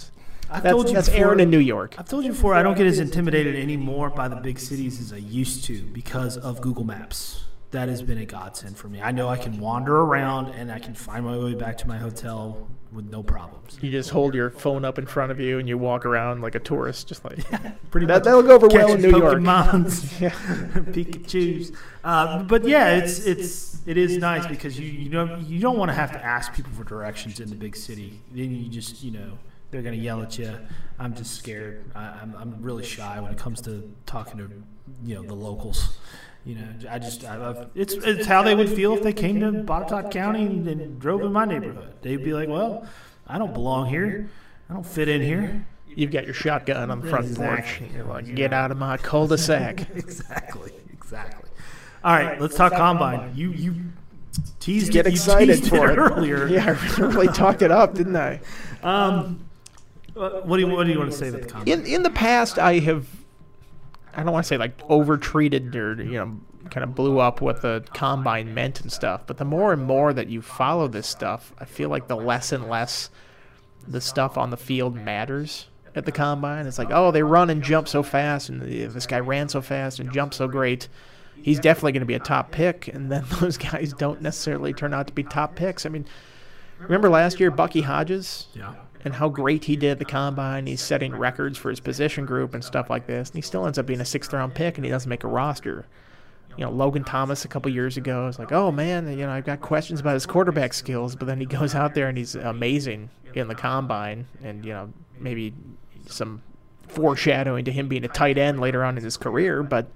I've 0.47 0.61
that's 0.61 0.73
told 0.73 0.89
you 0.89 0.93
that's 0.93 1.09
before- 1.09 1.25
Aaron 1.25 1.39
in 1.39 1.49
New 1.49 1.57
York. 1.57 1.95
I've 1.97 2.07
told 2.07 2.23
you 2.23 2.33
before, 2.33 2.53
I 2.53 2.61
don't 2.61 2.77
get 2.77 2.85
as 2.85 2.99
intimidated 2.99 3.55
anymore 3.55 4.11
by 4.11 4.27
the 4.27 4.35
big 4.35 4.59
cities 4.59 5.01
as 5.01 5.11
I 5.11 5.17
used 5.17 5.65
to 5.65 5.81
because 5.87 6.37
of 6.37 6.61
Google 6.61 6.83
Maps. 6.83 7.45
That 7.71 7.87
has 7.87 8.01
been 8.01 8.17
a 8.17 8.25
godsend 8.25 8.77
for 8.77 8.87
me. 8.87 8.99
I 9.01 9.11
know 9.11 9.27
I 9.29 9.37
can 9.37 9.59
wander 9.59 9.95
around 9.95 10.49
and 10.55 10.71
I 10.71 10.79
can 10.79 10.95
find 10.95 11.23
my 11.25 11.37
way 11.37 11.53
back 11.53 11.77
to 11.79 11.87
my 11.87 11.97
hotel 11.97 12.67
with 12.91 13.05
no 13.11 13.21
problems. 13.21 13.77
You 13.79 13.91
just 13.91 14.09
hold 14.09 14.33
your 14.33 14.49
phone 14.49 14.83
up 14.83 14.97
in 14.97 15.05
front 15.05 15.31
of 15.31 15.39
you 15.39 15.59
and 15.59 15.69
you 15.69 15.77
walk 15.77 16.03
around 16.03 16.41
like 16.41 16.55
a 16.55 16.59
tourist, 16.59 17.07
just 17.07 17.23
like 17.23 17.37
Pretty 17.91 18.07
that. 18.07 18.13
much 18.15 18.23
That'll 18.23 18.41
go 18.41 18.55
over 18.55 18.67
well 18.67 18.93
in 18.93 18.97
catching 18.97 19.11
New 19.11 19.17
York. 19.19 19.37
Pokemons, 19.37 20.19
Yeah. 20.19 20.29
Pikachu's. 20.91 21.71
Uh, 22.03 22.41
but 22.43 22.65
yeah, 22.67 22.95
it's 22.97 23.19
it's 23.19 23.81
it 23.85 23.97
is 23.97 24.17
nice 24.17 24.47
because 24.47 24.79
you 24.79 24.89
you 24.89 25.09
know 25.09 25.37
you 25.37 25.59
don't 25.59 25.77
want 25.77 25.89
to 25.89 25.95
have 25.95 26.11
to 26.13 26.25
ask 26.25 26.53
people 26.53 26.71
for 26.73 26.83
directions 26.83 27.39
in 27.39 27.49
the 27.49 27.55
big 27.55 27.75
city. 27.75 28.19
Then 28.31 28.55
you 28.55 28.67
just 28.69 29.03
you 29.03 29.11
know 29.11 29.37
they're 29.69 29.83
gonna 29.83 29.95
yell 29.95 30.23
at 30.23 30.39
you. 30.39 30.55
I'm 30.97 31.13
just 31.13 31.35
scared. 31.35 31.91
I, 31.93 32.01
I'm 32.21 32.35
I'm 32.35 32.61
really 32.63 32.83
shy 32.83 33.19
when 33.19 33.31
it 33.31 33.37
comes 33.37 33.61
to 33.61 33.93
talking 34.07 34.39
to 34.39 34.49
you 35.05 35.13
know 35.15 35.21
the 35.21 35.35
locals. 35.35 35.97
You 36.45 36.55
know, 36.55 36.67
I 36.89 36.99
just 36.99 37.25
I 37.25 37.35
love 37.37 37.69
it's 37.75 37.93
it's 37.93 38.25
how 38.25 38.41
they 38.43 38.55
would 38.55 38.69
feel 38.69 38.93
if 38.95 39.03
they 39.03 39.13
came 39.13 39.39
to 39.41 39.51
Botetourt 39.51 40.11
County 40.11 40.45
and, 40.45 40.99
drove 40.99 41.21
in 41.21 41.31
my 41.33 41.45
neighborhood. 41.45 41.93
They'd 42.01 42.23
be 42.23 42.33
like, 42.33 42.49
"Well, 42.49 42.87
I 43.27 43.37
don't 43.37 43.53
belong 43.53 43.87
here. 43.87 44.29
I 44.69 44.73
don't 44.73 44.85
fit 44.85 45.09
in 45.09 45.21
here." 45.21 45.65
You've 45.87 46.11
got 46.11 46.25
your 46.25 46.33
shotgun 46.33 46.91
on 46.91 47.01
the 47.01 47.09
front 47.09 47.25
Exactly. 47.25 47.87
porch. 47.87 47.93
You're 47.93 48.05
like, 48.05 48.35
get 48.35 48.53
out 48.53 48.71
of 48.71 48.77
my 48.77 48.95
cul-de-sac. 48.97 49.89
exactly, 49.95 50.71
exactly. 50.93 51.49
All 52.03 52.13
right, 52.13 52.39
let's 52.39 52.55
talk 52.55 52.73
combine. 52.73 53.33
You 53.35 53.51
you 53.51 53.75
teased 54.59 54.91
Get 54.91 55.05
you 55.05 55.11
excited 55.11 55.57
teased 55.57 55.69
for 55.69 55.91
it 55.91 55.97
earlier. 55.97 56.47
Yeah, 56.47 56.77
I 56.79 57.01
really 57.01 57.27
talked 57.27 57.61
it 57.61 57.71
up, 57.71 57.95
didn't 57.95 58.15
I? 58.15 58.39
Um, 58.81 59.43
what 60.13 60.55
do 60.55 60.59
you 60.59 60.67
what 60.67 60.85
do 60.85 60.93
you 60.93 60.99
want 60.99 61.11
to 61.11 61.17
say 61.17 61.27
about 61.27 61.41
the 61.41 61.47
combine? 61.47 61.67
In 61.67 61.85
in 61.85 62.03
the 62.03 62.09
past, 62.09 62.57
I 62.57 62.79
have, 62.79 63.07
I 64.13 64.23
don't 64.23 64.31
want 64.31 64.45
to 64.45 64.47
say 64.47 64.57
like 64.57 64.77
overtreated 64.89 65.75
or 65.75 66.01
you 66.01 66.13
know 66.13 66.39
kind 66.69 66.83
of 66.83 66.95
blew 66.95 67.19
up 67.19 67.41
what 67.41 67.61
the 67.61 67.83
combine 67.93 68.53
meant 68.53 68.81
and 68.81 68.91
stuff. 68.91 69.21
But 69.25 69.37
the 69.37 69.45
more 69.45 69.73
and 69.73 69.83
more 69.83 70.13
that 70.13 70.27
you 70.27 70.41
follow 70.41 70.87
this 70.87 71.07
stuff, 71.07 71.53
I 71.59 71.65
feel 71.65 71.89
like 71.89 72.07
the 72.07 72.15
less 72.15 72.51
and 72.51 72.67
less 72.69 73.09
the 73.87 74.01
stuff 74.01 74.37
on 74.37 74.49
the 74.49 74.57
field 74.57 74.95
matters 74.95 75.67
at 75.95 76.05
the 76.05 76.11
combine. 76.11 76.67
It's 76.67 76.77
like, 76.77 76.91
oh, 76.91 77.11
they 77.11 77.23
run 77.23 77.49
and 77.49 77.63
jump 77.63 77.87
so 77.87 78.03
fast, 78.03 78.49
and 78.49 78.61
this 78.61 79.07
guy 79.07 79.19
ran 79.19 79.49
so 79.49 79.61
fast 79.61 79.99
and 79.99 80.11
jumped 80.11 80.35
so 80.35 80.47
great. 80.47 80.87
He's 81.41 81.59
definitely 81.59 81.93
going 81.93 82.01
to 82.01 82.05
be 82.05 82.13
a 82.15 82.19
top 82.19 82.51
pick, 82.51 82.87
and 82.87 83.11
then 83.11 83.25
those 83.39 83.57
guys 83.57 83.93
don't 83.93 84.21
necessarily 84.21 84.73
turn 84.73 84.93
out 84.93 85.07
to 85.07 85.13
be 85.13 85.23
top 85.23 85.55
picks. 85.55 85.85
I 85.85 85.89
mean, 85.89 86.05
remember 86.79 87.09
last 87.09 87.39
year, 87.39 87.51
Bucky 87.51 87.81
Hodges? 87.81 88.47
yeah. 88.53 88.75
And 89.03 89.13
how 89.13 89.29
great 89.29 89.65
he 89.65 89.75
did 89.75 89.91
at 89.91 89.99
the 89.99 90.05
combine. 90.05 90.67
He's 90.67 90.81
setting 90.81 91.15
records 91.15 91.57
for 91.57 91.69
his 91.69 91.79
position 91.79 92.25
group 92.25 92.53
and 92.53 92.63
stuff 92.63 92.89
like 92.89 93.07
this. 93.07 93.29
And 93.29 93.35
he 93.35 93.41
still 93.41 93.65
ends 93.65 93.77
up 93.77 93.85
being 93.85 94.01
a 94.01 94.05
sixth 94.05 94.33
round 94.33 94.55
pick 94.55 94.77
and 94.77 94.85
he 94.85 94.91
doesn't 94.91 95.09
make 95.09 95.23
a 95.23 95.27
roster. 95.27 95.85
You 96.57 96.65
know, 96.65 96.71
Logan 96.71 97.05
Thomas 97.05 97.45
a 97.45 97.47
couple 97.47 97.71
years 97.71 97.95
ago 97.95 98.25
was 98.25 98.39
like, 98.39 98.51
oh 98.51 98.71
man, 98.71 99.09
you 99.09 99.25
know, 99.25 99.31
I've 99.31 99.45
got 99.45 99.61
questions 99.61 99.99
about 100.01 100.15
his 100.15 100.25
quarterback 100.25 100.73
skills, 100.73 101.15
but 101.15 101.25
then 101.25 101.39
he 101.39 101.45
goes 101.59 101.75
out 101.75 101.93
there 101.93 102.09
and 102.09 102.17
he's 102.17 102.35
amazing 102.35 103.09
in 103.33 103.47
the 103.47 103.55
combine 103.55 104.27
and, 104.43 104.65
you 104.65 104.73
know, 104.73 104.91
maybe 105.17 105.53
some 106.07 106.41
foreshadowing 106.87 107.65
to 107.65 107.71
him 107.71 107.87
being 107.87 108.03
a 108.03 108.09
tight 108.09 108.37
end 108.37 108.59
later 108.59 108.83
on 108.83 108.97
in 108.97 109.03
his 109.03 109.15
career, 109.15 109.63
but 109.63 109.87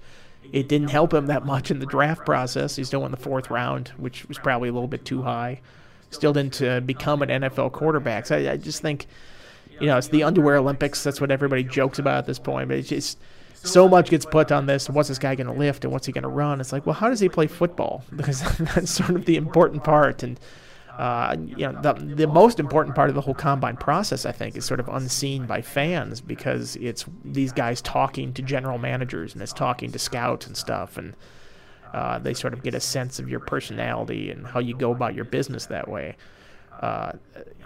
it 0.51 0.67
didn't 0.67 0.89
help 0.89 1.13
him 1.13 1.27
that 1.27 1.45
much 1.45 1.71
in 1.71 1.79
the 1.79 1.85
draft 1.85 2.25
process. 2.25 2.75
He's 2.75 2.87
still 2.87 3.05
in 3.05 3.11
the 3.11 3.17
fourth 3.17 3.49
round, 3.49 3.89
which 3.97 4.25
was 4.27 4.37
probably 4.37 4.69
a 4.69 4.73
little 4.73 4.87
bit 4.87 5.05
too 5.05 5.23
high. 5.23 5.61
Still 6.13 6.33
didn't 6.33 6.61
uh, 6.61 6.79
become 6.79 7.21
an 7.21 7.29
NFL 7.29 7.71
quarterback. 7.71 8.25
So 8.27 8.37
I, 8.37 8.51
I 8.51 8.57
just 8.57 8.81
think, 8.81 9.07
you 9.79 9.87
know, 9.87 9.97
it's 9.97 10.07
the 10.07 10.23
underwear 10.23 10.57
Olympics. 10.57 11.03
That's 11.03 11.19
what 11.19 11.31
everybody 11.31 11.63
jokes 11.63 11.99
about 11.99 12.19
at 12.19 12.25
this 12.25 12.39
point. 12.39 12.69
But 12.69 12.77
it's 12.77 12.89
just 12.89 13.19
so 13.55 13.87
much 13.87 14.09
gets 14.09 14.25
put 14.25 14.51
on 14.51 14.65
this. 14.65 14.89
What's 14.89 15.09
this 15.09 15.19
guy 15.19 15.35
going 15.35 15.47
to 15.47 15.53
lift 15.53 15.83
and 15.83 15.91
what's 15.91 16.05
he 16.05 16.11
going 16.11 16.23
to 16.23 16.29
run? 16.29 16.59
It's 16.59 16.71
like, 16.71 16.85
well, 16.85 16.95
how 16.95 17.09
does 17.09 17.19
he 17.19 17.29
play 17.29 17.47
football? 17.47 18.03
Because 18.15 18.41
that's 18.59 18.91
sort 18.91 19.11
of 19.11 19.25
the 19.25 19.35
important 19.37 19.83
part. 19.83 20.23
And 20.23 20.39
uh, 20.97 21.35
you 21.39 21.71
know, 21.71 21.81
the 21.81 21.93
the 21.93 22.27
most 22.27 22.59
important 22.59 22.95
part 22.95 23.09
of 23.09 23.15
the 23.15 23.21
whole 23.21 23.33
combine 23.33 23.77
process, 23.77 24.25
I 24.25 24.31
think, 24.31 24.55
is 24.55 24.63
sort 24.63 24.79
of 24.79 24.87
unseen 24.89 25.47
by 25.47 25.61
fans 25.61 26.21
because 26.21 26.75
it's 26.75 27.05
these 27.25 27.51
guys 27.51 27.81
talking 27.81 28.31
to 28.33 28.43
general 28.43 28.77
managers 28.77 29.33
and 29.33 29.41
it's 29.41 29.53
talking 29.53 29.91
to 29.91 29.97
scouts 29.97 30.45
and 30.45 30.55
stuff, 30.55 30.95
and 30.97 31.15
uh, 31.93 32.19
they 32.19 32.33
sort 32.33 32.53
of 32.53 32.63
get 32.63 32.73
a 32.73 32.79
sense 32.79 33.19
of 33.19 33.29
your 33.29 33.39
personality 33.39 34.31
and 34.31 34.47
how 34.47 34.59
you 34.59 34.75
go 34.75 34.91
about 34.91 35.13
your 35.13 35.25
business 35.25 35.67
that 35.67 35.87
way. 35.87 36.15
Uh, 36.81 37.13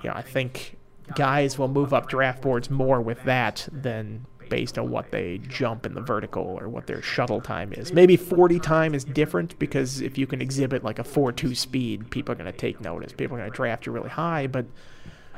you 0.04 0.10
know, 0.10 0.16
I 0.16 0.22
think 0.22 0.78
guys 1.16 1.58
will 1.58 1.70
move 1.70 1.94
up 1.94 2.10
draft 2.10 2.42
boards 2.42 2.70
more 2.70 3.02
with 3.02 3.24
that 3.24 3.68
than 3.72 4.26
based 4.50 4.78
on 4.78 4.90
what 4.90 5.12
they 5.12 5.40
jump 5.48 5.86
in 5.86 5.94
the 5.94 6.02
vertical 6.02 6.44
or 6.44 6.70
what 6.70 6.88
their 6.88 7.02
shuttle 7.02 7.42
time 7.42 7.74
is. 7.74 7.94
Maybe 7.94 8.16
40 8.16 8.60
time 8.60 8.94
is 8.94 9.04
different 9.04 9.58
because 9.60 10.02
if 10.02 10.18
you 10.18 10.28
can 10.28 10.42
exhibit 10.42 10.84
like 10.84 11.00
a 11.00 11.04
4-2 11.04 11.56
speed, 11.56 12.10
people 12.12 12.34
are 12.34 12.36
going 12.36 12.52
to 12.52 12.58
take 12.58 12.80
notice. 12.80 13.12
People 13.12 13.36
are 13.36 13.40
going 13.40 13.52
to 13.52 13.56
draft 13.56 13.86
you 13.86 13.92
really 13.92 14.10
high, 14.10 14.48
but 14.48 14.66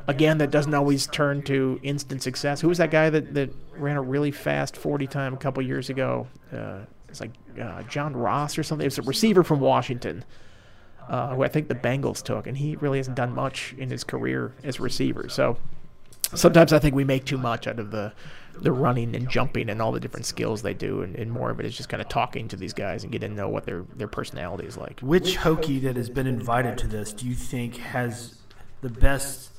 again, 0.06 0.38
that 0.38 0.50
doesn't 0.50 0.74
always 0.74 1.06
turn 1.06 1.42
to 1.42 1.80
instant 1.82 2.22
success. 2.22 2.60
Who 2.60 2.68
was 2.68 2.78
that 2.78 2.90
guy 2.90 3.10
that, 3.10 3.34
that 3.34 3.50
ran 3.76 3.96
a 3.96 4.02
really 4.02 4.30
fast 4.30 4.76
40 4.76 5.06
time 5.06 5.34
a 5.34 5.36
couple 5.36 5.62
years 5.62 5.90
ago? 5.90 6.28
Uh, 6.52 6.80
it's 7.10 7.20
like 7.20 7.32
uh, 7.60 7.82
John 7.84 8.14
Ross 8.14 8.56
or 8.58 8.62
something. 8.62 8.86
It's 8.86 8.98
a 8.98 9.02
receiver 9.02 9.44
from 9.44 9.60
Washington. 9.60 10.24
Uh, 11.08 11.34
who 11.34 11.42
I 11.42 11.48
think 11.48 11.66
the 11.66 11.74
Bengals 11.74 12.22
took, 12.22 12.46
and 12.46 12.56
he 12.56 12.76
really 12.76 12.98
hasn't 12.98 13.16
done 13.16 13.34
much 13.34 13.74
in 13.76 13.90
his 13.90 14.04
career 14.04 14.52
as 14.62 14.78
a 14.78 14.82
receiver. 14.82 15.28
So 15.28 15.56
sometimes 16.34 16.72
I 16.72 16.78
think 16.78 16.94
we 16.94 17.02
make 17.02 17.24
too 17.24 17.38
much 17.38 17.66
out 17.66 17.78
of 17.78 17.90
the 17.90 18.12
the 18.60 18.72
running 18.72 19.14
and 19.14 19.28
jumping 19.28 19.70
and 19.70 19.80
all 19.80 19.90
the 19.90 20.00
different 20.00 20.26
skills 20.26 20.62
they 20.62 20.74
do, 20.74 21.02
and, 21.02 21.16
and 21.16 21.30
more 21.30 21.50
of 21.50 21.60
it 21.60 21.66
is 21.66 21.76
just 21.76 21.88
kind 21.88 22.00
of 22.00 22.08
talking 22.08 22.46
to 22.48 22.56
these 22.56 22.72
guys 22.74 23.02
and 23.04 23.12
getting 23.12 23.30
to 23.30 23.36
know 23.36 23.48
what 23.48 23.64
their 23.64 23.84
their 23.96 24.08
personality 24.08 24.66
is 24.66 24.76
like. 24.76 25.00
Which 25.00 25.38
Hokie 25.38 25.80
that 25.82 25.96
has 25.96 26.10
been 26.10 26.26
invited 26.26 26.76
to 26.78 26.86
this 26.86 27.12
do 27.12 27.26
you 27.26 27.34
think 27.34 27.76
has 27.78 28.36
the 28.82 28.90
best? 28.90 29.50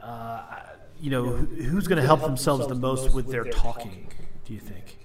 Uh, 0.00 0.42
you 1.00 1.10
know, 1.10 1.24
who's 1.24 1.88
going 1.88 2.00
to 2.00 2.06
help 2.06 2.20
themselves 2.20 2.66
the 2.66 2.74
most 2.74 3.12
with 3.14 3.28
their 3.28 3.44
talking? 3.44 4.08
Do 4.44 4.52
you 4.52 4.60
think? 4.60 4.98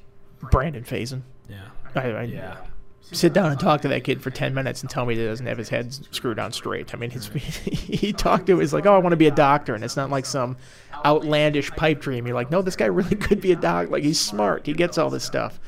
Brandon 0.52 0.84
Facyson. 0.84 1.22
Yeah. 1.50 1.58
I, 1.96 2.02
I 2.12 2.24
Yeah. 2.24 2.58
sit 3.02 3.34
down 3.34 3.52
and 3.52 3.60
talk 3.60 3.82
to 3.82 3.88
that 3.88 4.04
kid 4.04 4.22
for 4.22 4.30
10 4.30 4.54
minutes 4.54 4.82
and 4.82 4.90
tell 4.90 5.06
me 5.06 5.16
that 5.16 5.22
he 5.22 5.28
doesn't 5.28 5.46
have 5.46 5.58
his 5.58 5.70
head 5.70 5.94
screwed 6.14 6.38
on 6.40 6.52
straight. 6.52 6.94
I 6.94 6.98
mean, 6.98 7.10
he 7.12 8.14
talked 8.14 8.46
to 8.48 8.54
him 8.54 8.60
He's 8.60 8.74
like, 8.74 8.86
oh, 8.86 8.94
I 8.94 9.00
want 9.00 9.14
to 9.14 9.18
be 9.18 9.28
a 9.28 9.32
doctor. 9.32 9.74
And 9.76 9.84
it's 9.84 9.98
not 9.98 10.10
like 10.10 10.26
some 10.26 10.58
outlandish 11.06 11.72
pipe 11.72 12.02
dream. 12.02 12.28
You're 12.28 12.36
like, 12.36 12.52
no, 12.52 12.62
this 12.62 12.76
guy 12.76 12.86
really 12.86 13.16
could 13.28 13.42
be 13.42 13.52
a 13.52 13.56
doc. 13.56 13.90
Like, 13.90 14.04
he's 14.04 14.20
smart. 14.20 14.66
He 14.66 14.74
gets 14.74 14.98
all 14.98 15.10
this 15.10 15.24
stuff. 15.24 15.60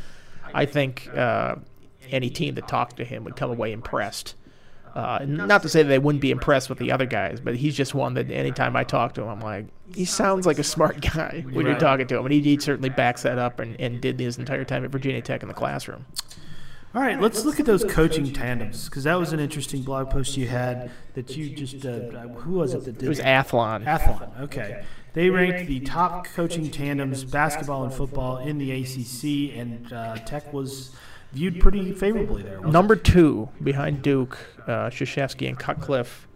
I 0.53 0.65
think 0.65 1.09
uh, 1.15 1.55
any 2.09 2.29
team 2.29 2.55
that 2.55 2.67
talked 2.67 2.97
to 2.97 3.05
him 3.05 3.23
would 3.23 3.35
come 3.35 3.49
away 3.51 3.71
impressed. 3.71 4.35
Uh, 4.93 5.19
not 5.25 5.61
to 5.61 5.69
say 5.69 5.83
that 5.83 5.89
they 5.89 5.99
wouldn't 5.99 6.21
be 6.21 6.31
impressed 6.31 6.67
with 6.67 6.77
the 6.77 6.91
other 6.91 7.05
guys, 7.05 7.39
but 7.39 7.55
he's 7.55 7.75
just 7.75 7.93
one 7.93 8.13
that 8.15 8.29
anytime 8.29 8.75
I 8.75 8.83
talk 8.83 9.13
to 9.13 9.21
him, 9.21 9.29
I'm 9.29 9.39
like, 9.39 9.67
he 9.95 10.03
sounds 10.03 10.45
like 10.45 10.59
a 10.59 10.63
smart 10.63 10.99
guy 11.01 11.45
when 11.51 11.65
you're 11.65 11.79
talking 11.79 12.07
to 12.07 12.17
him. 12.17 12.25
And 12.25 12.33
he, 12.33 12.41
he 12.41 12.59
certainly 12.59 12.89
backs 12.89 13.23
that 13.23 13.37
up 13.37 13.59
and, 13.59 13.79
and 13.79 14.01
did 14.01 14.19
his 14.19 14.37
entire 14.37 14.65
time 14.65 14.83
at 14.83 14.91
Virginia 14.91 15.21
Tech 15.21 15.43
in 15.43 15.47
the 15.47 15.53
classroom. 15.53 16.05
All 16.93 17.01
right, 17.01 17.21
let's 17.21 17.45
look 17.45 17.57
at 17.57 17.65
those 17.65 17.85
coaching 17.85 18.33
tandems 18.33 18.89
because 18.89 19.05
that 19.05 19.15
was 19.15 19.31
an 19.31 19.39
interesting 19.39 19.81
blog 19.81 20.09
post 20.09 20.35
you 20.35 20.47
had 20.47 20.91
that 21.13 21.37
you 21.37 21.49
just 21.49 21.85
uh, 21.85 21.99
who 22.27 22.55
was 22.55 22.73
it 22.73 22.83
that 22.83 22.97
did 22.97 23.05
It 23.05 23.07
was? 23.07 23.21
Athlon. 23.21 23.85
Athlon. 23.85 24.41
Okay, 24.41 24.83
they 25.13 25.29
ranked 25.29 25.69
the 25.69 25.79
top 25.79 26.25
coaching 26.25 26.69
tandems, 26.69 27.23
basketball 27.23 27.85
and 27.85 27.93
football, 27.93 28.39
in 28.39 28.57
the 28.57 28.71
ACC, 28.73 29.57
and 29.57 29.93
uh, 29.93 30.15
Tech 30.25 30.51
was 30.51 30.93
viewed 31.33 31.59
pretty 31.59 31.91
favorably 31.93 32.43
there. 32.43 32.59
Number 32.61 32.95
two 32.95 33.49
behind 33.63 34.01
Duke, 34.01 34.37
uh, 34.67 34.89
Krzyzewski 34.89 35.47
and 35.47 35.57
Cutcliffe. 35.57 36.27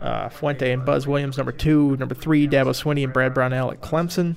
Uh, 0.00 0.28
Fuente 0.28 0.70
and 0.72 0.84
Buzz 0.84 1.08
Williams, 1.08 1.36
number 1.36 1.50
two. 1.50 1.96
Number 1.96 2.14
three, 2.14 2.46
Dabo 2.46 2.66
Swinney 2.68 3.02
and 3.02 3.12
Brad 3.12 3.34
Brownell 3.34 3.72
at 3.72 3.80
Clemson. 3.80 4.36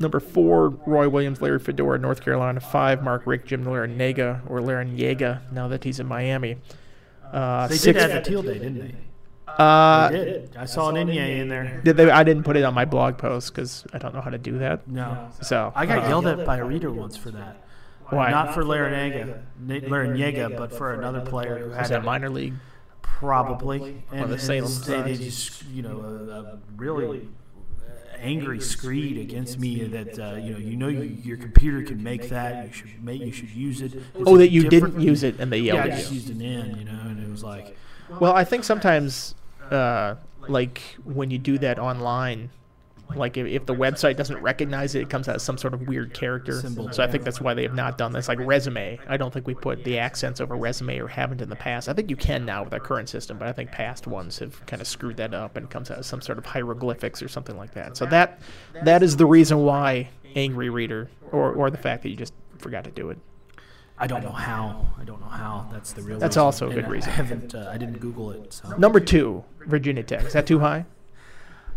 Number 0.00 0.18
four, 0.20 0.70
Roy 0.70 1.08
Williams, 1.10 1.42
Larry 1.42 1.58
Fedora, 1.58 1.98
North 1.98 2.22
Carolina. 2.22 2.58
Five, 2.60 3.02
Mark 3.02 3.26
Richt, 3.26 3.46
Jim 3.48 3.64
Larrañaga, 3.64 4.40
or 4.48 4.60
Larrañaga, 4.60 5.40
now 5.52 5.68
that 5.68 5.84
he's 5.84 6.00
in 6.00 6.06
Miami. 6.06 6.56
Uh, 7.32 7.66
They 7.66 7.76
six, 7.76 8.00
did 8.00 8.10
add 8.10 8.24
the 8.24 8.30
tilde, 8.30 8.46
didn't 8.46 8.78
they? 8.78 8.94
uh, 9.46 10.08
They 10.10 10.24
did. 10.24 10.56
I 10.56 10.64
saw 10.64 10.88
an 10.88 10.94
Inye 10.94 11.38
in 11.40 11.48
there. 11.48 11.80
did 11.84 11.96
they, 11.98 12.08
I 12.10 12.22
didn't 12.22 12.44
put 12.44 12.56
it 12.56 12.62
on 12.64 12.72
my 12.72 12.84
blog 12.86 13.18
post 13.18 13.52
because 13.54 13.84
I 13.92 13.98
don't 13.98 14.14
know 14.14 14.20
how 14.22 14.30
to 14.30 14.38
do 14.38 14.58
that. 14.58 14.88
No, 14.88 15.28
So 15.42 15.70
I 15.74 15.84
got 15.84 16.04
uh, 16.04 16.08
yelled 16.08 16.26
at 16.28 16.46
by 16.46 16.56
a 16.58 16.64
reader 16.64 16.90
once 16.92 17.16
for 17.16 17.30
that. 17.32 17.62
Why? 18.10 18.30
Not 18.30 18.54
for 18.54 18.62
Larrañaga, 18.64 19.42
Larrañaga, 19.66 20.56
but 20.56 20.72
for 20.72 20.94
another 20.94 21.20
player 21.20 21.58
who 21.58 21.68
Was 21.68 21.76
had 21.76 21.88
that 21.88 22.00
a- 22.00 22.04
minor 22.04 22.30
league? 22.30 22.54
Probably. 23.02 24.02
And, 24.12 24.30
the 24.30 24.34
and 24.34 24.40
Salem 24.40 24.72
they, 24.86 25.12
they 25.14 25.24
just, 25.24 25.64
you 25.66 25.82
know, 25.82 26.00
a, 26.00 26.32
a 26.54 26.58
really 26.76 27.28
angry 28.20 28.60
screed 28.60 29.18
against 29.18 29.58
me 29.58 29.84
that 29.84 30.18
uh, 30.18 30.36
you 30.36 30.52
know, 30.52 30.58
you 30.58 30.76
know, 30.76 30.88
you, 30.88 31.02
your 31.22 31.36
computer 31.36 31.82
can 31.82 32.02
make 32.02 32.28
that. 32.30 32.66
You 32.66 32.72
should 32.72 33.04
make, 33.04 33.20
you 33.20 33.32
should 33.32 33.50
use 33.50 33.80
it. 33.80 33.94
It's 33.94 34.04
Oh, 34.26 34.36
that 34.38 34.50
you 34.50 34.68
didn't 34.68 35.00
use 35.00 35.22
it 35.22 35.38
and 35.40 35.52
they 35.52 35.58
Yeah, 35.58 35.74
yelled 35.74 35.86
I 35.86 35.90
at 35.90 35.98
just 35.98 36.10
you. 36.12 36.16
used 36.18 36.30
an 36.30 36.42
N, 36.42 36.76
you 36.78 36.84
know, 36.84 36.92
and 37.00 37.22
it 37.22 37.28
was 37.30 37.42
like, 37.44 37.76
Well, 38.20 38.34
I 38.34 38.44
think 38.44 38.64
sometimes, 38.64 39.34
uh, 39.70 40.14
like 40.48 40.80
when 41.04 41.30
you 41.30 41.38
do 41.38 41.58
that 41.58 41.78
online, 41.78 42.50
like 43.14 43.36
if, 43.36 43.46
if 43.46 43.66
the 43.66 43.74
website 43.74 44.16
doesn't 44.16 44.38
recognize 44.42 44.94
it, 44.94 45.02
it 45.02 45.10
comes 45.10 45.28
out 45.28 45.36
as 45.36 45.42
some 45.42 45.58
sort 45.58 45.74
of 45.74 45.88
weird 45.88 46.12
character. 46.14 46.60
Symbol. 46.60 46.92
So 46.92 47.02
I 47.02 47.06
think 47.06 47.24
that's 47.24 47.40
why 47.40 47.54
they 47.54 47.62
have 47.62 47.74
not 47.74 47.98
done 47.98 48.12
this. 48.12 48.28
Like 48.28 48.38
resume, 48.40 48.98
I 49.08 49.16
don't 49.16 49.32
think 49.32 49.46
we 49.46 49.54
put 49.54 49.84
the 49.84 49.98
accents 49.98 50.40
over 50.40 50.56
resume 50.56 50.98
or 50.98 51.08
haven't 51.08 51.40
in 51.40 51.48
the 51.48 51.56
past. 51.56 51.88
I 51.88 51.92
think 51.92 52.10
you 52.10 52.16
can 52.16 52.44
now 52.44 52.64
with 52.64 52.72
our 52.74 52.80
current 52.80 53.08
system, 53.08 53.38
but 53.38 53.48
I 53.48 53.52
think 53.52 53.70
past 53.72 54.06
ones 54.06 54.38
have 54.38 54.64
kind 54.66 54.82
of 54.82 54.88
screwed 54.88 55.16
that 55.16 55.34
up 55.34 55.56
and 55.56 55.64
it 55.64 55.70
comes 55.70 55.90
out 55.90 55.98
as 55.98 56.06
some 56.06 56.20
sort 56.20 56.38
of 56.38 56.46
hieroglyphics 56.46 57.22
or 57.22 57.28
something 57.28 57.56
like 57.56 57.72
that. 57.74 57.96
So 57.96 58.06
that 58.06 58.40
that 58.84 59.02
is 59.02 59.16
the 59.16 59.26
reason 59.26 59.58
why 59.64 60.10
angry 60.36 60.68
reader, 60.68 61.10
or 61.32 61.52
or 61.52 61.70
the 61.70 61.78
fact 61.78 62.02
that 62.02 62.10
you 62.10 62.16
just 62.16 62.34
forgot 62.58 62.84
to 62.84 62.90
do 62.90 63.10
it. 63.10 63.18
I 64.00 64.06
don't 64.06 64.22
know 64.22 64.30
how. 64.30 64.86
I 64.96 65.02
don't 65.02 65.20
know 65.20 65.26
how. 65.26 65.68
That's 65.72 65.92
the 65.92 66.02
real. 66.02 66.18
That's 66.20 66.36
reason. 66.36 66.42
also 66.42 66.70
a 66.70 66.74
good 66.74 66.84
And 66.84 66.92
reason. 66.92 67.10
I 67.10 67.14
haven't. 67.14 67.54
Uh, 67.54 67.68
I 67.72 67.78
didn't 67.78 67.98
Google 67.98 68.30
it. 68.30 68.52
So. 68.52 68.76
Number 68.76 69.00
two, 69.00 69.42
Virginia 69.66 70.04
Tech. 70.04 70.22
Is 70.22 70.34
that 70.34 70.46
too 70.46 70.60
high? 70.60 70.84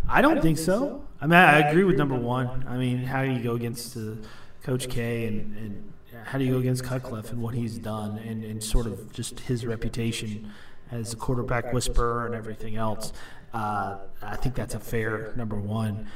I 0.07 0.21
don't 0.21 0.41
think 0.41 0.57
so. 0.57 1.03
I 1.19 1.27
mean, 1.27 1.39
I 1.39 1.69
agree 1.69 1.83
with 1.83 1.97
number 1.97 2.15
one. 2.15 2.65
I 2.67 2.77
mean, 2.77 2.99
how 2.99 3.23
do 3.23 3.31
you 3.31 3.41
go 3.41 3.55
against 3.55 3.95
uh, 3.95 4.15
Coach 4.63 4.89
K 4.89 5.27
and, 5.27 5.57
and 5.57 5.93
how 6.25 6.37
do 6.37 6.43
you 6.43 6.53
go 6.53 6.59
against 6.59 6.83
Cutcliffe 6.83 7.31
and 7.31 7.41
what 7.41 7.53
he's 7.53 7.77
done, 7.77 8.17
and, 8.19 8.43
and 8.43 8.63
sort 8.63 8.85
of 8.85 9.11
just 9.13 9.39
his 9.41 9.65
reputation 9.65 10.51
as 10.91 11.13
a 11.13 11.15
quarterback 11.15 11.73
whisperer 11.73 12.25
and 12.25 12.35
everything 12.35 12.75
else? 12.75 13.13
Uh, 13.53 13.97
I 14.21 14.35
think 14.35 14.55
that's 14.55 14.75
a 14.75 14.79
fair 14.79 15.33
number 15.35 15.55
one. 15.55 16.07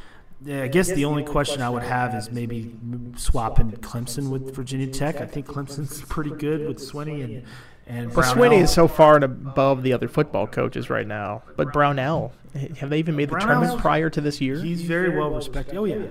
Yeah, 0.43 0.63
I 0.63 0.67
guess 0.67 0.91
the 0.91 1.05
only 1.05 1.23
question 1.23 1.61
I 1.61 1.69
would 1.69 1.83
have 1.83 2.13
is 2.13 2.31
maybe 2.31 2.75
swapping 3.15 3.71
Clemson 3.71 4.29
with 4.29 4.53
Virginia 4.55 4.87
Tech. 4.87 5.21
I 5.21 5.25
think 5.25 5.47
Clemson's 5.47 6.01
pretty 6.03 6.31
good 6.31 6.67
with 6.67 6.77
Swinney 6.77 7.23
and 7.23 7.43
and 7.87 8.07
Well, 8.13 8.33
Brownell. 8.33 8.51
Swinney 8.51 8.61
is 8.63 8.71
so 8.71 8.87
far 8.87 9.15
and 9.15 9.23
above 9.23 9.83
the 9.83 9.93
other 9.93 10.07
football 10.07 10.47
coaches 10.47 10.89
right 10.89 11.05
now. 11.07 11.43
But 11.55 11.71
Brownell, 11.73 12.31
have 12.79 12.89
they 12.89 12.99
even 12.99 13.15
made 13.15 13.25
the 13.29 13.33
Brownell's- 13.33 13.57
tournament 13.59 13.81
prior 13.81 14.09
to 14.09 14.21
this 14.21 14.41
year? 14.41 14.61
He's 14.61 14.81
very 14.81 15.09
well 15.15 15.29
respected. 15.31 15.77
Oh 15.77 15.85
yeah, 15.85 16.03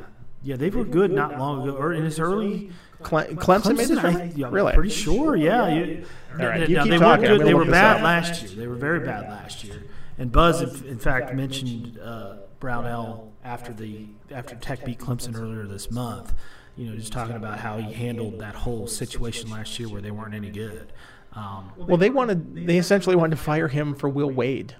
yeah. 0.42 0.56
They 0.56 0.70
were 0.70 0.84
good 0.84 1.10
not 1.10 1.38
long 1.38 1.66
ago, 1.68 1.76
or 1.76 1.92
in 1.92 2.04
his 2.04 2.18
early. 2.20 2.70
Cle- 3.02 3.34
Clemson, 3.34 3.76
made 3.76 3.88
the 3.88 4.00
tournament? 4.00 4.36
yeah, 4.38 4.48
really? 4.50 4.72
pretty 4.72 4.88
sure. 4.88 5.36
Yeah. 5.36 5.68
You, 5.68 6.04
All 6.40 6.46
right, 6.46 6.66
you 6.66 6.76
no, 6.76 6.84
keep 6.84 6.92
they 6.92 6.98
talking. 6.98 7.24
weren't 7.28 7.38
good. 7.40 7.46
They 7.46 7.52
were 7.54 7.66
bad 7.66 7.96
up. 7.98 8.02
last 8.02 8.42
year. 8.42 8.50
They 8.52 8.66
were 8.66 8.76
very 8.76 9.00
bad 9.00 9.28
last 9.28 9.62
year. 9.62 9.82
And 10.16 10.32
Buzz, 10.32 10.62
in, 10.62 10.88
in 10.88 10.98
fact, 10.98 11.34
mentioned 11.34 11.98
uh, 11.98 12.36
Brownell 12.60 13.32
after 13.44 13.74
the 13.74 14.06
after 14.30 14.54
Tech 14.54 14.86
beat 14.86 14.98
Clemson 15.00 15.36
earlier 15.38 15.66
this 15.66 15.90
month. 15.90 16.32
You 16.76 16.88
know, 16.88 16.96
just 16.96 17.12
talking 17.12 17.36
about 17.36 17.58
how 17.60 17.76
he 17.78 17.92
handled 17.92 18.38
that 18.38 18.54
whole 18.54 18.86
situation 18.86 19.50
last 19.50 19.78
year 19.78 19.88
where 19.88 20.00
they 20.00 20.10
weren't 20.10 20.34
any 20.34 20.50
good. 20.50 20.92
Um, 21.36 21.72
Well, 21.76 21.96
they 21.96 22.10
wanted 22.10 22.66
they 22.66 22.78
essentially 22.78 23.16
wanted 23.16 23.36
to 23.36 23.42
fire 23.42 23.68
him 23.68 23.94
for 23.94 24.08
Will 24.08 24.30
Wade. 24.30 24.76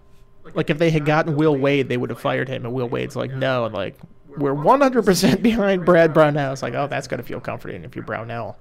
Like 0.54 0.70
if 0.70 0.78
they 0.78 0.90
had 0.90 1.04
gotten 1.04 1.36
Will 1.36 1.56
Wade, 1.56 1.88
they 1.88 1.96
would 1.96 2.10
have 2.10 2.20
fired 2.20 2.48
him. 2.48 2.64
And 2.64 2.74
Will 2.74 2.88
Wade's 2.88 3.16
like, 3.16 3.32
no, 3.32 3.66
like 3.72 3.96
we're 4.36 4.54
100% 4.54 5.42
behind 5.42 5.84
Brad 5.84 6.12
Brownell. 6.12 6.52
It's 6.52 6.62
like, 6.62 6.74
oh, 6.74 6.86
that's 6.86 7.06
got 7.08 7.16
to 7.16 7.22
feel 7.22 7.40
comforting 7.40 7.84
if 7.84 7.96
you're 7.96 8.04
Brownell. 8.04 8.58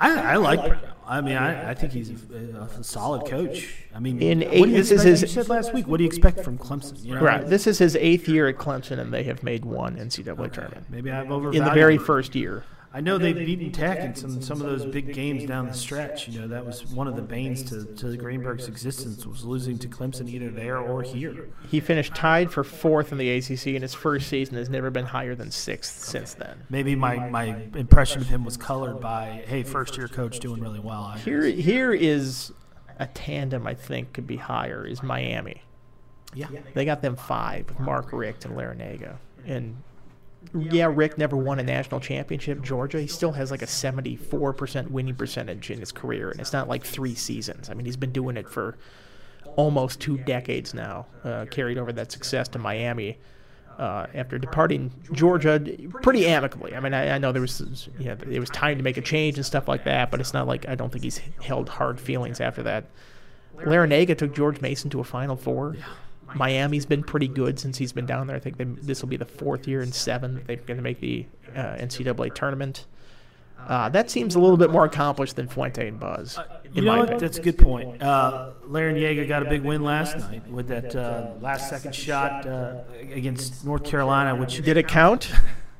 I, 0.00 0.34
I 0.34 0.36
like 0.36 0.60
I 1.08 1.20
mean, 1.22 1.36
I, 1.36 1.70
I 1.70 1.74
think 1.74 1.92
he's 1.92 2.10
a, 2.10 2.68
a 2.78 2.84
solid 2.84 3.26
coach. 3.26 3.74
I 3.94 3.98
mean, 3.98 4.20
In 4.22 4.42
eight- 4.44 4.66
this 4.66 4.90
is 4.92 5.02
his- 5.02 5.22
you 5.22 5.28
said 5.28 5.48
last 5.48 5.72
week. 5.74 5.88
What 5.88 5.96
do 5.96 6.04
you 6.04 6.08
expect 6.08 6.44
from 6.44 6.56
Clemson? 6.58 7.02
You 7.04 7.14
know, 7.14 7.20
Right. 7.22 7.44
This 7.44 7.66
is 7.66 7.78
his 7.78 7.96
eighth 7.96 8.28
year 8.28 8.46
at 8.46 8.58
Clemson, 8.58 8.98
and 9.00 9.12
they 9.12 9.24
have 9.24 9.42
made 9.42 9.64
one 9.64 9.96
NCAA 9.96 10.52
tournament 10.52 10.86
Maybe 10.90 11.10
I've 11.10 11.30
overvalued 11.32 11.56
in 11.56 11.64
the 11.64 11.74
very 11.74 11.96
it. 11.96 12.02
first 12.02 12.34
year. 12.36 12.64
I 12.92 13.00
know 13.02 13.18
they've 13.18 13.36
beaten 13.36 13.70
Tech 13.70 13.98
in 14.00 14.14
some 14.14 14.40
some 14.40 14.60
of 14.62 14.66
those 14.66 14.86
big 14.86 15.12
games 15.12 15.44
down 15.44 15.66
the 15.66 15.74
stretch. 15.74 16.26
You 16.26 16.40
know, 16.40 16.48
that 16.48 16.64
was 16.64 16.86
one 16.86 17.06
of 17.06 17.16
the 17.16 17.22
banes 17.22 17.62
to, 17.64 17.84
to 17.84 18.16
Greenberg's 18.16 18.66
existence 18.66 19.26
was 19.26 19.44
losing 19.44 19.78
to 19.80 19.88
Clemson 19.88 20.26
either 20.28 20.50
there 20.50 20.78
or 20.78 21.02
here. 21.02 21.50
He 21.70 21.80
finished 21.80 22.14
tied 22.14 22.50
for 22.50 22.64
fourth 22.64 23.12
in 23.12 23.18
the 23.18 23.30
ACC 23.30 23.68
in 23.68 23.82
his 23.82 23.92
first 23.92 24.28
season. 24.28 24.56
Has 24.56 24.70
never 24.70 24.90
been 24.90 25.04
higher 25.04 25.34
than 25.34 25.50
sixth 25.50 26.02
since 26.04 26.32
then. 26.34 26.64
Maybe 26.70 26.94
my, 26.94 27.28
my 27.28 27.56
impression 27.74 28.22
of 28.22 28.28
him 28.28 28.44
was 28.44 28.56
colored 28.56 29.00
by, 29.00 29.44
hey, 29.46 29.62
first 29.64 29.96
year 29.98 30.08
coach 30.08 30.40
doing 30.40 30.62
really 30.62 30.80
well. 30.80 31.12
I- 31.14 31.18
Here, 31.18 31.42
here 31.44 31.92
is 31.92 32.52
a 32.98 33.06
tandem 33.06 33.66
I 33.66 33.74
think 33.74 34.14
could 34.14 34.26
be 34.26 34.36
higher. 34.36 34.86
Is 34.86 35.02
Miami. 35.02 35.62
yeah. 36.34 36.48
They 36.74 36.84
got 36.86 37.02
them 37.02 37.16
five 37.16 37.68
with 37.68 37.80
Mark 37.80 38.12
Richt 38.12 38.46
and 38.46 38.56
Larrañaga. 38.56 39.16
And 39.46 39.82
yeah, 40.54 40.90
Richt 40.92 41.18
never 41.18 41.36
won 41.36 41.58
a 41.58 41.62
national 41.62 42.00
championship. 42.00 42.62
Georgia, 42.62 43.00
he 43.00 43.06
still 43.06 43.32
has 43.32 43.50
like 43.50 43.62
a 43.62 43.66
74% 43.66 44.90
winning 44.90 45.14
percentage 45.14 45.70
in 45.70 45.80
his 45.80 45.92
career, 45.92 46.30
and 46.30 46.40
it's 46.40 46.52
not 46.52 46.68
like 46.68 46.84
three 46.84 47.14
seasons. 47.14 47.68
I 47.68 47.74
mean, 47.74 47.86
he's 47.86 47.96
been 47.96 48.12
doing 48.12 48.36
it 48.36 48.48
for 48.48 48.76
almost 49.56 50.00
two 50.00 50.18
decades 50.18 50.74
now. 50.74 51.06
Uh, 51.24 51.44
carried 51.50 51.78
over 51.78 51.92
that 51.92 52.12
success 52.12 52.48
to 52.48 52.58
Miami 52.58 53.18
uh, 53.78 54.06
after 54.14 54.38
departing 54.38 54.90
Georgia 55.12 55.60
pretty 56.02 56.26
amicably. 56.26 56.74
I 56.74 56.80
mean, 56.80 56.94
I, 56.94 57.10
I 57.10 57.18
know 57.18 57.32
there 57.32 57.42
was, 57.42 57.88
you 57.98 58.06
know, 58.06 58.16
it 58.30 58.40
was 58.40 58.50
time 58.50 58.76
to 58.78 58.82
make 58.82 58.96
a 58.96 59.02
change 59.02 59.36
and 59.36 59.46
stuff 59.46 59.68
like 59.68 59.84
that, 59.84 60.10
but 60.10 60.20
it's 60.20 60.32
not 60.32 60.46
like 60.46 60.68
I 60.68 60.74
don't 60.74 60.90
think 60.90 61.04
he's 61.04 61.20
held 61.42 61.68
hard 61.68 62.00
feelings 62.00 62.40
after 62.40 62.62
that. 62.64 62.86
Larrañaga 63.56 64.16
took 64.16 64.34
George 64.34 64.60
Mason 64.60 64.90
to 64.90 65.00
a 65.00 65.04
Final 65.04 65.36
Four. 65.36 65.76
Miami's 66.34 66.86
been 66.86 67.02
pretty 67.02 67.28
good 67.28 67.58
since 67.58 67.78
he's 67.78 67.92
been 67.92 68.06
down 68.06 68.26
there. 68.26 68.36
I 68.36 68.40
think 68.40 68.56
they, 68.56 68.64
this 68.64 69.02
will 69.02 69.08
be 69.08 69.16
the 69.16 69.24
fourth 69.24 69.66
year 69.66 69.82
in 69.82 69.92
seven 69.92 70.34
that 70.34 70.46
they're 70.46 70.56
going 70.56 70.76
to 70.76 70.82
make 70.82 71.00
the 71.00 71.26
uh, 71.54 71.76
NCAA 71.76 72.34
tournament. 72.34 72.86
Uh, 73.66 73.88
that 73.88 74.08
seems 74.10 74.34
a 74.34 74.38
little 74.38 74.56
bit 74.56 74.70
more 74.70 74.84
accomplished 74.84 75.36
than 75.36 75.48
Fuente 75.48 75.88
and 75.88 75.98
Buzz, 75.98 76.38
You 76.72 76.78
in 76.78 76.84
know 76.84 76.96
my 76.96 76.98
what? 77.00 77.18
That's 77.18 77.38
a 77.38 77.42
good 77.42 77.58
point. 77.58 78.00
Uh, 78.00 78.50
Larrañaga 78.66 79.26
got 79.26 79.42
a 79.42 79.46
big 79.46 79.62
win 79.62 79.82
last 79.82 80.16
night 80.16 80.46
with 80.48 80.68
that 80.68 80.94
uh, 80.94 81.32
last 81.40 81.68
second 81.68 81.94
shot 81.94 82.46
uh, 82.46 82.76
against 83.12 83.64
North 83.64 83.84
Carolina, 83.84 84.36
which 84.36 84.62
Did 84.62 84.76
it 84.76 84.86
count? 84.86 85.32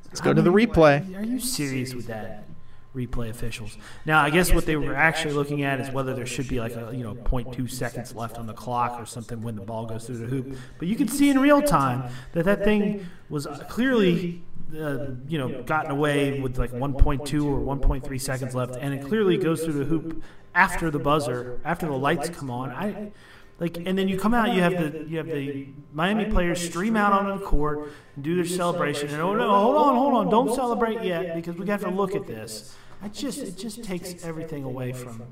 Let's 0.06 0.20
go 0.20 0.34
to 0.34 0.42
the 0.42 0.52
replay. 0.52 1.16
Are 1.16 1.22
you 1.22 1.38
serious 1.38 1.94
with 1.94 2.08
that? 2.08 2.47
Replay 2.94 3.28
officials. 3.28 3.76
Now, 4.06 4.22
I 4.22 4.30
guess 4.30 4.52
what 4.52 4.64
they 4.66 4.76
were 4.76 4.94
actually 4.94 5.34
looking 5.34 5.62
at 5.62 5.78
is 5.78 5.90
whether 5.90 6.14
there 6.14 6.26
should 6.26 6.48
be 6.48 6.58
like 6.58 6.74
a 6.74 6.90
you 6.92 7.02
know 7.02 7.14
0.2 7.14 7.70
seconds 7.70 8.14
left 8.14 8.38
on 8.38 8.46
the 8.46 8.54
clock 8.54 9.00
or 9.00 9.06
something 9.06 9.42
when 9.42 9.56
the 9.56 9.62
ball 9.62 9.86
goes 9.86 10.06
through 10.06 10.18
the 10.18 10.26
hoop. 10.26 10.56
But 10.78 10.88
you 10.88 10.96
can 10.96 11.06
see 11.06 11.28
in 11.28 11.38
real 11.38 11.62
time 11.62 12.10
that 12.32 12.44
that 12.44 12.64
thing 12.64 13.06
was 13.28 13.46
clearly. 13.68 14.42
Uh, 14.68 15.12
you 15.26 15.38
know, 15.38 15.62
gotten 15.62 15.90
away 15.90 16.42
with 16.42 16.58
like 16.58 16.70
1.2 16.72 17.42
or 17.42 17.76
1.3 17.76 18.20
seconds 18.20 18.54
left, 18.54 18.76
and 18.78 18.92
it 18.92 19.02
clearly 19.02 19.38
goes 19.38 19.64
through 19.64 19.72
the 19.72 19.86
hoop 19.86 20.22
after 20.54 20.90
the 20.90 20.98
buzzer, 20.98 21.58
after 21.64 21.86
the 21.86 21.96
lights 21.96 22.28
come 22.28 22.50
on. 22.50 22.68
I 22.70 23.12
like, 23.60 23.76
and 23.76 23.98
then 23.98 24.08
you 24.08 24.18
come 24.18 24.34
out, 24.34 24.54
you 24.54 24.62
have 24.62 24.72
the 24.72 25.04
you 25.08 25.18
have 25.18 25.26
the 25.26 25.68
Miami 25.92 26.26
players 26.26 26.64
stream 26.64 26.96
out 26.96 27.12
onto 27.12 27.38
the 27.40 27.44
court 27.44 27.90
and 28.14 28.24
do 28.24 28.36
their 28.36 28.44
celebration. 28.44 29.08
And 29.10 29.20
oh 29.20 29.34
no, 29.34 29.48
hold 29.48 29.76
on, 29.76 29.94
hold 29.96 30.14
on, 30.14 30.30
don't 30.30 30.54
celebrate 30.54 31.02
yet 31.02 31.34
because 31.34 31.56
we 31.56 31.66
have 31.68 31.80
to 31.82 31.90
look 31.90 32.14
at 32.14 32.26
this. 32.26 32.76
I 33.02 33.08
just 33.08 33.38
it 33.38 33.56
just 33.56 33.82
takes 33.82 34.24
everything 34.24 34.64
away 34.64 34.92
from 34.92 35.22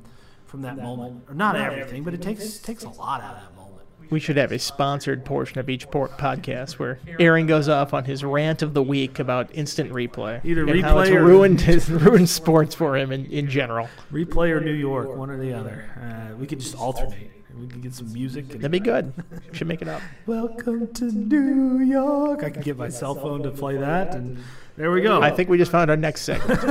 from 0.46 0.62
that 0.62 0.76
moment, 0.76 1.24
or 1.28 1.34
not 1.34 1.56
everything, 1.56 2.02
but 2.02 2.14
it 2.14 2.22
takes 2.22 2.58
takes 2.58 2.84
a 2.84 2.88
lot 2.90 3.22
out 3.22 3.36
of 3.36 3.42
that 3.42 3.54
moment. 3.56 3.62
We 4.08 4.20
should 4.20 4.36
have 4.36 4.52
a 4.52 4.58
sponsored 4.58 5.24
portion 5.24 5.58
of 5.58 5.68
each 5.68 5.90
por- 5.90 6.08
podcast 6.08 6.74
where 6.74 7.00
Aaron 7.18 7.46
goes 7.46 7.68
off 7.68 7.92
on 7.92 8.04
his 8.04 8.22
rant 8.22 8.62
of 8.62 8.72
the 8.72 8.82
week 8.82 9.18
about 9.18 9.52
instant 9.52 9.90
replay. 9.92 10.44
Either 10.44 10.64
and 10.64 10.80
how 10.80 11.00
it's 11.00 11.10
replay 11.10 11.14
or- 11.16 11.24
ruined, 11.24 11.62
it's 11.62 11.88
ruined 11.88 12.28
sports 12.28 12.72
for 12.72 12.96
him 12.96 13.10
in, 13.10 13.26
in 13.26 13.48
general. 13.48 13.88
Replay 14.12 14.50
or 14.50 14.60
New 14.60 14.70
York, 14.72 15.16
one 15.16 15.28
or 15.28 15.36
the 15.38 15.52
other. 15.52 15.90
Uh, 16.00 16.36
we 16.36 16.46
could 16.46 16.60
just 16.60 16.76
alternate. 16.76 17.32
We 17.58 17.66
could 17.66 17.82
get 17.82 17.94
some 17.94 18.12
music. 18.12 18.48
That'd 18.48 18.70
be 18.70 18.80
good. 18.80 19.12
Should 19.52 19.66
make 19.66 19.80
it 19.80 19.88
up. 19.88 20.02
Welcome 20.26 20.92
to 20.94 21.04
New 21.04 21.78
York. 21.78 22.44
I 22.44 22.50
could 22.50 22.62
get 22.62 22.76
my 22.76 22.90
cell 22.90 23.14
phone 23.14 23.42
to 23.44 23.50
play 23.50 23.78
that, 23.78 24.14
and 24.14 24.38
there 24.76 24.90
we 24.90 25.00
go. 25.00 25.22
I 25.22 25.30
think 25.30 25.48
we 25.48 25.56
just 25.56 25.72
found 25.72 25.90
our 25.90 25.96
next 25.96 26.22
segment. 26.22 26.60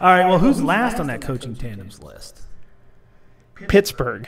All 0.00 0.08
right. 0.08 0.26
Well, 0.26 0.38
who's 0.38 0.62
last 0.62 1.00
on 1.00 1.08
that 1.08 1.20
coaching 1.20 1.54
tandems 1.54 2.02
list? 2.02 2.42
Pittsburgh. 3.68 4.26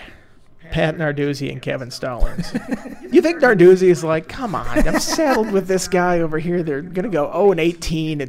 Pat 0.71 0.97
Narduzzi 0.97 1.51
and 1.51 1.61
Kevin 1.61 1.91
Stallings. 1.91 2.53
you 3.11 3.23
think 3.23 3.41
Narduzzi 3.41 3.89
is 3.89 4.05
like, 4.05 4.29
come 4.29 4.55
on, 4.55 4.67
I'm 4.87 5.01
saddled 5.01 5.51
with 5.51 5.67
this 5.67 5.89
guy 5.89 6.21
over 6.21 6.39
here. 6.39 6.63
They're 6.63 6.83
gonna 6.83 7.09
go 7.09 7.31
0 7.33 7.53
and 7.53 7.61
18 7.61 8.21
at 8.21 8.29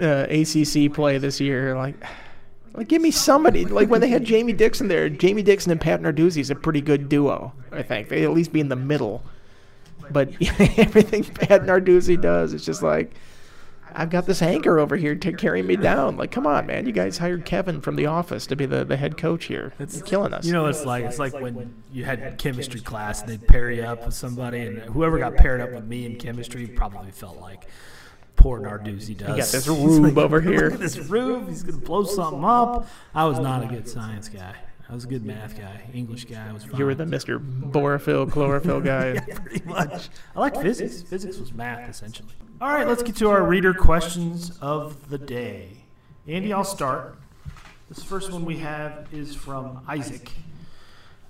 uh, 0.00 0.26
ACC 0.28 0.92
play 0.92 1.18
this 1.18 1.40
year. 1.40 1.76
Like, 1.76 1.94
like 2.74 2.88
give 2.88 3.02
me 3.02 3.10
somebody. 3.10 3.64
Like 3.64 3.88
when 3.88 4.00
they 4.00 4.08
had 4.08 4.24
Jamie 4.24 4.52
Dixon 4.52 4.88
there, 4.88 5.08
Jamie 5.08 5.42
Dixon 5.42 5.72
and 5.72 5.80
Pat 5.80 6.00
Narduzzi 6.00 6.40
is 6.40 6.50
a 6.50 6.54
pretty 6.54 6.80
good 6.80 7.08
duo. 7.08 7.52
I 7.72 7.82
think 7.82 8.08
they 8.08 8.24
at 8.24 8.30
least 8.30 8.52
be 8.52 8.60
in 8.60 8.68
the 8.68 8.76
middle. 8.76 9.22
But 10.10 10.28
everything 10.78 11.24
Pat 11.24 11.62
Narduzzi 11.62 12.20
does, 12.20 12.52
it's 12.52 12.64
just 12.64 12.82
like. 12.82 13.14
I've 13.92 14.10
got 14.10 14.26
this 14.26 14.40
anchor 14.40 14.78
over 14.78 14.96
here 14.96 15.16
to 15.16 15.32
carry 15.32 15.62
me 15.62 15.74
down. 15.74 16.16
Like, 16.16 16.30
come 16.30 16.46
on, 16.46 16.66
man! 16.66 16.86
You 16.86 16.92
guys 16.92 17.18
hired 17.18 17.44
Kevin 17.44 17.80
from 17.80 17.96
The 17.96 18.06
Office 18.06 18.46
to 18.46 18.54
be 18.54 18.64
the, 18.64 18.84
the 18.84 18.96
head 18.96 19.16
coach 19.16 19.46
here. 19.46 19.72
It's 19.80 19.96
You're 19.96 20.06
killing 20.06 20.32
us. 20.32 20.46
You 20.46 20.52
know 20.52 20.62
what 20.62 20.76
it's 20.76 20.84
like? 20.86 21.04
It's 21.04 21.18
like 21.18 21.32
when 21.32 21.74
you 21.92 22.04
had 22.04 22.38
chemistry 22.38 22.80
class 22.80 23.20
and 23.20 23.30
they'd 23.30 23.48
pair 23.48 23.68
you 23.70 23.82
up 23.82 24.04
with 24.04 24.14
somebody, 24.14 24.60
and 24.60 24.78
whoever 24.78 25.18
got 25.18 25.36
paired 25.36 25.60
up 25.60 25.72
with 25.72 25.86
me 25.86 26.06
in 26.06 26.16
chemistry 26.16 26.68
probably 26.68 27.10
felt 27.10 27.40
like 27.40 27.66
poor 28.40 28.58
Narduzzi 28.58 29.16
does. 29.16 29.28
You 29.28 29.36
got 29.36 29.36
this 29.36 29.52
He's 29.66 29.68
rube 29.68 30.18
over 30.18 30.40
here. 30.40 30.64
Look 30.64 30.74
at 30.74 30.80
this 30.80 30.98
rube. 30.98 31.48
He's 31.48 31.62
going 31.62 31.78
to 31.78 31.86
blow 31.86 32.04
something 32.04 32.44
up. 32.44 32.88
I 33.14 33.26
was 33.26 33.38
not 33.38 33.62
a 33.62 33.66
good 33.66 33.88
science 33.88 34.28
guy. 34.28 34.54
I 34.88 34.94
was 34.94 35.04
a 35.04 35.06
good 35.06 35.24
math 35.24 35.56
guy. 35.56 35.82
English 35.94 36.24
guy. 36.24 36.48
I 36.48 36.52
was 36.52 36.64
fine. 36.64 36.78
You 36.78 36.86
were 36.86 36.94
the 36.94 37.04
Mr. 37.04 37.38
Borophyll, 37.38 38.32
chlorophyll 38.32 38.80
guy. 38.80 39.12
yeah, 39.28 39.38
pretty 39.38 39.64
much. 39.64 40.08
I 40.34 40.40
liked 40.40 40.56
physics. 40.56 41.02
Physics 41.02 41.38
was 41.38 41.52
math, 41.52 41.88
essentially. 41.88 42.32
All 42.60 42.72
right, 42.72 42.88
let's 42.88 43.02
get 43.02 43.14
to 43.16 43.30
our 43.30 43.42
reader 43.42 43.72
questions 43.72 44.58
of 44.60 45.10
the 45.10 45.18
day. 45.18 45.84
Andy, 46.26 46.52
I'll 46.52 46.64
start. 46.64 47.16
This 47.88 48.02
first 48.02 48.32
one 48.32 48.44
we 48.44 48.58
have 48.58 49.06
is 49.12 49.34
from 49.34 49.82
Isaac, 49.86 50.30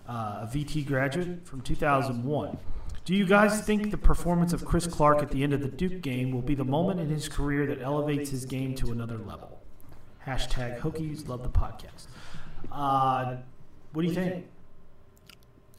uh, 0.08 0.46
a 0.46 0.50
VT 0.52 0.86
graduate 0.86 1.46
from 1.46 1.60
2001. 1.60 2.56
Do 3.10 3.16
you 3.16 3.26
guys 3.26 3.60
think 3.62 3.90
the 3.90 3.98
performance 3.98 4.52
of 4.52 4.64
Chris 4.64 4.86
Clark 4.86 5.20
at 5.20 5.32
the 5.32 5.42
end 5.42 5.52
of 5.52 5.60
the 5.60 5.66
Duke 5.66 6.00
game 6.00 6.30
will 6.30 6.42
be 6.42 6.54
the 6.54 6.64
moment 6.64 7.00
in 7.00 7.08
his 7.08 7.28
career 7.28 7.66
that 7.66 7.82
elevates 7.82 8.30
his 8.30 8.44
game 8.44 8.72
to 8.76 8.92
another 8.92 9.18
level? 9.18 9.60
Hashtag 10.24 10.78
Hokies 10.78 11.26
love 11.26 11.42
the 11.42 11.48
podcast. 11.48 12.06
Uh, 12.70 13.38
what 13.92 14.02
do 14.02 14.06
you 14.06 14.14
think? 14.14 14.46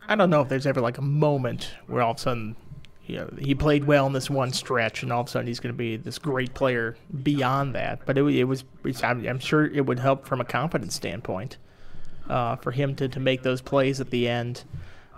I 0.10 0.18
don't 0.18 0.30
know 0.30 0.42
if 0.42 0.50
there's 0.50 0.68
ever 0.68 0.82
like 0.82 0.98
a 0.98 1.02
moment 1.02 1.74
where 1.88 2.02
all 2.02 2.12
of 2.12 2.18
a 2.18 2.20
sudden 2.20 2.58
you 3.06 3.20
know, 3.20 3.30
he 3.40 3.56
played 3.56 3.86
well 3.86 4.06
in 4.08 4.12
this 4.12 4.30
one 4.30 4.52
stretch, 4.52 5.02
and 5.02 5.14
all 5.14 5.22
of 5.22 5.28
a 5.28 5.30
sudden 5.30 5.48
he's 5.48 5.62
going 5.62 5.74
to 5.74 5.78
be 5.78 5.96
this 5.96 6.20
great 6.20 6.54
player 6.54 6.98
beyond 7.24 7.76
that. 7.76 8.06
But 8.06 8.18
it, 8.18 8.26
it 8.26 8.44
was, 8.44 8.66
I'm, 9.02 9.40
sure 9.40 9.68
it 9.68 9.86
would 9.86 10.00
help 10.00 10.26
from 10.26 10.42
a 10.42 10.46
confidence 10.46 10.96
standpoint 10.96 11.56
uh, 12.28 12.58
for 12.58 12.72
him 12.72 12.94
to, 12.96 13.08
to 13.08 13.22
make 13.22 13.44
those 13.44 13.62
plays 13.62 14.02
at 14.02 14.10
the 14.10 14.28
end. 14.28 14.66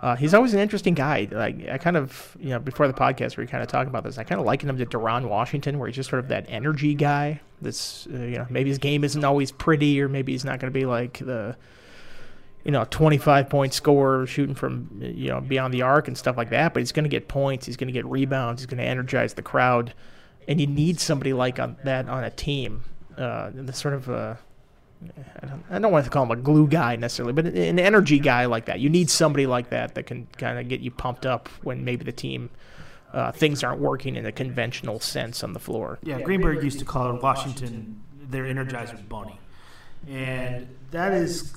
Uh, 0.04 0.14
he's 0.16 0.34
always 0.34 0.52
an 0.52 0.60
interesting 0.60 0.92
guy. 0.92 1.26
Like 1.30 1.66
I 1.66 1.78
kind 1.78 1.96
of, 1.96 2.36
you 2.38 2.50
know, 2.50 2.58
before 2.58 2.86
the 2.86 2.92
podcast, 2.92 3.38
we 3.38 3.44
were 3.44 3.48
kind 3.48 3.62
of 3.62 3.70
talking 3.70 3.88
about 3.88 4.04
this. 4.04 4.18
I 4.18 4.24
kind 4.24 4.38
of 4.38 4.46
liken 4.46 4.68
him 4.68 4.76
to 4.76 4.84
Deron 4.84 5.30
Washington, 5.30 5.78
where 5.78 5.88
he's 5.88 5.96
just 5.96 6.10
sort 6.10 6.20
of 6.20 6.28
that 6.28 6.44
energy 6.46 6.94
guy. 6.94 7.40
That's, 7.62 8.06
uh, 8.12 8.18
you 8.18 8.36
know, 8.36 8.46
maybe 8.50 8.68
his 8.68 8.76
game 8.76 9.02
isn't 9.02 9.24
always 9.24 9.50
pretty, 9.50 9.98
or 10.02 10.10
maybe 10.10 10.32
he's 10.32 10.44
not 10.44 10.60
going 10.60 10.70
to 10.70 10.78
be 10.78 10.84
like 10.84 11.20
the, 11.20 11.56
you 12.66 12.70
know, 12.70 12.84
25 12.90 13.48
point 13.48 13.72
scorer 13.72 14.26
shooting 14.26 14.54
from, 14.54 14.90
you 15.00 15.30
know, 15.30 15.40
beyond 15.40 15.72
the 15.72 15.80
arc 15.80 16.06
and 16.06 16.18
stuff 16.18 16.36
like 16.36 16.50
that. 16.50 16.74
But 16.74 16.80
he's 16.80 16.92
going 16.92 17.04
to 17.04 17.08
get 17.08 17.26
points. 17.26 17.64
He's 17.64 17.78
going 17.78 17.88
to 17.88 17.92
get 17.92 18.04
rebounds. 18.04 18.60
He's 18.60 18.66
going 18.66 18.82
to 18.82 18.84
energize 18.84 19.32
the 19.32 19.42
crowd, 19.42 19.94
and 20.46 20.60
you 20.60 20.66
need 20.66 21.00
somebody 21.00 21.32
like 21.32 21.58
on, 21.58 21.78
that 21.84 22.10
on 22.10 22.24
a 22.24 22.30
team. 22.30 22.84
Uh, 23.16 23.52
the 23.54 23.72
sort 23.72 23.94
of 23.94 24.10
uh, 24.10 24.34
I 25.42 25.46
don't, 25.46 25.64
I 25.70 25.78
don't 25.78 25.92
want 25.92 26.04
to 26.04 26.10
call 26.10 26.24
him 26.24 26.30
a 26.30 26.36
glue 26.36 26.66
guy 26.66 26.96
necessarily, 26.96 27.32
but 27.32 27.46
an 27.46 27.78
energy 27.78 28.18
guy 28.18 28.46
like 28.46 28.66
that. 28.66 28.80
You 28.80 28.88
need 28.88 29.10
somebody 29.10 29.46
like 29.46 29.70
that 29.70 29.94
that 29.94 30.04
can 30.04 30.26
kind 30.38 30.58
of 30.58 30.68
get 30.68 30.80
you 30.80 30.90
pumped 30.90 31.26
up 31.26 31.48
when 31.62 31.84
maybe 31.84 32.04
the 32.04 32.12
team 32.12 32.50
uh, 33.12 33.32
things 33.32 33.62
aren't 33.62 33.80
working 33.80 34.16
in 34.16 34.26
a 34.26 34.32
conventional 34.32 35.00
sense 35.00 35.44
on 35.44 35.52
the 35.52 35.60
floor. 35.60 35.98
Yeah, 36.02 36.20
Greenberg 36.20 36.64
used 36.64 36.78
to 36.78 36.84
call 36.84 37.14
Washington 37.18 38.02
their 38.20 38.44
energizer 38.44 39.08
bunny, 39.08 39.38
and 40.08 40.66
that 40.90 41.12
is 41.12 41.54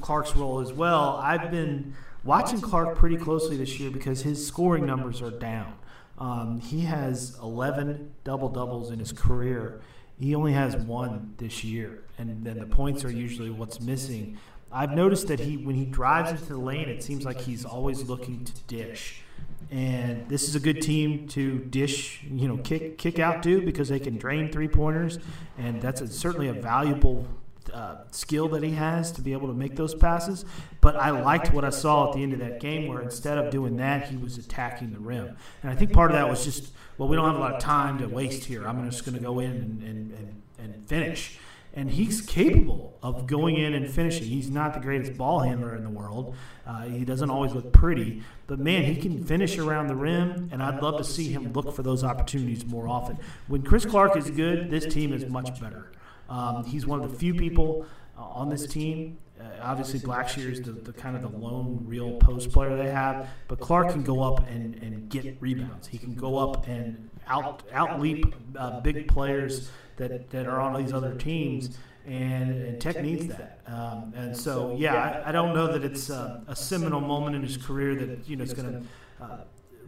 Clark's 0.00 0.34
role 0.34 0.60
as 0.60 0.72
well. 0.72 1.20
I've 1.22 1.50
been 1.50 1.94
watching 2.24 2.60
Clark 2.60 2.96
pretty 2.96 3.16
closely 3.16 3.56
this 3.56 3.78
year 3.78 3.90
because 3.90 4.22
his 4.22 4.44
scoring 4.44 4.84
numbers 4.84 5.22
are 5.22 5.30
down. 5.30 5.74
Um, 6.18 6.60
he 6.60 6.80
has 6.80 7.38
11 7.40 8.12
double 8.24 8.48
doubles 8.48 8.90
in 8.90 8.98
his 8.98 9.12
career 9.12 9.80
he 10.20 10.34
only 10.34 10.52
has 10.52 10.76
one 10.76 11.34
this 11.38 11.62
year, 11.62 12.02
and 12.18 12.44
then 12.44 12.58
the 12.58 12.66
points 12.66 13.04
are 13.04 13.10
usually 13.10 13.50
what's 13.50 13.80
missing. 13.80 14.38
I've 14.70 14.92
noticed 14.92 15.28
that 15.28 15.40
he, 15.40 15.56
when 15.56 15.76
he 15.76 15.86
drives 15.86 16.30
into 16.30 16.44
the 16.44 16.58
lane, 16.58 16.88
it 16.88 17.02
seems 17.02 17.24
like 17.24 17.40
he's 17.40 17.64
always 17.64 18.08
looking 18.08 18.44
to 18.44 18.52
dish. 18.66 19.22
And 19.70 20.28
this 20.28 20.48
is 20.48 20.54
a 20.54 20.60
good 20.60 20.82
team 20.82 21.28
to 21.28 21.58
dish, 21.58 22.22
you 22.24 22.48
know, 22.48 22.56
kick 22.58 22.96
kick 22.96 23.18
out 23.18 23.42
to 23.42 23.60
because 23.60 23.88
they 23.88 23.98
can 23.98 24.16
drain 24.16 24.50
three 24.50 24.68
pointers, 24.68 25.18
and 25.58 25.80
that's 25.82 26.00
a, 26.00 26.08
certainly 26.08 26.48
a 26.48 26.54
valuable 26.54 27.26
uh, 27.72 27.96
skill 28.10 28.48
that 28.48 28.62
he 28.62 28.70
has 28.70 29.12
to 29.12 29.20
be 29.20 29.32
able 29.32 29.48
to 29.48 29.54
make 29.54 29.76
those 29.76 29.94
passes. 29.94 30.44
But 30.80 30.96
I 30.96 31.10
liked 31.10 31.52
what 31.52 31.64
I 31.64 31.70
saw 31.70 32.08
at 32.08 32.14
the 32.14 32.22
end 32.22 32.32
of 32.32 32.38
that 32.38 32.60
game, 32.60 32.88
where 32.88 33.02
instead 33.02 33.36
of 33.36 33.50
doing 33.50 33.76
that, 33.76 34.08
he 34.08 34.16
was 34.16 34.38
attacking 34.38 34.92
the 34.92 35.00
rim. 35.00 35.36
And 35.62 35.70
I 35.70 35.74
think 35.74 35.92
part 35.92 36.10
of 36.10 36.16
that 36.16 36.28
was 36.28 36.44
just, 36.44 36.72
well, 36.96 37.08
we 37.08 37.16
don't 37.16 37.26
have 37.26 37.36
a 37.36 37.40
lot 37.40 37.54
of 37.54 37.60
time 37.60 37.98
to 37.98 38.06
waste 38.06 38.44
here. 38.44 38.66
I'm 38.66 38.88
just 38.88 39.04
going 39.04 39.16
to 39.16 39.22
go 39.22 39.38
in 39.38 39.50
and, 39.50 39.82
and, 39.82 40.12
and, 40.12 40.42
and 40.58 40.88
finish. 40.88 41.38
And 41.78 41.88
he's 41.88 42.20
capable 42.20 42.98
of 43.04 43.28
going 43.28 43.56
in 43.56 43.72
and 43.72 43.88
finishing. 43.88 44.26
He's 44.26 44.50
not 44.50 44.74
the 44.74 44.80
greatest 44.80 45.16
ball 45.16 45.38
handler 45.38 45.76
in 45.76 45.84
the 45.84 45.90
world. 45.90 46.34
Uh, 46.66 46.86
he 46.86 47.04
doesn't 47.04 47.30
always 47.30 47.52
look 47.52 47.72
pretty, 47.72 48.24
but 48.48 48.58
man, 48.58 48.82
he 48.82 48.96
can 49.00 49.22
finish 49.22 49.58
around 49.58 49.86
the 49.86 49.94
rim, 49.94 50.48
and 50.50 50.60
I'd 50.60 50.82
love 50.82 50.96
to 50.98 51.04
see 51.04 51.28
him 51.28 51.52
look 51.52 51.72
for 51.72 51.84
those 51.84 52.02
opportunities 52.02 52.66
more 52.66 52.88
often. 52.88 53.16
When 53.46 53.62
Chris 53.62 53.84
Clark 53.84 54.16
is 54.16 54.28
good, 54.28 54.72
this 54.72 54.92
team 54.92 55.12
is 55.12 55.26
much 55.26 55.60
better. 55.60 55.92
Um, 56.28 56.64
he's 56.64 56.84
one 56.84 57.00
of 57.00 57.12
the 57.12 57.16
few 57.16 57.32
people 57.32 57.86
uh, 58.18 58.22
on 58.22 58.48
this 58.48 58.66
team. 58.66 59.16
Uh, 59.40 59.44
obviously, 59.62 60.00
Blackshear 60.00 60.50
is 60.50 60.60
the, 60.60 60.72
the, 60.72 60.92
kind 60.92 61.14
of 61.14 61.22
the 61.22 61.38
lone 61.38 61.84
real 61.86 62.14
post 62.14 62.50
player 62.50 62.76
they 62.76 62.90
have, 62.90 63.28
but 63.46 63.60
Clark 63.60 63.90
can 63.90 64.02
go 64.02 64.20
up 64.20 64.44
and, 64.50 64.74
and 64.82 65.08
get 65.08 65.36
rebounds. 65.40 65.86
He 65.86 65.96
can 65.96 66.16
go 66.16 66.38
up 66.38 66.66
and 66.66 67.08
out 67.28 67.62
out 67.72 68.00
leap 68.00 68.34
uh, 68.56 68.80
big 68.80 69.06
players 69.06 69.70
that, 69.98 70.30
that 70.30 70.46
are 70.46 70.60
on 70.60 70.82
these 70.82 70.92
other 70.92 71.14
teams, 71.14 71.76
and, 72.06 72.50
and 72.50 72.80
Tech 72.80 73.02
needs 73.02 73.26
that. 73.26 73.60
Um, 73.66 74.12
and 74.16 74.36
so, 74.36 74.74
yeah, 74.76 75.22
I, 75.24 75.28
I, 75.28 75.32
don't 75.32 75.54
know 75.54 75.66
that 75.72 75.84
it's 75.84 76.08
a, 76.08 76.42
seminal 76.54 77.00
moment 77.00 77.36
in 77.36 77.42
his 77.42 77.56
career 77.56 77.94
that 77.96 78.28
you 78.28 78.36
know 78.36 78.44
is 78.44 78.54
going 78.54 78.72
to 78.72 79.24
uh, 79.24 79.38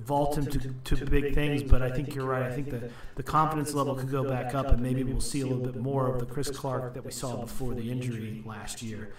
vault 0.05 0.37
him 0.37 0.47
to, 0.47 0.97
to 0.97 1.07
big 1.07 1.35
things, 1.35 1.63
but 1.63 1.83
I 1.83 1.91
think 1.91 2.15
you're 2.15 2.27
right. 2.27 2.43
I 2.43 2.53
think 2.53 2.71
the, 2.71 2.91
the 3.15 3.23
confidence 3.23 3.75
level 3.75 3.95
could 3.95 4.11
go 4.11 4.25
back 4.25 4.55
up, 4.55 4.69
and 4.69 4.81
maybe 4.81 5.03
we'll 5.03 5.21
see 5.21 5.41
a 5.41 5.47
little 5.47 5.65
bit 5.65 5.77
more 5.77 6.09
of 6.09 6.21
the 6.21 6.27
Chris 6.27 6.51
Clark 6.51 6.95
that 6.95 7.05
we 7.05 7.13
saw 7.13 7.37
before 7.37 7.75
the 7.75 7.91
injury 7.91 8.43
last 8.45 8.83
year. 8.83 9.13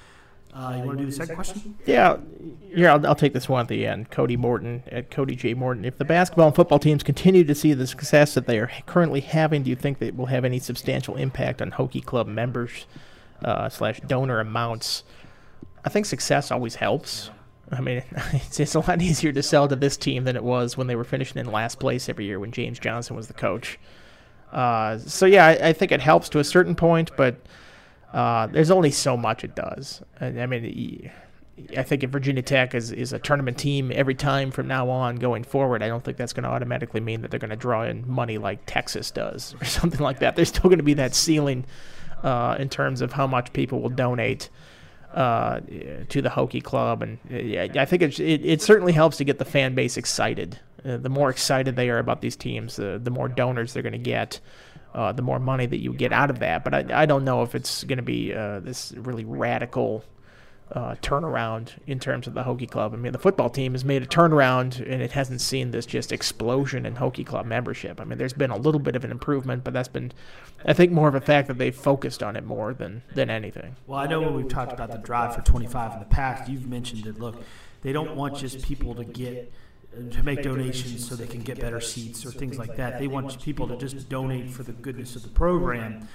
Uh, 0.53 0.75
you 0.77 0.83
want 0.83 0.97
to 0.97 1.05
do 1.05 1.09
the 1.09 1.15
second 1.15 1.35
question? 1.35 1.77
Yeah, 1.85 2.17
yeah. 2.67 2.93
I'll, 2.93 3.07
I'll, 3.07 3.15
take 3.15 3.33
this 3.33 3.47
one 3.47 3.61
at 3.61 3.67
the 3.69 3.87
end. 3.87 4.11
Cody 4.11 4.35
Morton 4.35 4.83
at 4.91 5.09
Cody 5.09 5.35
J 5.35 5.53
Morton. 5.53 5.85
If 5.85 5.97
the 5.97 6.05
basketball 6.05 6.47
and 6.47 6.55
football 6.55 6.79
teams 6.79 7.03
continue 7.03 7.43
to 7.45 7.55
see 7.55 7.73
the 7.73 7.87
success 7.87 8.33
that 8.33 8.47
they 8.47 8.59
are 8.59 8.69
currently 8.85 9.21
having, 9.21 9.63
do 9.63 9.69
you 9.69 9.77
think 9.77 9.99
that 9.99 10.07
it 10.07 10.17
will 10.17 10.25
have 10.25 10.43
any 10.43 10.59
substantial 10.59 11.15
impact 11.15 11.61
on 11.61 11.71
Hokie 11.71 12.03
Club 12.03 12.27
members 12.27 12.85
uh, 13.45 13.69
slash 13.69 14.01
donor 14.01 14.41
amounts? 14.41 15.03
I 15.85 15.89
think 15.89 16.05
success 16.05 16.51
always 16.51 16.75
helps. 16.75 17.29
I 17.71 17.79
mean, 17.79 18.03
it's, 18.33 18.59
it's 18.59 18.75
a 18.75 18.79
lot 18.79 19.01
easier 19.01 19.31
to 19.31 19.43
sell 19.43 19.67
to 19.67 19.75
this 19.75 19.95
team 19.95 20.25
than 20.25 20.35
it 20.35 20.43
was 20.43 20.75
when 20.75 20.87
they 20.87 20.95
were 20.95 21.05
finishing 21.05 21.37
in 21.37 21.51
last 21.51 21.79
place 21.79 22.09
every 22.09 22.25
year 22.25 22.39
when 22.39 22.51
James 22.51 22.77
Johnson 22.77 23.15
was 23.15 23.27
the 23.27 23.33
coach. 23.33 23.79
Uh, 24.51 24.97
so 24.97 25.25
yeah, 25.25 25.45
I, 25.45 25.69
I, 25.69 25.73
think 25.73 25.93
it 25.93 26.01
helps 26.01 26.27
to 26.27 26.39
a 26.39 26.43
certain 26.43 26.75
point, 26.75 27.11
but 27.15 27.37
uh, 28.13 28.47
there's 28.47 28.71
only 28.71 28.91
so 28.91 29.15
much 29.15 29.43
it 29.43 29.55
does. 29.55 30.01
I, 30.19 30.27
I, 30.27 30.45
mean, 30.45 31.11
I 31.77 31.83
think 31.83 32.03
if 32.03 32.09
Virginia 32.09 32.41
Tech 32.41 32.75
is, 32.75 32.91
is 32.91 33.13
a 33.13 33.19
tournament 33.19 33.57
team 33.57 33.91
every 33.93 34.15
time 34.15 34.51
from 34.51 34.67
now 34.67 34.89
on 34.89 35.15
going 35.15 35.43
forward, 35.43 35.81
I 35.81 35.87
don't 35.87 36.03
think 36.03 36.17
that's 36.17 36.33
going 36.33 36.43
to 36.43 36.49
automatically 36.49 36.99
mean 36.99 37.21
that 37.21 37.31
they're 37.31 37.39
going 37.39 37.51
to 37.51 37.55
draw 37.55 37.83
in 37.83 38.09
money 38.09 38.37
like 38.37 38.59
Texas 38.65 39.11
does 39.11 39.55
or 39.61 39.65
something 39.65 40.01
like 40.01 40.19
that. 40.19 40.35
There's 40.35 40.49
still 40.49 40.69
going 40.69 40.79
to 40.79 40.83
be 40.83 40.95
that 40.95 41.15
ceiling 41.15 41.65
uh, 42.23 42.55
in 42.59 42.69
terms 42.69 43.01
of 43.01 43.13
how 43.13 43.27
much 43.27 43.53
people 43.53 43.81
will 43.81 43.89
donate 43.89 44.49
uh, 45.13 45.59
to 46.07 46.21
the 46.21 46.29
Hokie 46.29 46.63
Club, 46.63 47.01
and 47.01 47.17
uh, 47.29 47.79
I 47.79 47.85
think 47.85 48.01
it, 48.01 48.17
it, 48.17 48.45
it 48.45 48.61
certainly 48.61 48.93
helps 48.93 49.17
to 49.17 49.25
get 49.25 49.39
the 49.39 49.45
fan 49.45 49.75
base 49.75 49.97
excited. 49.97 50.59
Uh, 50.85 50.95
the 50.97 51.09
more 51.09 51.29
excited 51.29 51.75
they 51.75 51.89
are 51.89 51.99
about 51.99 52.21
these 52.21 52.37
teams, 52.37 52.77
the 52.77 52.97
the 52.97 53.11
more 53.11 53.27
donors 53.27 53.73
they're 53.73 53.83
going 53.83 53.91
to 53.91 53.99
get, 53.99 54.39
uh, 54.93 55.11
the 55.11 55.21
more 55.21 55.39
money 55.39 55.65
that 55.65 55.79
you 55.79 55.93
get 55.93 56.11
out 56.11 56.29
of 56.29 56.39
that. 56.39 56.63
But 56.63 56.73
I, 56.73 57.03
I 57.03 57.05
don't 57.05 57.23
know 57.23 57.43
if 57.43 57.55
it's 57.55 57.83
going 57.83 57.97
to 57.97 58.03
be 58.03 58.33
uh, 58.33 58.59
this 58.59 58.91
really 58.93 59.25
radical 59.25 60.03
uh, 60.73 60.95
turnaround 61.01 61.71
in 61.85 61.99
terms 61.99 62.27
of 62.27 62.33
the 62.33 62.43
Hokie 62.43 62.69
Club. 62.69 62.93
I 62.93 62.97
mean, 62.97 63.11
the 63.11 63.19
football 63.19 63.49
team 63.49 63.73
has 63.73 63.83
made 63.83 64.03
a 64.03 64.05
turnaround, 64.05 64.79
and 64.79 65.01
it 65.01 65.11
hasn't 65.11 65.41
seen 65.41 65.71
this 65.71 65.85
just 65.85 66.11
explosion 66.11 66.85
in 66.85 66.95
Hokie 66.95 67.25
Club 67.25 67.45
membership. 67.45 67.99
I 67.99 68.05
mean, 68.05 68.17
there's 68.17 68.33
been 68.33 68.51
a 68.51 68.57
little 68.57 68.79
bit 68.79 68.95
of 68.95 69.03
an 69.03 69.11
improvement, 69.11 69.63
but 69.63 69.73
that's 69.73 69.89
been, 69.89 70.13
I 70.65 70.73
think, 70.73 70.91
more 70.91 71.07
of 71.07 71.15
a 71.15 71.21
fact 71.21 71.47
that 71.49 71.57
they've 71.57 71.75
focused 71.75 72.23
on 72.23 72.35
it 72.35 72.45
more 72.45 72.73
than 72.73 73.03
than 73.13 73.29
anything. 73.29 73.75
Well, 73.85 73.99
I 73.99 74.07
know 74.07 74.21
when 74.21 74.33
we've 74.33 74.47
talked 74.47 74.71
about 74.71 74.91
the 74.91 74.97
drive 74.97 75.35
for 75.35 75.41
25 75.41 75.93
in 75.93 75.99
the 75.99 76.05
past, 76.05 76.49
you've 76.49 76.67
mentioned 76.67 77.03
that. 77.03 77.19
Look, 77.19 77.41
they 77.81 77.91
don't 77.91 78.15
want 78.15 78.37
just 78.37 78.63
people 78.63 78.95
to 78.95 79.03
get 79.03 79.51
to 80.11 80.23
make 80.23 80.41
donations 80.41 81.07
so 81.07 81.15
they 81.15 81.27
can 81.27 81.41
get 81.41 81.59
better 81.59 81.81
seats 81.81 82.25
or 82.25 82.31
things 82.31 82.57
like 82.57 82.75
that. 82.77 82.99
They 82.99 83.07
want 83.07 83.41
people 83.41 83.67
to 83.67 83.75
just 83.75 84.07
donate 84.07 84.49
for 84.49 84.63
the 84.63 84.71
goodness 84.71 85.15
of 85.15 85.23
the 85.23 85.29
program. 85.29 86.07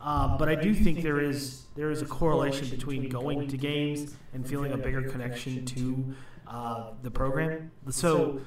Um, 0.00 0.36
but 0.36 0.48
I 0.48 0.54
do 0.56 0.74
think 0.74 1.02
there 1.02 1.20
is 1.20 1.62
there 1.76 1.90
is 1.90 2.02
a 2.02 2.06
correlation 2.06 2.68
between 2.68 3.08
going 3.08 3.48
to 3.48 3.56
games 3.56 4.14
and 4.34 4.46
feeling 4.46 4.72
a 4.72 4.76
bigger 4.76 5.02
connection 5.02 5.64
to 5.64 6.14
uh, 6.48 6.90
the 7.02 7.10
program. 7.10 7.70
So 7.90 8.40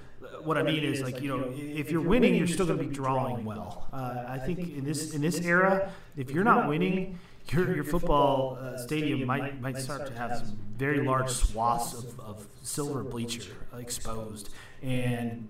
what 0.43 0.57
I 0.57 0.63
mean 0.63 0.83
is 0.83 1.01
like 1.01 1.21
you 1.21 1.29
know 1.29 1.51
if 1.55 1.91
you're 1.91 2.01
winning, 2.01 2.35
you're 2.35 2.47
still 2.47 2.65
going 2.65 2.79
to 2.79 2.85
be 2.85 2.93
drawing 2.93 3.45
well. 3.45 3.87
Uh, 3.93 4.25
I 4.27 4.37
think 4.37 4.59
in 4.59 4.83
this 4.83 5.13
in 5.13 5.21
this 5.21 5.39
era, 5.45 5.91
if 6.17 6.29
you're 6.29 6.43
not 6.43 6.67
winning, 6.67 7.17
your 7.51 7.73
your 7.73 7.83
football 7.85 8.57
uh, 8.59 8.77
stadium 8.77 9.25
might 9.25 9.61
might 9.61 9.77
start 9.77 10.07
to 10.07 10.13
have 10.13 10.37
some 10.37 10.57
very 10.77 11.05
large 11.05 11.29
swaths 11.29 11.93
of, 11.93 12.19
of 12.19 12.47
silver 12.63 13.03
bleacher 13.03 13.53
exposed, 13.77 14.49
and 14.81 15.49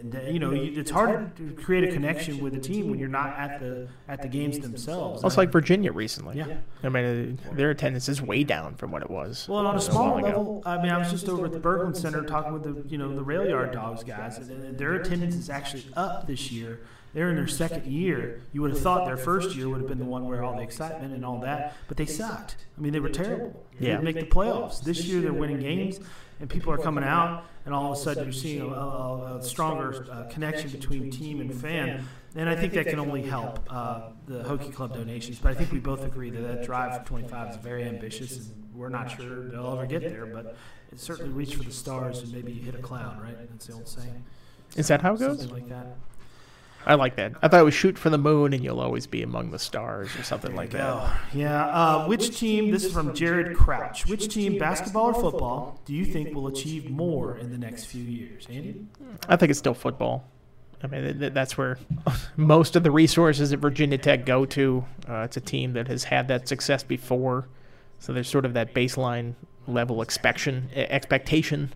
and, 0.00 0.14
uh, 0.14 0.20
you 0.22 0.38
know, 0.38 0.52
it's 0.52 0.90
hard 0.90 1.36
to 1.36 1.52
create 1.52 1.84
a 1.84 1.92
connection 1.92 2.40
with 2.40 2.54
a 2.54 2.60
team 2.60 2.90
when 2.90 2.98
you're 2.98 3.08
not 3.08 3.38
at 3.38 3.60
the 3.60 3.88
at 4.08 4.22
the 4.22 4.28
games 4.28 4.58
themselves. 4.58 5.22
Well, 5.22 5.28
it's 5.28 5.36
like 5.36 5.50
Virginia 5.50 5.92
recently. 5.92 6.38
Yeah, 6.38 6.58
I 6.82 6.88
mean, 6.88 7.38
uh, 7.48 7.54
their 7.54 7.70
attendance 7.70 8.08
is 8.08 8.20
way 8.20 8.44
down 8.44 8.74
from 8.76 8.90
what 8.90 9.02
it 9.02 9.10
was. 9.10 9.46
Well, 9.48 9.66
on 9.66 9.76
a 9.76 9.80
small 9.80 10.20
level, 10.20 10.62
I 10.66 10.80
mean, 10.82 10.90
I 10.90 10.98
was 10.98 11.10
just 11.10 11.28
over 11.28 11.46
at 11.46 11.52
the 11.52 11.60
Berglund 11.60 11.96
Center 11.96 12.22
talking 12.22 12.52
with 12.52 12.62
the 12.62 12.88
you 12.88 12.98
know 12.98 13.14
the 13.14 13.22
Rail 13.22 13.48
Yard 13.48 13.72
Dawgs 13.72 14.04
guys, 14.04 14.38
and 14.38 14.78
their 14.78 14.94
attendance 14.94 15.34
is 15.34 15.50
actually 15.50 15.84
up 15.96 16.26
this 16.26 16.50
year. 16.50 16.80
They're 17.14 17.30
in 17.30 17.36
their 17.36 17.46
second 17.46 17.86
year. 17.86 18.42
You 18.52 18.60
would 18.60 18.72
have 18.72 18.80
thought 18.80 19.06
their 19.06 19.16
first 19.16 19.56
year 19.56 19.70
would 19.70 19.78
have 19.80 19.88
been 19.88 19.98
the 19.98 20.04
one 20.04 20.28
where 20.28 20.44
all 20.44 20.54
the 20.54 20.62
excitement 20.62 21.14
and 21.14 21.24
all 21.24 21.40
that, 21.40 21.74
but 21.88 21.96
they 21.96 22.04
sucked. 22.04 22.56
I 22.76 22.80
mean, 22.80 22.92
they 22.92 23.00
were 23.00 23.08
terrible. 23.08 23.64
They 23.80 23.86
didn't 23.86 24.04
make 24.04 24.16
the 24.16 24.26
playoffs. 24.26 24.82
This 24.82 25.04
year, 25.04 25.22
they're 25.22 25.32
winning 25.32 25.60
games 25.60 25.98
and 26.40 26.50
people 26.50 26.72
are 26.72 26.78
coming 26.78 27.04
out, 27.04 27.44
and 27.66 27.74
all 27.74 27.92
of 27.92 27.98
a 27.98 28.00
sudden 28.00 28.24
you're 28.24 28.32
seeing 28.32 28.62
a, 28.62 28.64
a, 28.64 29.38
a 29.38 29.42
stronger 29.42 30.06
uh, 30.10 30.22
connection 30.30 30.70
between 30.70 31.10
team 31.10 31.40
and 31.40 31.52
fan. 31.52 32.04
And 32.36 32.48
I 32.48 32.54
think 32.54 32.72
that 32.74 32.86
can 32.86 33.00
only 33.00 33.22
help 33.22 33.60
uh, 33.68 34.10
the 34.26 34.44
Hokie 34.44 34.72
Club 34.72 34.94
donations. 34.94 35.38
But 35.38 35.50
I 35.50 35.54
think 35.54 35.72
we 35.72 35.80
both 35.80 36.04
agree 36.04 36.30
that 36.30 36.40
that 36.40 36.64
drive 36.64 36.98
for 36.98 37.06
25 37.06 37.50
is 37.50 37.56
very 37.56 37.84
ambitious, 37.84 38.36
and 38.36 38.74
we're 38.74 38.88
not 38.88 39.10
sure 39.10 39.48
they'll 39.48 39.72
ever 39.72 39.86
get 39.86 40.02
there. 40.02 40.26
But 40.26 40.56
it 40.92 41.00
certainly 41.00 41.32
reach 41.32 41.56
for 41.56 41.64
the 41.64 41.72
stars 41.72 42.22
and 42.22 42.32
maybe 42.32 42.52
hit 42.52 42.74
a 42.74 42.78
cloud, 42.78 43.20
right? 43.20 43.36
That's 43.50 43.66
the 43.66 43.72
old 43.72 43.88
saying. 43.88 44.24
Is 44.76 44.88
that 44.88 45.00
how 45.00 45.14
it 45.14 45.18
goes? 45.18 45.40
Something 45.40 45.56
like 45.56 45.68
that. 45.70 45.96
I 46.86 46.94
like 46.94 47.16
that. 47.16 47.32
I 47.42 47.48
thought 47.48 47.60
it 47.60 47.64
was 47.64 47.74
shoot 47.74 47.98
for 47.98 48.10
the 48.10 48.18
moon 48.18 48.52
and 48.52 48.62
you'll 48.62 48.80
always 48.80 49.08
be 49.08 49.22
among 49.22 49.50
the 49.50 49.58
stars 49.58 50.14
or 50.16 50.22
something 50.22 50.54
like 50.54 50.70
that. 50.70 50.78
Go. 50.78 51.10
Yeah. 51.34 51.66
Uh, 51.66 52.06
which 52.06 52.38
team? 52.38 52.70
This 52.70 52.84
is 52.84 52.92
from 52.92 53.12
Jared 53.12 53.56
Crouch. 53.56 54.06
Which 54.06 54.28
team, 54.32 54.56
basketball 54.56 55.06
or 55.06 55.14
football, 55.14 55.80
do 55.84 55.92
you 55.92 56.04
think 56.04 56.32
will 56.32 56.46
achieve 56.46 56.88
more 56.88 57.38
in 57.38 57.50
the 57.50 57.58
next 57.58 57.86
few 57.86 58.04
years? 58.04 58.46
Andy. 58.48 58.86
I 59.28 59.34
think 59.34 59.50
it's 59.50 59.58
still 59.58 59.74
football. 59.74 60.24
I 60.82 60.86
mean, 60.86 61.02
th- 61.02 61.18
th- 61.18 61.32
that's 61.32 61.58
where 61.58 61.78
most 62.36 62.76
of 62.76 62.84
the 62.84 62.90
resources 62.92 63.52
at 63.52 63.58
Virginia 63.58 63.98
Tech 63.98 64.24
go 64.24 64.44
to. 64.46 64.84
Uh, 65.08 65.22
it's 65.22 65.36
a 65.36 65.40
team 65.40 65.72
that 65.72 65.88
has 65.88 66.04
had 66.04 66.28
that 66.28 66.46
success 66.46 66.84
before, 66.84 67.48
so 67.98 68.12
there's 68.12 68.28
sort 68.28 68.44
of 68.44 68.54
that 68.54 68.74
baseline 68.74 69.34
level 69.66 70.02
expectation 70.02 70.70
expectation 70.76 71.72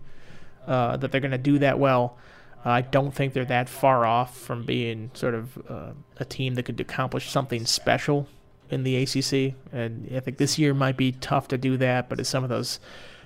uh, 0.67 0.95
that 0.97 1.11
they're 1.11 1.19
going 1.19 1.31
to 1.31 1.37
do 1.37 1.59
that 1.59 1.79
well. 1.79 2.17
I 2.63 2.81
don't 2.81 3.13
think 3.13 3.33
they're 3.33 3.45
that 3.45 3.69
far 3.69 4.05
off 4.05 4.37
from 4.37 4.63
being 4.63 5.11
sort 5.13 5.33
of 5.33 5.57
uh, 5.69 5.91
a 6.17 6.25
team 6.25 6.55
that 6.55 6.63
could 6.63 6.79
accomplish 6.79 7.29
something 7.29 7.65
special 7.65 8.27
in 8.69 8.83
the 8.83 8.95
ACC. 8.97 9.55
And 9.71 10.09
I 10.15 10.19
think 10.19 10.37
this 10.37 10.59
year 10.59 10.73
might 10.73 10.97
be 10.97 11.11
tough 11.11 11.47
to 11.49 11.57
do 11.57 11.77
that, 11.77 12.07
but 12.07 12.19
as 12.19 12.29
some 12.29 12.43
of 12.43 12.49
those 12.49 12.79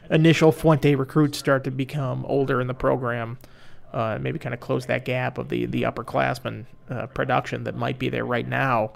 initial 0.10 0.52
Fuente 0.52 0.96
recruits 0.96 1.38
start 1.38 1.64
to 1.66 1.72
become 1.72 2.26
older 2.26 2.62
in 2.62 2.68
the 2.68 2.74
program, 2.74 3.38
uh, 3.94 4.18
maybe 4.20 4.40
kind 4.40 4.54
of 4.54 4.60
close 4.60 4.86
that 4.86 5.06
gap 5.06 5.38
of 5.38 5.50
the 5.50 5.66
the 5.66 5.84
upperclassmen 5.84 6.66
uh, 6.90 7.08
production 7.08 7.64
that 7.64 7.76
might 7.76 8.00
be 8.00 8.10
there 8.10 8.26
right 8.26 8.48
now. 8.48 8.94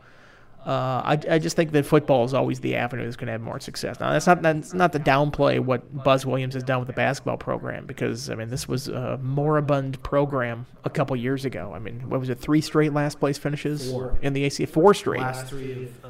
Uh, 0.65 1.01
I, 1.05 1.19
I 1.31 1.39
just 1.39 1.55
think 1.55 1.71
that 1.71 1.85
football 1.85 2.25
is 2.25 2.33
always 2.33 2.59
the 2.59 2.75
avenue 2.75 3.05
that's 3.05 3.15
going 3.15 3.27
to 3.27 3.31
have 3.31 3.41
more 3.41 3.59
success. 3.61 3.99
Now 3.99 4.11
that's 4.11 4.27
not 4.27 4.41
that's 4.41 4.73
not 4.73 4.91
to 4.91 4.99
downplay 4.99 5.59
what 5.59 6.03
Buzz 6.03 6.25
Williams 6.25 6.53
has 6.53 6.63
done 6.63 6.79
with 6.79 6.87
the 6.87 6.93
basketball 6.93 7.37
program 7.37 7.85
because 7.85 8.29
I 8.29 8.35
mean 8.35 8.49
this 8.49 8.67
was 8.67 8.89
a 8.89 9.17
moribund 9.19 10.03
program 10.03 10.65
a 10.83 10.89
couple 10.89 11.15
years 11.15 11.45
ago. 11.45 11.71
I 11.73 11.79
mean 11.79 12.09
what 12.09 12.19
was 12.19 12.29
it 12.29 12.39
three 12.39 12.59
straight 12.59 12.93
last 12.93 13.19
place 13.19 13.37
finishes 13.37 13.89
Four. 13.89 14.17
in 14.21 14.33
the 14.33 14.45
ACC 14.45 14.67
four 14.67 14.93
straight. 14.93 15.21
Last 15.21 15.47
three 15.47 15.85
of 15.85 16.05
uh, 16.05 16.09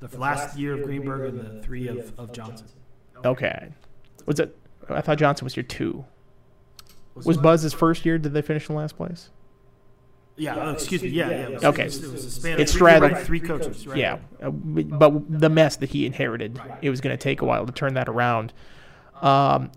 the 0.00 0.18
last 0.18 0.56
year 0.56 0.74
of 0.74 0.84
Greenberg 0.84 1.34
and 1.34 1.40
the 1.40 1.62
three 1.62 1.88
of, 1.88 2.12
of 2.18 2.32
Johnson. 2.32 2.68
Okay, 3.24 3.68
was 4.26 4.38
it? 4.38 4.56
I 4.88 5.00
thought 5.00 5.18
Johnson 5.18 5.44
was 5.44 5.56
your 5.56 5.64
two. 5.64 6.04
Was 7.14 7.36
Buzz's 7.36 7.74
first 7.74 8.06
year? 8.06 8.16
Did 8.16 8.32
they 8.32 8.42
finish 8.42 8.68
in 8.68 8.74
last 8.74 8.96
place? 8.96 9.30
Yeah. 10.42 10.56
Oh, 10.56 10.70
excuse 10.72 11.02
me. 11.02 11.08
Yeah. 11.10 11.30
Yeah. 11.30 11.36
It 11.36 11.54
was, 11.54 11.64
Okay. 11.64 11.82
It 11.82 11.86
was, 11.86 12.02
it 12.04 12.12
was 12.12 12.24
a 12.24 12.30
span 12.30 12.52
of 12.54 12.60
It 12.60 12.68
three, 12.68 12.78
straddled- 12.78 13.12
right, 13.12 13.24
three 13.26 13.40
coaches. 13.40 13.86
Right? 13.86 13.98
Yeah, 13.98 14.18
uh, 14.42 14.50
but 14.50 15.40
the 15.40 15.48
mess 15.48 15.76
that 15.76 15.90
he 15.90 16.04
inherited, 16.06 16.60
it 16.82 16.90
was 16.90 17.00
going 17.00 17.16
to 17.16 17.22
take 17.22 17.40
a 17.42 17.44
while 17.44 17.64
to 17.66 17.72
turn 17.72 17.94
that 17.94 18.08
around. 18.08 18.52
Um, 19.20 19.70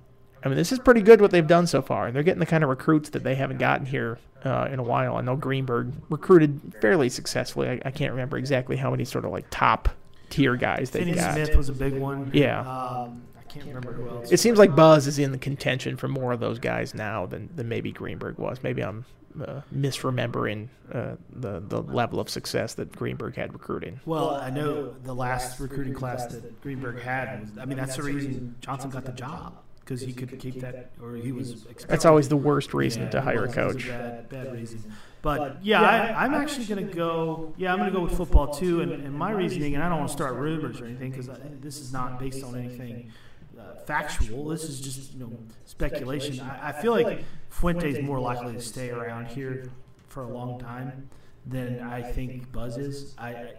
I 0.43 0.47
mean, 0.47 0.57
this 0.57 0.72
is 0.72 0.80
pretty 0.80 1.01
good 1.01 1.22
what 1.22 1.32
they've 1.32 1.45
done 1.47 1.68
so 1.68 1.82
far. 1.82 2.11
They're 2.11 2.24
getting 2.24 2.39
the 2.39 2.45
kind 2.45 2.63
of 2.63 2.70
recruits 2.70 3.09
that 3.11 3.24
they 3.24 3.36
haven't 3.36 3.57
gotten 3.57 3.86
here 3.86 4.20
uh, 4.43 4.68
in 4.72 4.80
a 4.80 4.84
while. 4.84 5.18
I 5.18 5.22
know 5.22 5.36
Greenberg 5.36 5.91
recruited 6.09 6.76
fairly 6.82 7.09
successfully. 7.09 7.70
I, 7.70 7.80
I 7.86 7.91
can't 7.91 8.11
remember 8.11 8.38
exactly 8.38 8.76
how 8.78 8.91
many 8.91 9.05
sort 9.05 9.26
of 9.26 9.32
like 9.32 9.45
top 9.49 9.89
tier 10.30 10.55
guys 10.55 10.91
they 10.91 10.99
Finney 10.99 11.13
got. 11.16 11.34
Smith 11.34 11.55
was 11.55 11.70
a 11.70 11.74
big 11.74 11.97
one. 11.97 12.30
Yeah. 12.34 12.59
Um, 12.61 13.24
I 13.39 13.43
can't 13.43 13.66
remember 13.68 13.93
who 13.93 14.09
else. 14.09 14.32
It 14.32 14.39
seems 14.39 14.57
like 14.59 14.76
Buzz 14.76 15.07
is 15.07 15.18
in 15.20 15.32
the 15.32 15.38
contention 15.38 15.97
for 15.97 16.07
more 16.07 16.32
of 16.32 16.39
those 16.39 16.59
guys 16.59 16.93
now 16.93 17.26
than, 17.26 17.49
than 17.55 17.68
maybe 17.70 17.91
Greenberg 17.91 18.38
was. 18.38 18.61
Maybe 18.61 18.84
I'm 18.84 19.05
uh, 19.42 19.62
misremembering 19.76 20.68
uh, 20.94 21.16
the 21.32 21.60
the 21.60 21.82
level 21.82 22.20
of 22.20 22.30
success 22.30 22.74
that 22.76 22.92
Greenberg 22.96 23.36
had 23.36 23.54
recruiting. 23.54 24.00
Well, 24.06 24.32
I 24.32 24.50
know 24.50 24.94
the 25.04 25.14
last 25.16 25.60
recruiting 25.60 25.94
class 25.94 26.26
that 26.28 26.62
Greenberg 26.62 27.02
had. 27.02 27.42
Was, 27.42 27.50
I 27.60 27.66
mean, 27.66 27.78
that's 27.78 27.96
the 27.96 28.04
reason 28.04 28.56
Johnson 28.62 28.90
got 28.90 29.06
the 29.06 29.12
job 29.12 29.58
because 29.80 30.02
he 30.02 30.14
could 30.14 30.40
keep 30.40 30.60
that, 30.62 30.92
or 31.02 31.16
he 31.16 31.32
was. 31.32 31.52
Expected. 31.54 31.88
That's 31.88 32.06
always 32.06 32.30
the 32.30 32.38
worst 32.38 32.74
reason 32.74 33.04
Yeah, 33.04 33.10
to 33.12 33.22
hire 33.22 33.44
a 33.46 33.48
was- 33.48 33.58
it 33.58 33.64
was 33.66 33.74
coach. 33.76 33.88
bad, 33.88 34.30
bad 34.30 34.54
reason. 34.54 34.92
But 35.22 35.66
yeah, 35.66 35.82
I, 35.82 36.24
I'm 36.24 36.36
actually 36.36 36.66
going 36.66 36.88
to 36.88 36.94
go. 36.94 37.54
Yeah, 37.58 37.72
I'm 37.74 37.80
going 37.80 37.92
to 37.92 37.98
go 37.98 38.04
with 38.04 38.16
football 38.16 38.54
too. 38.54 38.82
And, 38.82 38.92
and 38.92 39.12
my 39.14 39.32
reasoning, 39.32 39.74
and 39.74 39.84
I 39.84 39.90
don't 39.90 39.98
want 39.98 40.10
to 40.10 40.14
start 40.16 40.36
rumors 40.36 40.80
or 40.80 40.86
anything 40.86 41.10
because 41.10 41.30
this 41.62 41.80
is 41.82 41.92
not 41.92 42.20
based 42.20 42.44
on 42.44 42.56
anything 42.56 43.12
uh, 43.60 43.76
factual. 43.86 44.45
This 44.45 44.64
is 44.64 44.82
just 44.82 45.14
you 45.14 45.20
know 45.20 45.32
speculation. 45.66 46.39
I, 46.39 46.70
I 46.70 46.72
feel 46.72 46.91
like 46.91 47.24
Fuente 47.49 47.89
is 47.89 48.03
more 48.03 48.20
likely 48.20 48.53
to 48.53 48.62
stay 48.62 48.89
around 48.89 49.28
here 49.28 49.70
for 50.08 50.24
a 50.24 50.28
long 50.28 50.60
time 50.60 51.10
than 51.45 51.82
I 51.82 52.01
think 52.01 52.51
Buzz 52.51 52.78
is. 52.78 53.16
I 53.18 53.51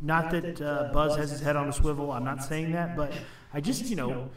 not 0.00 0.30
that 0.30 0.60
uh, 0.60 0.90
Buzz 0.92 1.16
has 1.16 1.30
his 1.30 1.40
head 1.40 1.56
on 1.56 1.68
a 1.68 1.72
swivel. 1.72 2.10
I'm 2.10 2.24
not 2.24 2.42
saying 2.42 2.72
that, 2.72 2.96
but 2.96 3.12
I 3.54 3.60
just 3.60 3.86
you 3.86 3.96
know 3.96 4.30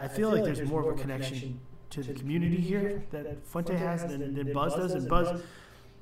I 0.00 0.08
feel 0.08 0.30
like 0.30 0.44
there's 0.44 0.62
more 0.62 0.88
of 0.88 0.98
a 0.98 1.00
connection 1.00 1.60
to 1.90 2.02
the 2.02 2.14
community 2.14 2.56
here 2.56 3.02
that 3.10 3.44
Fuente 3.46 3.76
has 3.76 4.02
than, 4.02 4.34
than 4.34 4.52
Buzz 4.52 4.74
does, 4.74 4.92
and 4.92 5.08
Buzz 5.08 5.42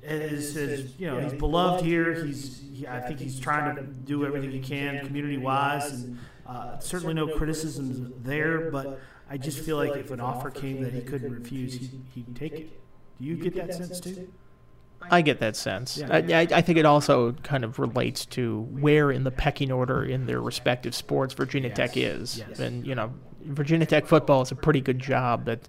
is, 0.03 0.55
is 0.55 0.93
you 0.99 1.07
know 1.07 1.19
he's 1.19 1.33
beloved 1.33 1.83
here. 1.83 2.23
He's 2.23 2.63
he, 2.73 2.87
I 2.87 2.99
think 2.99 3.19
he's 3.19 3.39
trying 3.39 3.75
to 3.75 3.83
do 3.83 4.25
everything 4.25 4.51
he 4.51 4.59
can 4.59 5.05
community 5.05 5.37
wise, 5.37 5.91
and 5.91 6.19
uh, 6.47 6.79
certainly 6.79 7.13
no 7.13 7.27
criticisms 7.27 8.11
there. 8.23 8.71
But 8.71 8.99
I 9.29 9.37
just 9.37 9.59
feel 9.59 9.77
like 9.77 9.95
if 9.95 10.11
an 10.11 10.19
offer 10.19 10.49
came 10.49 10.81
that 10.83 10.93
he 10.93 11.01
couldn't 11.01 11.33
refuse, 11.33 11.73
he'd, 11.73 12.01
he'd 12.13 12.35
take 12.35 12.53
it. 12.53 12.81
Do 13.19 13.25
you 13.25 13.35
get 13.35 13.55
that 13.55 13.73
sense 13.73 13.99
too? 13.99 14.31
I 15.09 15.21
get 15.21 15.39
that 15.39 15.55
sense. 15.55 15.97
Yeah. 15.97 16.07
I, 16.11 16.47
I, 16.51 16.61
think 16.61 16.77
it 16.77 16.85
also 16.85 17.33
kind 17.43 17.63
of 17.63 17.79
relates 17.79 18.25
to 18.27 18.61
where 18.71 19.11
in 19.11 19.23
the 19.23 19.31
pecking 19.31 19.71
order 19.71 20.03
in 20.03 20.25
their 20.25 20.41
respective 20.41 20.95
sports 20.95 21.33
Virginia 21.33 21.69
Tech 21.69 21.95
is. 21.95 22.39
Yes. 22.39 22.59
And, 22.59 22.85
you 22.85 22.95
know, 22.95 23.13
Virginia 23.43 23.85
Tech 23.85 24.07
football 24.07 24.41
is 24.41 24.51
a 24.51 24.55
pretty 24.55 24.81
good 24.81 24.99
job, 24.99 25.45
but 25.45 25.61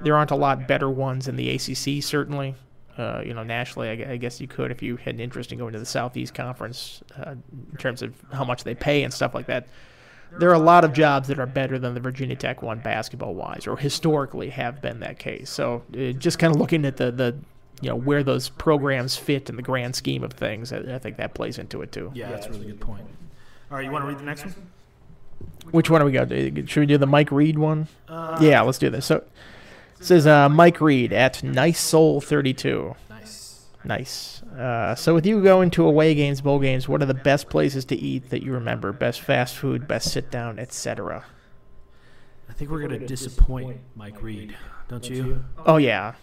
there 0.00 0.16
aren't 0.16 0.30
a 0.30 0.36
lot 0.36 0.66
better 0.66 0.90
ones 0.90 1.28
in 1.28 1.36
the 1.36 1.50
ACC, 1.50 2.02
certainly. 2.02 2.54
Uh, 2.96 3.22
you 3.24 3.34
know, 3.34 3.42
nationally, 3.42 3.88
I, 3.88 4.12
I 4.12 4.16
guess 4.16 4.40
you 4.40 4.46
could 4.46 4.70
if 4.70 4.82
you 4.82 4.96
had 4.96 5.14
an 5.14 5.20
interest 5.20 5.52
in 5.52 5.58
going 5.58 5.72
to 5.72 5.78
the 5.78 5.86
Southeast 5.86 6.34
Conference 6.34 7.02
uh, 7.18 7.32
in 7.32 7.76
terms 7.78 8.02
of 8.02 8.14
how 8.32 8.44
much 8.44 8.64
they 8.64 8.74
pay 8.74 9.02
and 9.02 9.12
stuff 9.12 9.34
like 9.34 9.46
that. 9.46 9.66
There 10.36 10.50
are 10.50 10.54
a 10.54 10.58
lot 10.58 10.84
of 10.84 10.92
jobs 10.92 11.28
that 11.28 11.38
are 11.38 11.46
better 11.46 11.78
than 11.78 11.94
the 11.94 12.00
Virginia 12.00 12.34
Tech 12.36 12.60
one 12.62 12.80
basketball 12.80 13.34
wise, 13.34 13.66
or 13.66 13.76
historically 13.76 14.50
have 14.50 14.82
been 14.82 15.00
that 15.00 15.18
case. 15.18 15.48
So 15.48 15.82
uh, 15.96 16.12
just 16.12 16.38
kind 16.38 16.52
of 16.52 16.60
looking 16.60 16.84
at 16.84 16.96
the, 16.96 17.12
the 17.12 17.36
you 17.80 17.88
know 17.88 17.96
where 17.96 18.22
those 18.22 18.48
programs 18.48 19.16
fit 19.16 19.48
in 19.48 19.56
the 19.56 19.62
grand 19.62 19.94
scheme 19.94 20.24
of 20.24 20.32
things, 20.32 20.72
I, 20.72 20.78
I 20.78 20.98
think 20.98 21.16
that 21.18 21.34
plays 21.34 21.58
into 21.58 21.82
it 21.82 21.92
too. 21.92 22.10
Yeah, 22.14 22.30
that's 22.30 22.46
a 22.46 22.50
really 22.50 22.66
good 22.66 22.80
point. 22.80 23.04
All 23.70 23.76
right, 23.76 23.84
you 23.84 23.90
want 23.90 24.04
to 24.04 24.08
read 24.08 24.18
the 24.18 24.24
next 24.24 24.44
one? 24.44 24.54
Which 25.70 25.90
one 25.90 26.00
do 26.00 26.04
we 26.04 26.12
got? 26.12 26.28
Should 26.68 26.80
we 26.80 26.86
do 26.86 26.98
the 26.98 27.06
Mike 27.06 27.30
Reed 27.30 27.58
one? 27.58 27.88
Uh, 28.08 28.38
yeah, 28.40 28.60
let's 28.62 28.78
do 28.78 28.90
this. 28.90 29.06
So 29.06 29.16
it 29.16 30.04
says 30.04 30.26
uh, 30.26 30.48
Mike 30.48 30.80
Reed 30.80 31.12
at 31.12 31.42
Nice 31.42 31.80
Soul 31.80 32.20
32. 32.20 32.94
Nice. 33.08 33.64
Nice. 33.84 34.42
Uh, 34.56 34.94
so 34.94 35.14
with 35.14 35.26
you 35.26 35.42
going 35.42 35.70
to 35.70 35.84
away 35.84 36.14
games, 36.14 36.40
bowl 36.40 36.60
games, 36.60 36.88
what 36.88 37.02
are 37.02 37.06
the 37.06 37.14
best 37.14 37.48
places 37.48 37.84
to 37.86 37.96
eat 37.96 38.30
that 38.30 38.42
you 38.42 38.52
remember? 38.52 38.92
Best 38.92 39.20
fast 39.20 39.56
food, 39.56 39.88
best 39.88 40.12
sit 40.12 40.30
down, 40.30 40.58
etc. 40.58 41.24
I 42.48 42.52
think 42.52 42.70
we're 42.70 42.86
going 42.86 43.00
to 43.00 43.06
disappoint 43.06 43.80
Mike 43.96 44.22
Reed, 44.22 44.56
don't 44.88 45.08
you? 45.08 45.44
Oh 45.66 45.76
yeah. 45.78 46.14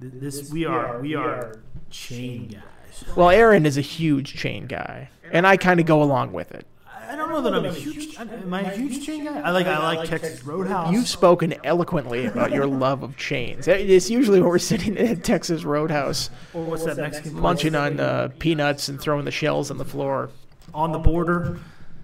Th- 0.00 0.12
This 0.16 0.50
we 0.50 0.66
are 0.66 1.00
we 1.00 1.14
are 1.14 1.62
chain 1.88 2.48
guys. 2.48 3.04
Well, 3.16 3.30
Aaron 3.30 3.64
is 3.64 3.78
a 3.78 3.82
huge 3.82 4.34
chain 4.34 4.66
guy, 4.66 5.08
and 5.30 5.46
I 5.46 5.56
kind 5.56 5.80
of 5.80 5.86
go 5.86 6.02
along 6.02 6.32
with 6.32 6.52
it. 6.52 6.66
I 7.12 7.16
don't 7.16 7.28
know 7.28 7.42
that 7.42 7.54
I'm 7.54 7.66
a 7.66 7.72
huge. 7.72 8.16
Am 8.16 8.54
I 8.54 8.62
a 8.62 8.74
huge 8.74 9.04
chain 9.04 9.26
guy? 9.26 9.38
I 9.40 9.50
like 9.50 9.66
I 9.66 9.94
like 9.94 10.08
Texas 10.08 10.42
Roadhouse. 10.44 10.90
You've 10.94 11.06
spoken 11.06 11.54
eloquently 11.62 12.24
about 12.24 12.52
your 12.52 12.64
love 12.84 13.02
of 13.02 13.18
chains. 13.18 13.68
It's 13.68 14.08
usually 14.08 14.40
when 14.40 14.48
we're 14.48 14.58
sitting 14.58 14.96
at 14.96 15.22
Texas 15.24 15.62
Roadhouse, 15.64 16.30
or 16.54 16.64
what's 16.64 16.84
that 16.86 16.96
Mexican 16.96 17.32
place? 17.32 17.42
munching 17.42 17.74
on 17.74 18.00
uh, 18.00 18.30
peanuts 18.38 18.88
and 18.88 18.98
throwing 18.98 19.26
the 19.26 19.30
shells 19.30 19.70
on 19.70 19.76
the 19.76 19.84
floor. 19.84 20.30
on 20.72 20.92
the 20.92 20.98
border. 20.98 21.58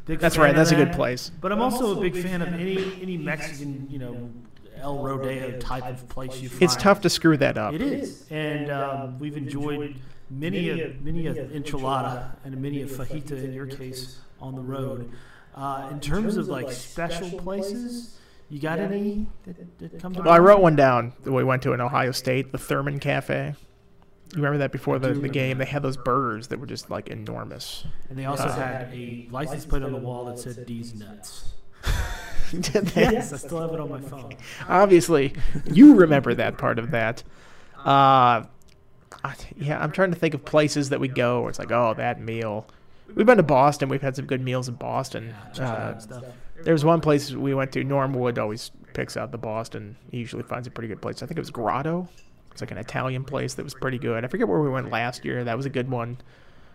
Big 0.05 0.19
That's 0.19 0.37
fan 0.37 0.43
right. 0.43 0.51
of 0.51 0.57
That's 0.57 0.73
a 0.73 0.77
good 0.77 0.89
that. 0.89 0.97
place. 0.97 1.31
But 1.41 1.53
I'm 1.53 1.63
also 1.63 1.97
a 1.97 2.01
big 2.03 2.15
fan 2.23 2.43
of 2.43 2.49
any 2.49 3.01
any 3.01 3.17
Mexican, 3.17 3.87
you 3.89 3.99
know, 3.99 4.31
El 4.77 4.99
Rodeo 4.99 5.59
type 5.59 5.87
of 5.87 6.07
place 6.11 6.39
you 6.39 6.51
find. 6.51 6.63
It's 6.63 6.77
tough 6.77 7.01
to 7.01 7.09
screw 7.09 7.39
that 7.39 7.57
up. 7.57 7.73
It 7.73 7.81
is, 7.81 8.27
and 8.31 8.71
um, 8.71 9.19
we've 9.19 9.39
enjoyed 9.39 9.97
many 10.29 10.69
a 10.69 10.95
many 11.01 11.27
a 11.29 11.47
enchilada 11.47 12.37
and 12.45 12.61
many 12.61 12.83
a 12.83 12.87
fajita 12.87 13.43
in 13.43 13.55
your 13.55 13.65
case 13.67 14.19
on 14.41 14.55
the 14.55 14.62
road. 14.62 15.11
Uh, 15.55 15.89
in 15.91 16.01
terms 16.01 16.36
of 16.36 16.49
like 16.49 16.70
special 16.70 17.30
places, 17.39 18.18
you 18.49 18.61
got 18.61 18.78
any 18.78 19.26
that, 19.45 19.78
that 19.78 20.01
come 20.01 20.14
to 20.14 20.22
Well, 20.22 20.32
I 20.32 20.39
wrote 20.39 20.61
one 20.61 20.76
down 20.76 21.12
that 21.24 21.32
we 21.32 21.45
went 21.45 21.62
to 21.62 21.72
in 21.72 21.80
Ohio 21.80 22.12
State, 22.12 22.53
the 22.53 22.59
Thurman 22.59 23.01
Cafe. 23.01 23.55
You 24.32 24.36
remember 24.36 24.59
that 24.59 24.72
before 24.72 24.99
the, 24.99 25.14
the 25.14 25.28
game? 25.28 25.59
They 25.59 25.64
had 25.64 25.82
those 25.82 25.97
burgers 25.97 26.49
that 26.49 26.61
were 26.61 26.66
just 26.66 26.91
like 26.91 27.09
enormous. 27.09 27.84
And 28.11 28.18
they 28.18 28.26
also 28.26 28.49
had 28.49 28.93
a 28.93 29.26
license 29.30 29.64
plate 29.64 29.82
on 29.82 29.93
the 29.93 29.99
wall 29.99 30.26
that 30.26 30.39
said 30.39 30.66
"D's 30.66 30.95
nuts." 30.95 31.55
Did 32.51 32.62
they? 32.72 33.03
Yes, 33.03 33.32
I 33.32 33.36
still 33.36 33.61
have 33.61 33.72
it 33.72 33.80
on 33.80 33.91
my 33.91 34.01
phone. 34.01 34.34
Obviously, 34.68 35.34
you 35.72 35.95
remember 35.95 36.34
that 36.34 36.59
part 36.59 36.78
of 36.78 36.91
that. 36.91 37.22
Uh, 37.84 38.45
yeah, 39.57 39.82
I'm 39.82 39.93
trying 39.93 40.11
to 40.11 40.16
think 40.16 40.34
of 40.34 40.45
places 40.45 40.91
that 40.91 41.01
we 41.01 41.09
go 41.09 41.41
where 41.41 41.51
it's 41.51 41.59
like, 41.59 41.72
oh, 41.72 41.95
that 41.95 42.20
meal. 42.20 42.66
We've 43.15 43.27
been 43.27 43.37
to 43.39 43.43
Boston. 43.43 43.89
We've 43.89 44.03
had 44.03 44.17
some 44.17 44.27
good 44.27 44.41
meals 44.41 44.69
in 44.69 44.75
Boston. 44.75 45.35
Uh, 45.59 45.99
stuff. 45.99 46.25
There's 46.63 46.85
one 46.85 47.01
place 47.01 47.33
we 47.33 47.55
went 47.55 47.73
to. 47.73 47.85
Norm 47.85 48.13
Wood 48.13 48.39
always 48.39 48.71
picks 48.95 49.17
out 49.17 49.33
the 49.33 49.39
Boston. 49.39 49.97
He 50.11 50.19
usually 50.19 50.43
finds 50.43 50.67
a 50.67 50.71
pretty 50.71 50.89
good 50.89 51.01
place. 51.01 51.23
I 51.23 51.27
think 51.27 51.39
it 51.39 51.41
was 51.41 51.51
Grotto. 51.51 52.09
It's 52.51 52.61
like 52.61 52.71
an 52.71 52.79
Italian 52.79 53.25
place 53.25 53.55
that 53.55 53.63
was 53.63 53.75
pretty 53.75 53.99
good. 53.99 54.25
I 54.25 54.29
forget 54.29 54.49
where 54.49 54.61
we 54.61 54.69
went 54.69 54.91
last 54.91 55.25
year. 55.25 55.45
That 55.45 55.57
was 55.57 55.67
a 55.67 55.71
good 55.71 55.91
one. 55.91 56.19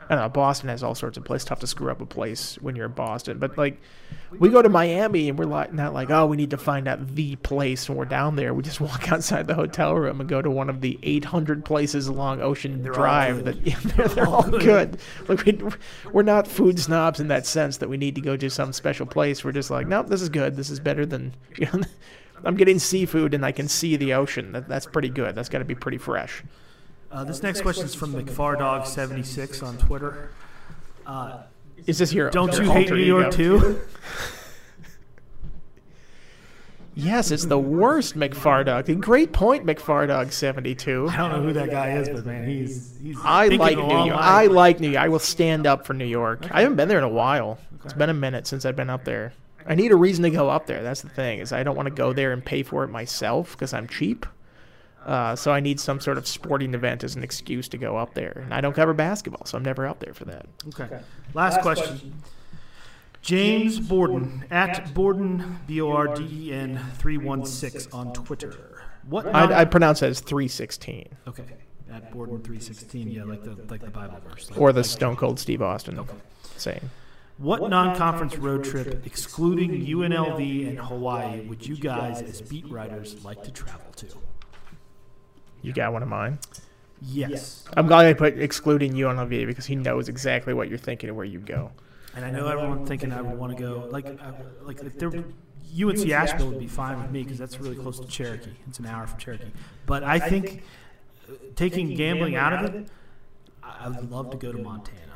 I 0.09 0.15
don't 0.15 0.23
know. 0.23 0.29
Boston 0.29 0.69
has 0.69 0.83
all 0.83 0.95
sorts 0.95 1.17
of 1.17 1.23
places. 1.23 1.45
Tough 1.45 1.59
to 1.59 1.67
screw 1.67 1.91
up 1.91 2.01
a 2.01 2.05
place 2.05 2.55
when 2.61 2.75
you're 2.75 2.85
in 2.85 2.93
Boston. 2.93 3.39
But 3.39 3.57
like, 3.57 3.81
we 4.39 4.49
go 4.49 4.61
to 4.61 4.69
Miami 4.69 5.29
and 5.29 5.37
we're 5.37 5.45
like 5.45 5.73
not 5.73 5.93
like, 5.93 6.09
oh, 6.09 6.25
we 6.25 6.37
need 6.37 6.49
to 6.51 6.57
find 6.57 6.87
out 6.87 7.15
the 7.15 7.35
place 7.37 7.87
when 7.87 7.97
we're 7.97 8.05
down 8.05 8.35
there. 8.35 8.53
We 8.53 8.63
just 8.63 8.81
walk 8.81 9.11
outside 9.11 9.47
the 9.47 9.53
hotel 9.53 9.95
room 9.95 10.19
and 10.19 10.29
go 10.29 10.41
to 10.41 10.49
one 10.49 10.69
of 10.69 10.81
the 10.81 10.99
800 11.03 11.65
places 11.65 12.07
along 12.07 12.41
Ocean 12.41 12.83
They're 12.83 12.91
Drive. 12.91 13.45
That 13.45 13.65
yeah, 13.65 13.79
they're, 13.83 14.07
they're 14.07 14.27
all 14.27 14.49
good. 14.49 14.99
Like 15.27 15.45
we, 15.45 15.59
we're 16.11 16.23
not 16.23 16.47
food 16.47 16.79
snobs 16.79 17.19
in 17.19 17.27
that 17.29 17.45
sense 17.45 17.77
that 17.77 17.89
we 17.89 17.97
need 17.97 18.15
to 18.15 18.21
go 18.21 18.35
to 18.37 18.49
some 18.49 18.73
special 18.73 19.05
place. 19.05 19.43
We're 19.43 19.51
just 19.51 19.71
like, 19.71 19.87
nope, 19.87 20.07
this 20.07 20.21
is 20.21 20.29
good. 20.29 20.55
This 20.55 20.69
is 20.69 20.79
better 20.79 21.05
than. 21.05 21.33
You 21.55 21.67
know, 21.71 21.83
I'm 22.43 22.55
getting 22.55 22.79
seafood 22.79 23.33
and 23.33 23.45
I 23.45 23.51
can 23.51 23.67
see 23.67 23.95
the 23.95 24.15
ocean. 24.15 24.51
That, 24.51 24.67
that's 24.67 24.85
pretty 24.85 25.09
good. 25.09 25.35
That's 25.35 25.49
got 25.49 25.59
to 25.59 25.65
be 25.65 25.75
pretty 25.75 25.97
fresh. 25.97 26.43
Uh, 27.13 27.23
this 27.23 27.43
next 27.43 27.61
question 27.61 27.85
is 27.85 27.93
from 27.93 28.11
McFardog76 28.13 29.61
on 29.61 29.77
Twitter. 29.77 30.31
Uh, 31.05 31.43
Is 31.85 31.99
this 31.99 32.11
your 32.11 32.31
don't 32.31 32.51
your 32.53 32.63
you 32.63 32.71
hate 32.71 32.89
New 32.89 32.95
York 32.97 33.27
ego? 33.27 33.59
too? 33.59 33.81
Yes, 36.95 37.31
it's 37.31 37.45
the 37.45 37.57
worst 37.57 38.15
McFardog. 38.15 39.01
Great 39.01 39.33
point, 39.33 39.65
McFardog72. 39.65 41.09
I 41.09 41.17
don't 41.17 41.31
know 41.31 41.41
who 41.41 41.53
that 41.53 41.71
guy 41.71 41.97
is, 41.97 42.07
but 42.07 42.23
man, 42.23 42.47
he's 42.47 42.99
he's. 43.01 43.17
I 43.23 43.47
like 43.47 43.77
New 43.77 44.05
York. 44.05 44.11
I 44.15 44.45
like 44.45 44.79
New 44.79 44.89
York. 44.89 45.03
I 45.03 45.09
will 45.09 45.17
stand 45.17 45.65
up 45.65 45.87
for 45.87 45.93
New 45.93 46.05
York. 46.05 46.47
I 46.51 46.61
haven't 46.61 46.77
been 46.77 46.87
there 46.87 46.99
in 46.99 47.03
a 47.03 47.09
while. 47.09 47.57
It's 47.83 47.93
been 47.93 48.11
a 48.11 48.13
minute 48.13 48.45
since 48.45 48.63
I've 48.63 48.75
been 48.75 48.91
up 48.91 49.05
there. 49.05 49.33
I 49.65 49.73
need 49.75 49.91
a 49.91 49.95
reason 49.95 50.23
to 50.23 50.29
go 50.29 50.49
up 50.49 50.67
there. 50.67 50.83
That's 50.83 51.01
the 51.01 51.09
thing 51.09 51.39
is 51.39 51.51
I 51.51 51.63
don't 51.63 51.75
want 51.75 51.87
to 51.87 51.93
go 51.95 52.13
there 52.13 52.31
and 52.31 52.45
pay 52.45 52.61
for 52.61 52.83
it 52.83 52.89
myself 52.89 53.53
because 53.53 53.73
I'm 53.73 53.87
cheap. 53.87 54.27
Uh, 55.05 55.35
so 55.35 55.51
I 55.51 55.59
need 55.59 55.79
some 55.79 55.99
sort 55.99 56.17
of 56.17 56.27
sporting 56.27 56.73
event 56.73 57.03
as 57.03 57.15
an 57.15 57.23
excuse 57.23 57.67
to 57.69 57.77
go 57.77 57.97
up 57.97 58.13
there. 58.13 58.41
And 58.43 58.53
I 58.53 58.61
don't 58.61 58.73
cover 58.73 58.93
basketball, 58.93 59.45
so 59.45 59.57
I'm 59.57 59.63
never 59.63 59.85
up 59.85 59.99
there 59.99 60.13
for 60.13 60.25
that. 60.25 60.45
Okay. 60.69 60.99
Last, 61.33 61.61
question. 61.61 62.13
James 63.21 63.79
Borden 63.79 64.43
at 64.51 64.93
Borden 64.93 65.59
B 65.65 65.79
O 65.81 65.91
R 65.91 66.13
D 66.13 66.49
E 66.49 66.53
N 66.53 66.79
three 66.97 67.17
one 67.17 67.45
six 67.45 67.87
on 67.93 68.13
Twitter. 68.13 68.81
What? 69.07 69.25
I, 69.27 69.61
I 69.61 69.65
pronounce 69.65 70.01
that 70.01 70.09
as 70.09 70.19
316 70.19 71.07
okay. 71.27 71.43
At 71.91 72.11
Borden 72.11 72.41
three 72.41 72.59
sixteen. 72.59 73.09
Yeah, 73.09 73.23
like 73.23 73.43
the 73.43 73.55
like 73.69 73.81
the 73.81 73.89
Bible 73.91 74.19
verse. 74.27 74.49
Like- 74.49 74.59
or 74.59 74.73
the 74.73 74.79
like- 74.81 74.85
Stone 74.89 75.15
Cold 75.15 75.39
Steve 75.39 75.61
Austin 75.61 75.99
Okay. 75.99 76.13
saying. 76.57 76.89
What 77.39 77.67
non-conference 77.67 78.37
road 78.37 78.63
trip, 78.63 79.05
excluding 79.07 79.71
UNLV 79.71 80.67
and 80.69 80.77
Hawaii, 80.79 81.41
would 81.47 81.65
you 81.65 81.75
guys, 81.75 82.21
as 82.21 82.41
beat 82.41 82.69
writers, 82.69 83.25
like 83.25 83.41
to 83.43 83.51
travel 83.51 83.91
to? 83.95 84.05
You 85.63 85.73
got 85.73 85.91
one 85.93 86.03
of 86.03 86.09
mine? 86.09 86.37
Yes. 87.01 87.65
I'm 87.75 87.87
glad 87.87 88.05
I 88.05 88.13
put 88.13 88.37
excluding 88.39 88.95
you 88.95 89.07
on 89.07 89.17
UNLV 89.17 89.47
because 89.47 89.65
he 89.65 89.75
knows 89.75 90.07
exactly 90.07 90.53
what 90.53 90.69
you're 90.69 90.77
thinking 90.77 91.09
and 91.09 91.17
where 91.17 91.25
you 91.25 91.39
go. 91.39 91.71
And 92.15 92.23
I 92.23 92.29
know 92.29 92.47
everyone 92.47 92.85
thinking 92.85 93.11
I 93.11 93.21
would 93.21 93.37
want 93.37 93.57
to 93.57 93.61
go 93.61 93.87
like 93.89 94.05
I, 94.05 94.33
like 94.61 94.79
if 94.81 94.99
there 94.99 95.09
UNC 95.09 96.09
Asheville 96.09 96.49
would 96.49 96.59
be 96.59 96.67
fine 96.67 97.01
with 97.01 97.09
me 97.09 97.23
because 97.23 97.39
that's 97.39 97.59
really 97.59 97.75
close 97.75 97.99
to 97.99 98.07
Cherokee. 98.07 98.51
It's 98.67 98.77
an 98.77 98.85
hour 98.85 99.07
from 99.07 99.19
Cherokee. 99.19 99.51
But 99.87 100.03
I 100.03 100.19
think 100.19 100.63
uh, 101.27 101.33
taking 101.55 101.95
gambling 101.95 102.35
out 102.35 102.53
of 102.53 102.75
it, 102.75 102.87
I 103.63 103.85
I 103.85 103.87
would 103.87 104.11
love 104.11 104.29
to 104.31 104.37
go 104.37 104.51
to 104.51 104.57
Montana. 104.59 105.12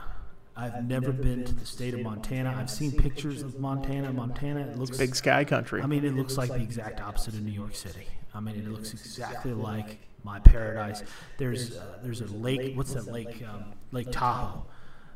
I've 0.58 0.88
never 0.88 1.12
been 1.12 1.46
to 1.46 1.54
the 1.54 1.66
state 1.66 1.94
of 1.94 2.02
Montana. 2.02 2.56
I've 2.58 2.70
seen 2.70 2.92
pictures 2.92 3.44
of 3.44 3.60
Montana. 3.60 4.12
Montana 4.12 4.62
it 4.62 4.78
looks 4.78 4.98
Big 4.98 5.16
Sky 5.16 5.44
Country. 5.44 5.82
I 5.82 5.86
mean, 5.86 6.04
it 6.04 6.16
looks 6.16 6.38
like 6.38 6.50
the 6.50 6.62
exact 6.62 7.00
opposite 7.00 7.36
of 7.36 7.44
New 7.44 7.52
York 7.52 7.76
City. 7.76 8.08
I 8.34 8.40
mean, 8.40 8.56
it 8.56 8.68
looks 8.68 8.92
exactly 8.92 9.54
like 9.54 10.00
my 10.24 10.40
paradise. 10.40 11.04
There's 11.38 11.78
uh, 11.78 12.00
there's 12.02 12.22
a 12.22 12.28
lake. 12.28 12.76
What's 12.76 12.94
that 12.94 13.08
lake? 13.08 13.44
Um, 13.48 13.66
lake 13.92 14.12
Tahoe. 14.12 14.66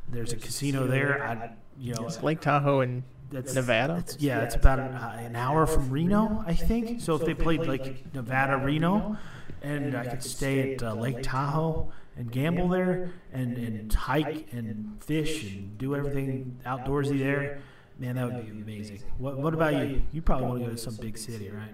There's 0.10 0.34
a 0.34 0.38
casino 0.38 0.88
there. 0.88 1.24
I, 1.24 1.52
you 1.80 1.94
know, 1.96 2.06
It's 2.06 2.22
Lake 2.22 2.42
Tahoe 2.42 2.82
in 2.82 3.04
that's 3.32 3.56
Nevada. 3.56 3.98
It's, 4.00 4.18
yeah, 4.20 4.42
it's 4.42 4.56
about 4.56 4.80
an, 4.80 4.94
uh, 4.94 5.18
an 5.20 5.36
hour 5.36 5.66
from 5.66 5.90
Reno, 5.90 6.44
I 6.46 6.54
think. 6.54 7.00
So 7.00 7.16
if 7.16 7.26
they 7.26 7.34
played 7.34 7.62
like 7.62 8.14
Nevada, 8.14 8.58
Reno, 8.58 9.18
and 9.62 9.96
I 9.96 10.06
could 10.06 10.24
stay 10.24 10.74
at 10.74 10.84
uh, 10.84 10.94
Lake 10.96 11.24
Tahoe 11.24 11.92
and 12.18 12.32
gamble 12.32 12.68
there, 12.68 13.14
and, 13.32 13.58
and 13.58 13.94
hike 13.94 14.48
and 14.52 15.04
fish 15.04 15.44
and 15.44 15.78
do 15.78 15.96
everything 15.96 16.60
outdoorsy 16.66 17.20
there, 17.20 17.62
man, 17.98 18.16
that 18.16 18.26
would 18.26 18.46
be 18.46 18.52
amazing. 18.52 19.02
What, 19.18 19.38
what 19.38 19.54
about 19.54 19.74
you? 19.74 20.02
You 20.12 20.22
probably 20.22 20.48
want 20.48 20.60
to 20.62 20.66
go 20.66 20.72
to 20.72 20.78
some 20.78 20.96
big 20.96 21.18
city, 21.18 21.50
right? 21.50 21.70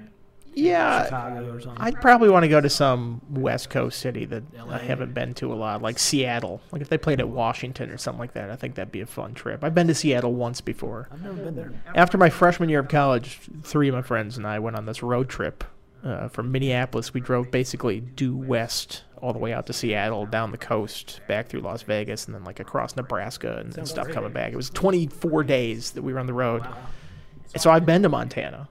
Yeah, 0.54 1.04
Chicago 1.04 1.54
or 1.54 1.60
something. 1.62 1.82
I'd 1.82 2.02
probably 2.02 2.30
want 2.30 2.44
to 2.44 2.48
go 2.48 2.60
to 2.60 2.70
some 2.70 3.22
West 3.30 3.70
Coast 3.70 4.00
city 4.00 4.26
that 4.26 4.44
LA. 4.56 4.76
I 4.76 4.78
haven't 4.80 5.14
been 5.14 5.36
to 5.36 5.54
a 5.54 5.56
lot, 5.56 5.84
like 5.84 6.00
Seattle. 6.00 6.62
Like 6.72 6.82
if 6.82 6.90
they 6.90 6.98
played 6.98 7.20
at 7.20 7.30
Washington 7.30 7.92
or 7.92 7.98
something 7.98 8.20
like 8.20 8.34
that, 8.34 8.50
I 8.50 8.56
think 8.56 8.74
that'd 8.74 8.92
be 8.92 9.02
a 9.02 9.06
fun 9.06 9.36
trip. 9.36 9.64
I've 9.64 9.76
been 9.76 9.86
to 9.88 9.94
Seattle 9.94 10.34
once 10.34 10.60
before. 10.62 11.10
I've 11.12 11.22
never 11.22 11.44
been 11.44 11.56
there. 11.56 11.74
After 11.94 12.18
my 12.18 12.32
freshman 12.32 12.70
year 12.70 12.80
of 12.80 12.88
college, 12.88 13.40
three 13.62 13.88
of 13.88 13.94
my 13.94 14.02
friends 14.02 14.36
and 14.36 14.48
I 14.48 14.58
went 14.58 14.76
on 14.76 14.88
this 14.88 15.04
road 15.04 15.30
trip 15.30 15.64
uh, 16.04 16.28
from 16.30 16.52
Minneapolis. 16.52 17.14
We 17.14 17.22
drove 17.22 17.52
basically 17.52 18.00
due 18.00 18.36
west 18.36 19.04
all 19.22 19.34
the 19.34 19.40
way 19.40 19.54
out 19.54 19.66
to 19.68 19.74
Seattle, 19.74 20.26
down 20.26 20.52
the 20.52 20.58
coast, 20.58 21.22
back 21.28 21.48
through 21.48 21.62
Las 21.62 21.82
Vegas, 21.84 22.26
and 22.26 22.36
then 22.36 22.44
like 22.44 22.60
across 22.60 22.96
Nebraska 22.96 23.58
and, 23.58 23.76
and 23.78 23.88
stuff 23.88 24.10
coming 24.10 24.32
back. 24.32 24.54
It 24.54 24.56
was 24.56 24.70
24 24.70 25.44
days 25.44 25.92
that 25.92 26.02
we 26.02 26.14
were 26.14 26.20
on 26.20 26.28
the 26.28 26.34
road. 26.34 26.64
And 27.54 27.62
so 27.62 27.72
I've 27.72 27.86
been 27.86 28.04
to 28.04 28.10
Montana, 28.10 28.70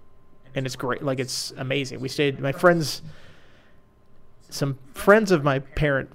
and 0.55 0.67
it's 0.67 0.77
great. 0.77 1.03
Like 1.03 1.19
it's 1.19 1.53
amazing. 1.57 2.01
We 2.01 2.09
stayed. 2.09 2.41
My 2.41 2.53
friends, 2.53 3.03
some 4.49 4.79
friends 4.95 5.31
of 5.31 5.43
my 5.43 5.61
parent, 5.61 6.11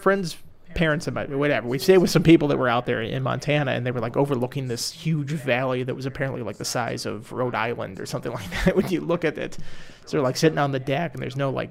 friends, 0.00 0.36
parents 0.74 1.06
of 1.06 1.14
my 1.14 1.24
whatever. 1.24 1.68
We 1.68 1.78
stayed 1.78 1.98
with 1.98 2.10
some 2.10 2.22
people 2.22 2.48
that 2.48 2.58
were 2.58 2.68
out 2.68 2.86
there 2.86 3.02
in 3.02 3.22
Montana, 3.22 3.72
and 3.72 3.86
they 3.86 3.90
were 3.90 4.00
like 4.00 4.16
overlooking 4.16 4.68
this 4.68 4.92
huge 4.92 5.30
valley 5.30 5.82
that 5.82 5.94
was 5.94 6.06
apparently 6.06 6.42
like 6.42 6.56
the 6.56 6.64
size 6.64 7.06
of 7.06 7.32
Rhode 7.32 7.54
Island 7.54 8.00
or 8.00 8.06
something 8.06 8.32
like 8.34 8.48
that. 8.64 8.76
When 8.76 8.88
you 8.88 9.00
look 9.00 9.24
at 9.24 9.38
it, 9.38 9.58
so 10.04 10.16
they're 10.16 10.22
like 10.22 10.36
sitting 10.36 10.58
on 10.58 10.72
the 10.72 10.80
deck, 10.80 11.14
and 11.14 11.22
there's 11.22 11.36
no 11.36 11.50
like 11.50 11.70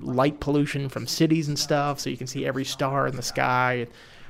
light 0.00 0.40
pollution 0.40 0.88
from 0.88 1.06
cities 1.06 1.48
and 1.48 1.58
stuff, 1.58 2.00
so 2.00 2.10
you 2.10 2.16
can 2.16 2.26
see 2.26 2.46
every 2.46 2.64
star 2.64 3.06
in 3.06 3.16
the 3.16 3.22
sky. 3.22 3.86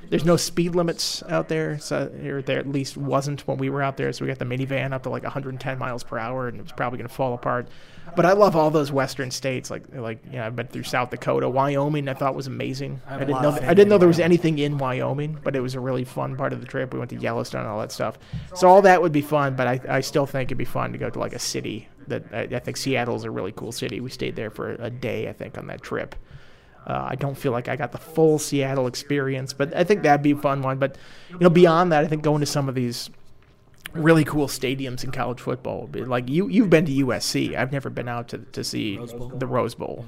There's 0.09 0.25
no 0.25 0.37
speed 0.37 0.75
limits 0.75 1.23
out 1.27 1.49
there, 1.49 1.79
so 1.79 2.11
or 2.23 2.41
there 2.41 2.59
at 2.59 2.69
least 2.69 2.97
wasn't 2.97 3.45
when 3.47 3.57
we 3.57 3.69
were 3.69 3.81
out 3.81 3.97
there. 3.97 4.13
So 4.13 4.23
we 4.23 4.29
got 4.29 4.39
the 4.39 4.45
minivan 4.45 4.93
up 4.93 5.03
to 5.03 5.09
like 5.09 5.23
110 5.23 5.77
miles 5.77 6.03
per 6.03 6.17
hour, 6.17 6.47
and 6.47 6.59
it 6.59 6.63
was 6.63 6.71
probably 6.71 6.97
going 6.97 7.09
to 7.09 7.13
fall 7.13 7.33
apart. 7.33 7.67
But 8.15 8.25
I 8.25 8.33
love 8.33 8.55
all 8.55 8.71
those 8.71 8.91
western 8.91 9.31
states, 9.31 9.69
like 9.69 9.83
like 9.93 10.19
you 10.25 10.37
know, 10.37 10.45
I've 10.45 10.55
been 10.55 10.67
through 10.67 10.83
South 10.83 11.09
Dakota, 11.09 11.49
Wyoming. 11.49 12.07
I 12.07 12.13
thought 12.13 12.35
was 12.35 12.47
amazing. 12.47 13.01
I 13.07 13.15
I, 13.15 13.19
didn't 13.19 13.41
know 13.41 13.51
th- 13.51 13.63
I 13.63 13.73
didn't 13.73 13.89
know 13.89 13.97
there 13.97 14.07
was 14.07 14.19
anything 14.19 14.59
in 14.59 14.77
Wyoming, 14.77 15.39
but 15.43 15.55
it 15.55 15.61
was 15.61 15.75
a 15.75 15.79
really 15.79 16.05
fun 16.05 16.37
part 16.37 16.53
of 16.53 16.61
the 16.61 16.67
trip. 16.67 16.93
We 16.93 16.99
went 16.99 17.09
to 17.09 17.17
Yellowstone 17.17 17.61
and 17.61 17.69
all 17.69 17.79
that 17.79 17.91
stuff. 17.91 18.17
So 18.55 18.69
all 18.69 18.81
that 18.83 19.01
would 19.01 19.11
be 19.11 19.21
fun, 19.21 19.55
but 19.55 19.67
I, 19.67 19.97
I 19.97 20.01
still 20.01 20.25
think 20.25 20.47
it'd 20.49 20.57
be 20.57 20.65
fun 20.65 20.93
to 20.93 20.97
go 20.97 21.09
to 21.09 21.19
like 21.19 21.33
a 21.33 21.39
city 21.39 21.89
that 22.07 22.23
I, 22.31 22.41
I 22.55 22.59
think 22.59 22.77
Seattle's 22.77 23.23
a 23.23 23.31
really 23.31 23.51
cool 23.51 23.71
city. 23.71 23.99
We 23.99 24.09
stayed 24.09 24.35
there 24.35 24.49
for 24.49 24.71
a 24.79 24.89
day, 24.89 25.29
I 25.29 25.33
think, 25.33 25.57
on 25.57 25.67
that 25.67 25.81
trip. 25.81 26.15
Uh, 26.85 27.07
I 27.09 27.15
don't 27.15 27.35
feel 27.37 27.51
like 27.51 27.67
I 27.67 27.75
got 27.75 27.91
the 27.91 27.97
full 27.97 28.39
Seattle 28.39 28.87
experience, 28.87 29.51
but 29.51 29.75
I 29.75 29.83
think 29.83 30.03
that'd 30.03 30.23
be 30.23 30.31
a 30.31 30.37
fun 30.37 30.61
one. 30.61 30.77
But 30.77 30.97
you 31.29 31.39
know, 31.39 31.49
beyond 31.49 31.91
that, 31.91 32.03
I 32.05 32.07
think 32.07 32.23
going 32.23 32.39
to 32.39 32.45
some 32.45 32.69
of 32.69 32.75
these 32.75 33.09
really 33.93 34.23
cool 34.23 34.47
stadiums 34.47 35.03
in 35.03 35.11
college 35.11 35.39
football, 35.39 35.81
would 35.81 35.91
be 35.91 36.03
like 36.05 36.29
you 36.29 36.47
you've 36.47 36.69
been 36.69 36.85
to 36.85 36.91
USC. 37.05 37.55
I've 37.55 37.71
never 37.71 37.89
been 37.89 38.07
out 38.07 38.29
to 38.29 38.37
to 38.37 38.63
see 38.63 38.97
Rose 38.97 39.13
the 39.37 39.47
Rose 39.47 39.75
Bowl. 39.75 40.05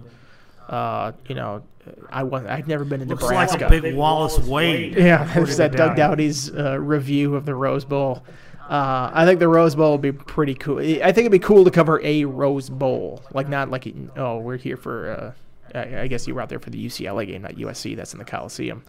Uh, 0.69 1.13
you 1.27 1.35
know, 1.35 1.63
I 2.09 2.23
was 2.23 2.45
I've 2.45 2.67
never 2.67 2.85
been 2.85 2.99
to 3.01 3.05
Looks 3.07 3.23
Nebraska. 3.23 3.63
like 3.63 3.71
a 3.73 3.81
big 3.81 3.95
Wallace 3.95 4.39
Wade. 4.39 4.95
Yeah, 4.95 5.15
according 5.23 5.43
there's 5.43 5.49
to 5.55 5.57
that 5.63 5.71
Doug 5.73 5.97
Doughty. 5.97 6.27
Doughty's 6.27 6.51
uh, 6.53 6.79
review 6.79 7.35
of 7.35 7.45
the 7.45 7.55
Rose 7.55 7.85
Bowl. 7.85 8.23
Uh, 8.69 9.09
I 9.11 9.25
think 9.25 9.39
the 9.39 9.47
Rose 9.47 9.75
Bowl 9.75 9.93
would 9.93 10.01
be 10.01 10.11
pretty 10.11 10.53
cool. 10.53 10.77
I 10.77 11.11
think 11.11 11.19
it'd 11.19 11.31
be 11.31 11.39
cool 11.39 11.65
to 11.65 11.71
cover 11.71 11.99
a 12.03 12.25
Rose 12.25 12.69
Bowl, 12.69 13.23
like 13.33 13.49
not 13.49 13.71
like 13.71 13.91
oh 14.15 14.37
we're 14.37 14.57
here 14.57 14.77
for. 14.77 15.35
Uh, 15.73 15.77
I 15.77 16.01
I 16.01 16.07
guess 16.07 16.27
you 16.27 16.35
were 16.35 16.41
out 16.41 16.49
there 16.49 16.59
for 16.59 16.69
the 16.69 16.85
UCLA 16.85 17.25
game, 17.25 17.41
not 17.41 17.55
USC. 17.55 17.95
That's 17.95 18.13
in 18.13 18.19
the 18.19 18.25
Coliseum. 18.25 18.83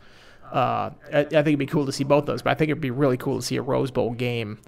Uh, 0.53 0.91
I, 1.13 1.21
I 1.21 1.25
think 1.25 1.33
it'd 1.33 1.59
be 1.59 1.67
cool 1.67 1.87
to 1.87 1.93
see 1.93 2.05
both 2.05 2.27
those, 2.27 2.43
but 2.43 2.51
I 2.51 2.55
think 2.55 2.71
it'd 2.71 2.81
be 2.81 2.91
really 2.91 3.17
cool 3.17 3.37
to 3.37 3.43
see 3.43 3.57
a 3.57 3.63
Rose 3.63 3.91
Bowl 3.91 4.11
game 4.11 4.59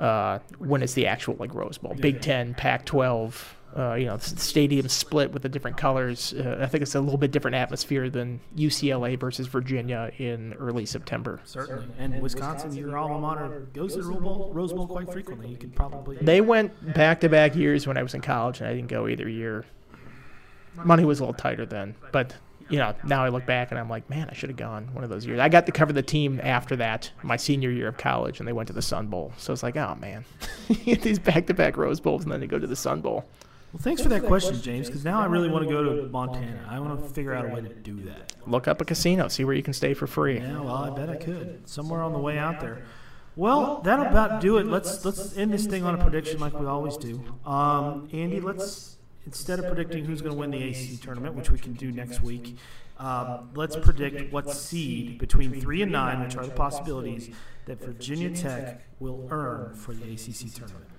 uh, 0.00 0.40
when 0.58 0.82
it's 0.82 0.94
the 0.94 1.06
actual 1.06 1.36
like 1.38 1.54
Rose 1.54 1.78
Bowl, 1.78 1.94
Big 1.94 2.20
Ten, 2.20 2.54
Pac-12. 2.54 3.34
Uh, 3.76 3.94
you 3.94 4.06
know, 4.06 4.14
s- 4.14 4.34
stadium 4.42 4.88
split 4.88 5.32
with 5.32 5.42
the 5.42 5.48
different 5.48 5.76
colors. 5.76 6.34
Uh, 6.34 6.58
I 6.60 6.66
think 6.66 6.82
it's 6.82 6.96
a 6.96 7.00
little 7.00 7.16
bit 7.18 7.30
different 7.30 7.54
atmosphere 7.54 8.10
than 8.10 8.40
UCLA 8.56 9.16
versus 9.18 9.46
Virginia 9.46 10.10
in 10.18 10.54
early 10.54 10.84
September. 10.84 11.40
Certainly. 11.44 11.86
And 11.98 12.20
Wisconsin, 12.20 12.74
your 12.74 12.98
alma 12.98 13.20
mater, 13.20 13.68
goes 13.72 13.94
to 13.94 14.02
the 14.02 14.08
Rose 14.08 14.20
Bowl, 14.20 14.50
Rose 14.52 14.72
Bowl 14.72 14.88
quite 14.88 15.12
frequently. 15.12 15.48
You 15.48 15.56
could 15.56 15.76
probably. 15.76 16.16
They 16.20 16.40
went 16.40 16.94
back-to-back 16.94 17.54
years 17.54 17.86
when 17.86 17.96
I 17.96 18.02
was 18.02 18.12
in 18.14 18.22
college, 18.22 18.58
and 18.60 18.68
I 18.68 18.74
didn't 18.74 18.88
go 18.88 19.06
either 19.06 19.28
year. 19.28 19.64
Money 20.84 21.04
was 21.04 21.20
a 21.20 21.22
little 21.22 21.34
tighter 21.34 21.66
then, 21.66 21.94
but 22.12 22.34
you 22.68 22.78
know, 22.78 22.94
now 23.04 23.24
I 23.24 23.28
look 23.30 23.46
back 23.46 23.72
and 23.72 23.80
I'm 23.80 23.88
like, 23.90 24.08
man, 24.08 24.28
I 24.30 24.34
should 24.34 24.48
have 24.50 24.56
gone 24.56 24.88
one 24.92 25.02
of 25.02 25.10
those 25.10 25.26
years. 25.26 25.40
I 25.40 25.48
got 25.48 25.66
to 25.66 25.72
cover 25.72 25.92
the 25.92 26.02
team 26.02 26.40
after 26.42 26.76
that, 26.76 27.10
my 27.24 27.36
senior 27.36 27.70
year 27.70 27.88
of 27.88 27.96
college, 27.98 28.38
and 28.38 28.46
they 28.48 28.52
went 28.52 28.68
to 28.68 28.72
the 28.72 28.80
Sun 28.82 29.08
Bowl. 29.08 29.32
So 29.38 29.52
it's 29.52 29.62
like, 29.64 29.76
oh 29.76 29.96
man, 30.00 30.24
these 30.84 31.18
back-to-back 31.18 31.76
Rose 31.76 31.98
Bowls, 32.00 32.22
and 32.22 32.32
then 32.32 32.40
they 32.40 32.46
go 32.46 32.58
to 32.58 32.66
the 32.66 32.76
Sun 32.76 33.00
Bowl. 33.00 33.24
Well, 33.72 33.80
thanks 33.80 34.02
for 34.02 34.08
that 34.08 34.24
question, 34.24 34.60
James, 34.60 34.88
because 34.88 35.04
now 35.04 35.20
I 35.20 35.26
really 35.26 35.48
want 35.48 35.68
to 35.68 35.72
go 35.72 35.82
to 35.84 36.08
Montana. 36.08 36.66
I 36.68 36.80
want 36.80 37.00
to 37.00 37.08
figure 37.14 37.32
out 37.32 37.44
a 37.44 37.48
way 37.48 37.60
to 37.60 37.68
do 37.68 38.00
that. 38.02 38.32
Look 38.46 38.66
up 38.66 38.80
a 38.80 38.84
casino, 38.84 39.28
see 39.28 39.44
where 39.44 39.54
you 39.54 39.62
can 39.62 39.74
stay 39.74 39.94
for 39.94 40.08
free. 40.08 40.38
Yeah, 40.38 40.60
well, 40.60 40.74
I 40.74 40.90
bet 40.90 41.08
I 41.08 41.14
could. 41.14 41.68
Somewhere 41.68 42.02
on 42.02 42.12
the 42.12 42.18
way 42.18 42.36
out 42.36 42.60
there. 42.60 42.82
Well, 43.36 43.80
that'll 43.84 44.06
about 44.06 44.40
do 44.40 44.58
it. 44.58 44.66
Let's 44.66 45.04
let's 45.04 45.36
end 45.36 45.52
this 45.52 45.66
thing 45.66 45.84
on 45.84 45.94
a 45.94 46.02
prediction 46.02 46.40
like 46.40 46.58
we 46.58 46.66
always 46.66 46.96
do. 46.96 47.22
Um, 47.46 48.08
Andy, 48.12 48.40
let's 48.40 48.96
instead 49.24 49.60
of 49.60 49.66
predicting 49.66 50.04
who's 50.04 50.20
going 50.20 50.34
to 50.34 50.38
win 50.38 50.50
the 50.50 50.68
ACC 50.68 51.00
tournament, 51.00 51.36
which 51.36 51.50
we 51.50 51.58
can 51.58 51.74
do 51.74 51.92
next 51.92 52.22
week, 52.22 52.56
uh, 52.98 53.42
let's 53.54 53.76
predict 53.76 54.32
what 54.32 54.50
seed 54.50 55.18
between 55.18 55.60
three 55.60 55.80
and 55.80 55.92
nine, 55.92 56.22
which 56.24 56.36
are 56.36 56.44
the 56.44 56.52
possibilities 56.52 57.30
that 57.66 57.80
Virginia 57.80 58.30
Tech 58.30 58.82
will 58.98 59.28
earn 59.30 59.74
for 59.74 59.94
the 59.94 60.12
ACC 60.12 60.52
tournament. 60.52 60.90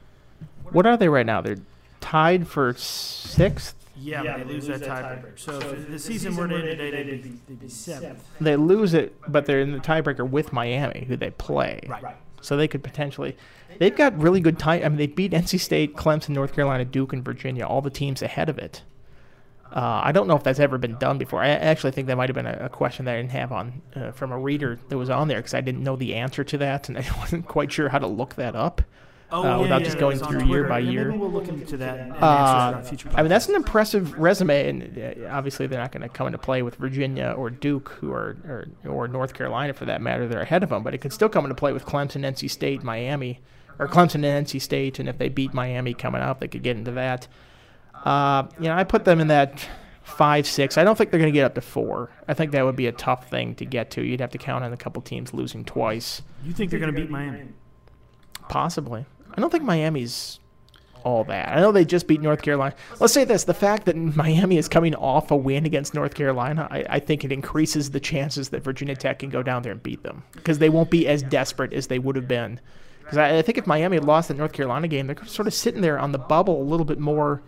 What 0.71 0.85
are 0.85 0.95
they 0.95 1.09
right 1.09 1.25
now? 1.25 1.41
They're 1.41 1.57
tied 2.01 2.47
for 2.47 2.73
sixth. 2.73 3.75
Yeah, 3.95 4.23
yeah 4.23 4.37
they, 4.37 4.43
they 4.43 4.53
lose 4.53 4.67
that 4.67 4.81
tiebreaker. 4.81 5.39
So, 5.39 5.59
so 5.59 5.69
if 5.69 5.89
the 5.89 5.99
season 5.99 6.35
were 6.35 6.47
to 6.47 6.55
end 6.55 6.65
today, 6.65 7.03
they'd 7.03 7.23
be, 7.23 7.39
they'd 7.47 7.59
be 7.59 7.69
seventh. 7.69 8.23
They 8.39 8.55
lose 8.55 8.93
it, 8.93 9.15
but 9.27 9.45
they're 9.45 9.61
in 9.61 9.71
the 9.71 9.79
tiebreaker 9.79 10.27
with 10.27 10.51
Miami, 10.51 11.05
who 11.07 11.15
they 11.15 11.31
play. 11.31 11.81
Right. 11.87 12.15
So 12.41 12.57
they 12.57 12.67
could 12.67 12.83
potentially. 12.83 13.37
They've 13.77 13.95
got 13.95 14.17
really 14.19 14.41
good 14.41 14.59
tie. 14.59 14.81
I 14.81 14.89
mean, 14.89 14.97
they 14.97 15.07
beat 15.07 15.31
NC 15.31 15.59
State, 15.59 15.95
Clemson, 15.95 16.29
North 16.29 16.53
Carolina, 16.53 16.83
Duke, 16.85 17.13
and 17.13 17.23
Virginia. 17.23 17.65
All 17.65 17.81
the 17.81 17.91
teams 17.91 18.21
ahead 18.21 18.49
of 18.49 18.57
it. 18.57 18.81
Uh, 19.73 20.01
I 20.03 20.11
don't 20.11 20.27
know 20.27 20.35
if 20.35 20.43
that's 20.43 20.59
ever 20.59 20.77
been 20.77 20.97
done 20.97 21.17
before. 21.17 21.41
I 21.41 21.49
actually 21.49 21.91
think 21.91 22.07
that 22.07 22.17
might 22.17 22.27
have 22.27 22.35
been 22.35 22.45
a, 22.45 22.65
a 22.65 22.69
question 22.69 23.05
that 23.05 23.13
I 23.13 23.17
didn't 23.17 23.31
have 23.31 23.51
on 23.53 23.81
uh, 23.95 24.11
from 24.11 24.31
a 24.31 24.37
reader 24.37 24.79
that 24.89 24.97
was 24.97 25.09
on 25.09 25.29
there 25.29 25.37
because 25.37 25.53
I 25.53 25.61
didn't 25.61 25.83
know 25.83 25.95
the 25.95 26.15
answer 26.15 26.43
to 26.43 26.57
that 26.57 26.89
and 26.89 26.97
I 26.97 27.05
wasn't 27.19 27.47
quite 27.47 27.71
sure 27.71 27.87
how 27.87 27.99
to 27.99 28.07
look 28.07 28.35
that 28.35 28.55
up. 28.55 28.81
Oh, 29.33 29.41
uh, 29.41 29.43
yeah, 29.43 29.57
without 29.57 29.81
yeah, 29.81 29.85
just 29.85 29.97
going 29.97 30.19
through 30.19 30.45
year 30.45 30.65
by 30.65 30.79
year. 30.79 31.05
Maybe 31.05 31.19
we'll 31.19 31.31
look 31.31 31.47
into 31.47 31.77
that 31.77 31.99
and 31.99 32.11
Uh, 32.13 32.83
I 33.15 33.21
mean, 33.21 33.29
that's 33.29 33.47
an 33.47 33.55
impressive 33.55 34.17
resume, 34.19 34.67
and 34.67 34.97
uh, 34.97 35.29
obviously 35.29 35.67
they're 35.67 35.79
not 35.79 35.91
going 35.93 36.01
to 36.01 36.09
come 36.09 36.27
into 36.27 36.37
play 36.37 36.61
with 36.61 36.75
Virginia 36.75 37.33
or 37.37 37.49
Duke, 37.49 37.89
who 37.99 38.11
are 38.11 38.37
or, 38.45 38.67
or 38.89 39.07
North 39.07 39.33
Carolina 39.33 39.73
for 39.73 39.85
that 39.85 40.01
matter. 40.01 40.27
They're 40.27 40.41
ahead 40.41 40.63
of 40.63 40.69
them, 40.69 40.83
but 40.83 40.93
it 40.93 40.97
could 40.97 41.13
still 41.13 41.29
come 41.29 41.45
into 41.45 41.55
play 41.55 41.71
with 41.71 41.85
Clemson, 41.85 42.25
NC 42.25 42.49
State, 42.49 42.83
Miami, 42.83 43.39
or 43.79 43.87
Clemson 43.87 44.23
and 44.25 44.45
NC 44.45 44.61
State, 44.61 44.99
and 44.99 45.07
if 45.07 45.17
they 45.17 45.29
beat 45.29 45.53
Miami 45.53 45.93
coming 45.93 46.21
up, 46.21 46.39
they 46.41 46.49
could 46.49 46.63
get 46.63 46.75
into 46.75 46.91
that. 46.91 47.27
Uh, 48.03 48.43
you 48.59 48.65
know, 48.65 48.75
I 48.75 48.83
put 48.83 49.05
them 49.05 49.21
in 49.21 49.27
that 49.27 49.65
five, 50.03 50.45
six. 50.45 50.77
I 50.77 50.83
don't 50.83 50.97
think 50.97 51.09
they're 51.11 51.19
going 51.19 51.31
to 51.31 51.37
get 51.37 51.45
up 51.45 51.55
to 51.55 51.61
four. 51.61 52.11
I 52.27 52.33
think 52.33 52.51
that 52.51 52.65
would 52.65 52.75
be 52.75 52.87
a 52.87 52.91
tough 52.91 53.29
thing 53.29 53.55
to 53.55 53.65
get 53.65 53.91
to. 53.91 54.01
You'd 54.01 54.19
have 54.19 54.31
to 54.31 54.37
count 54.37 54.63
on 54.65 54.73
a 54.73 54.77
couple 54.77 55.01
teams 55.01 55.33
losing 55.33 55.63
twice, 55.63 56.21
You 56.43 56.51
think 56.51 56.69
they're 56.69 56.79
going 56.79 56.93
to 56.93 56.99
beat 56.99 57.09
Miami? 57.09 57.43
possibly. 58.49 59.05
I 59.35 59.41
don't 59.41 59.49
think 59.49 59.63
Miami's 59.63 60.39
all 61.03 61.23
that. 61.25 61.49
I 61.49 61.61
know 61.61 61.71
they 61.71 61.85
just 61.85 62.07
beat 62.07 62.21
North 62.21 62.41
Carolina. 62.41 62.75
Let's 62.99 63.13
say 63.13 63.23
this: 63.23 63.45
the 63.45 63.53
fact 63.53 63.85
that 63.85 63.95
Miami 63.95 64.57
is 64.57 64.67
coming 64.67 64.95
off 64.95 65.31
a 65.31 65.35
win 65.35 65.65
against 65.65 65.93
North 65.93 66.13
Carolina, 66.13 66.67
I, 66.69 66.85
I 66.89 66.99
think 66.99 67.23
it 67.23 67.31
increases 67.31 67.91
the 67.91 67.99
chances 67.99 68.49
that 68.49 68.63
Virginia 68.63 68.95
Tech 68.95 69.19
can 69.19 69.29
go 69.29 69.43
down 69.43 69.63
there 69.63 69.71
and 69.71 69.81
beat 69.81 70.03
them 70.03 70.23
because 70.33 70.59
they 70.59 70.69
won't 70.69 70.91
be 70.91 71.07
as 71.07 71.23
desperate 71.23 71.73
as 71.73 71.87
they 71.87 71.99
would 71.99 72.15
have 72.15 72.27
been. 72.27 72.59
Because 72.99 73.17
I, 73.17 73.39
I 73.39 73.41
think 73.41 73.57
if 73.57 73.67
Miami 73.67 73.97
had 73.97 74.05
lost 74.05 74.27
the 74.27 74.33
North 74.33 74.53
Carolina 74.53 74.87
game, 74.87 75.07
they're 75.07 75.25
sort 75.25 75.47
of 75.47 75.53
sitting 75.53 75.81
there 75.81 75.99
on 75.99 76.11
the 76.11 76.19
bubble 76.19 76.61
a 76.61 76.63
little 76.63 76.85
bit 76.85 76.99
more 76.99 77.41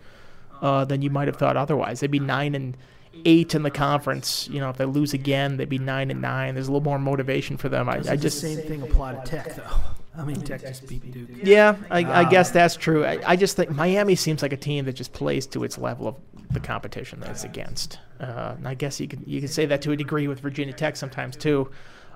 uh, 0.60 0.84
than 0.84 1.02
you 1.02 1.10
might 1.10 1.28
have 1.28 1.36
thought 1.36 1.56
otherwise. 1.56 2.00
They'd 2.00 2.10
be 2.10 2.18
nine 2.18 2.54
and 2.54 2.76
eight 3.24 3.54
in 3.54 3.62
the 3.62 3.70
conference. 3.70 4.48
You 4.50 4.60
know, 4.60 4.70
if 4.70 4.76
they 4.76 4.84
lose 4.84 5.14
again, 5.14 5.56
they'd 5.56 5.68
be 5.68 5.78
nine 5.78 6.10
and 6.10 6.20
nine. 6.20 6.54
There's 6.54 6.68
a 6.68 6.72
little 6.72 6.84
more 6.84 6.98
motivation 6.98 7.56
for 7.56 7.68
them. 7.68 7.88
I, 7.88 7.96
I 7.96 8.00
the 8.00 8.16
just 8.16 8.40
same 8.40 8.58
thing 8.58 8.82
apply 8.82 9.14
to 9.14 9.22
Tech, 9.22 9.54
though. 9.54 9.80
I 10.16 10.24
mean, 10.24 10.40
Tech 10.42 10.60
just 10.60 10.86
beat 10.88 11.10
Duke. 11.10 11.28
yeah, 11.42 11.76
I, 11.90 12.04
I 12.04 12.24
Uh, 12.24 12.30
guess 12.30 12.50
that's 12.52 12.76
true. 12.76 13.04
I, 13.04 13.18
I 13.26 13.36
just 13.36 13.56
think 13.56 13.70
Miami 13.70 14.14
seems 14.14 14.42
like 14.42 14.52
a 14.52 14.56
team 14.56 14.84
that 14.84 14.92
just 14.92 15.12
plays 15.12 15.46
to 15.48 15.64
its 15.64 15.76
level 15.76 16.06
of 16.06 16.16
the 16.52 16.60
competition 16.60 17.18
that 17.20 17.30
it's 17.30 17.42
against. 17.44 17.98
Uh, 18.20 18.54
and 18.56 18.68
I 18.68 18.74
guess 18.74 19.00
you 19.00 19.08
could 19.08 19.24
you 19.26 19.40
could 19.40 19.50
say 19.50 19.66
that 19.66 19.82
to 19.82 19.90
a 19.92 19.96
degree 19.96 20.28
with 20.28 20.38
Virginia 20.40 20.72
Tech 20.74 20.96
sometimes 20.96 21.36
too. 21.36 21.68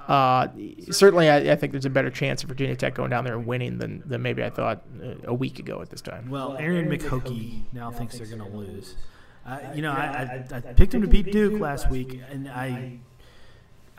Uh, 0.06 0.48
certainly, 0.90 1.28
I, 1.28 1.52
I 1.52 1.56
think 1.56 1.72
there's 1.72 1.84
a 1.84 1.90
better 1.90 2.08
chance 2.10 2.42
of 2.42 2.48
Virginia 2.48 2.74
Tech 2.76 2.94
going 2.94 3.10
down 3.10 3.24
there 3.24 3.34
and 3.34 3.44
winning 3.46 3.76
than, 3.78 4.02
than 4.06 4.22
maybe 4.22 4.42
I 4.42 4.48
thought 4.48 4.82
uh, 5.02 5.14
a 5.24 5.34
week 5.34 5.58
ago 5.58 5.82
at 5.82 5.90
this 5.90 6.00
time. 6.00 6.30
Well, 6.30 6.56
Aaron 6.56 6.88
McHokey 6.88 7.64
now 7.74 7.90
thinks 7.90 8.16
they're 8.16 8.26
going 8.26 8.40
to 8.50 8.56
lose. 8.56 8.94
Uh, 9.44 9.58
you 9.74 9.82
know, 9.82 9.92
I, 9.92 10.44
I, 10.50 10.56
I 10.56 10.60
picked 10.72 10.94
him 10.94 11.02
to 11.02 11.08
beat 11.08 11.30
Duke 11.32 11.60
last 11.60 11.90
week, 11.90 12.20
and 12.30 12.48
I 12.48 12.98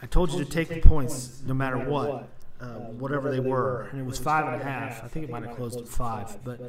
I 0.02 0.06
told 0.08 0.32
you 0.32 0.43
to 0.43 0.50
take 0.50 0.70
the 0.70 0.80
points 0.80 1.41
no 1.45 1.54
matter 1.54 1.78
what, 1.78 2.30
Um, 2.62 2.70
um, 2.70 2.99
whatever 2.99 3.32
they 3.32 3.39
were, 3.39 3.88
and 3.91 4.01
it 4.01 4.05
was 4.05 4.20
five 4.20 4.51
and 4.51 4.62
a 4.62 4.66
half. 4.66 5.03
I 5.03 5.07
think 5.07 5.24
it 5.26 5.32
might 5.32 5.43
have 5.43 5.55
closed 5.55 5.80
at 5.80 5.88
five, 5.88 6.43
but 6.43 6.60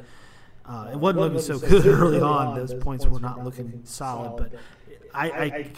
uh, 0.63 0.71
uh, 0.71 0.89
it 0.91 0.97
wasn't 0.97 1.19
looking 1.21 1.39
so 1.39 1.59
good 1.67 1.85
early 1.85 2.21
on. 2.21 2.55
Those 2.55 2.73
points 2.73 3.05
were 3.05 3.19
not 3.19 3.43
looking 3.43 3.81
solid, 3.83 4.37
but 4.37 4.59
I. 5.13 5.29
I 5.29 5.71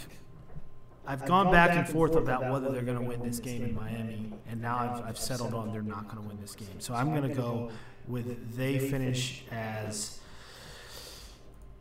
I've 1.05 1.25
gone 1.25 1.51
back 1.51 1.71
and 1.71 1.85
forth 1.85 2.15
about 2.15 2.49
whether 2.49 2.71
they're 2.71 2.81
going 2.81 2.97
to 2.97 3.03
win 3.03 3.21
this 3.21 3.39
game 3.39 3.61
in 3.61 3.75
Miami, 3.75 4.31
and 4.49 4.61
now 4.61 4.77
I've, 4.77 5.05
I've 5.09 5.17
settled 5.17 5.53
on 5.53 5.73
they're 5.73 5.81
not 5.81 6.07
going 6.07 6.21
to 6.23 6.27
win 6.29 6.39
this 6.39 6.55
game. 6.55 6.79
So 6.79 6.93
I'm 6.93 7.09
going 7.09 7.27
to 7.27 7.35
go 7.35 7.71
with 8.07 8.55
they 8.55 8.79
finish 8.79 9.43
as 9.51 10.19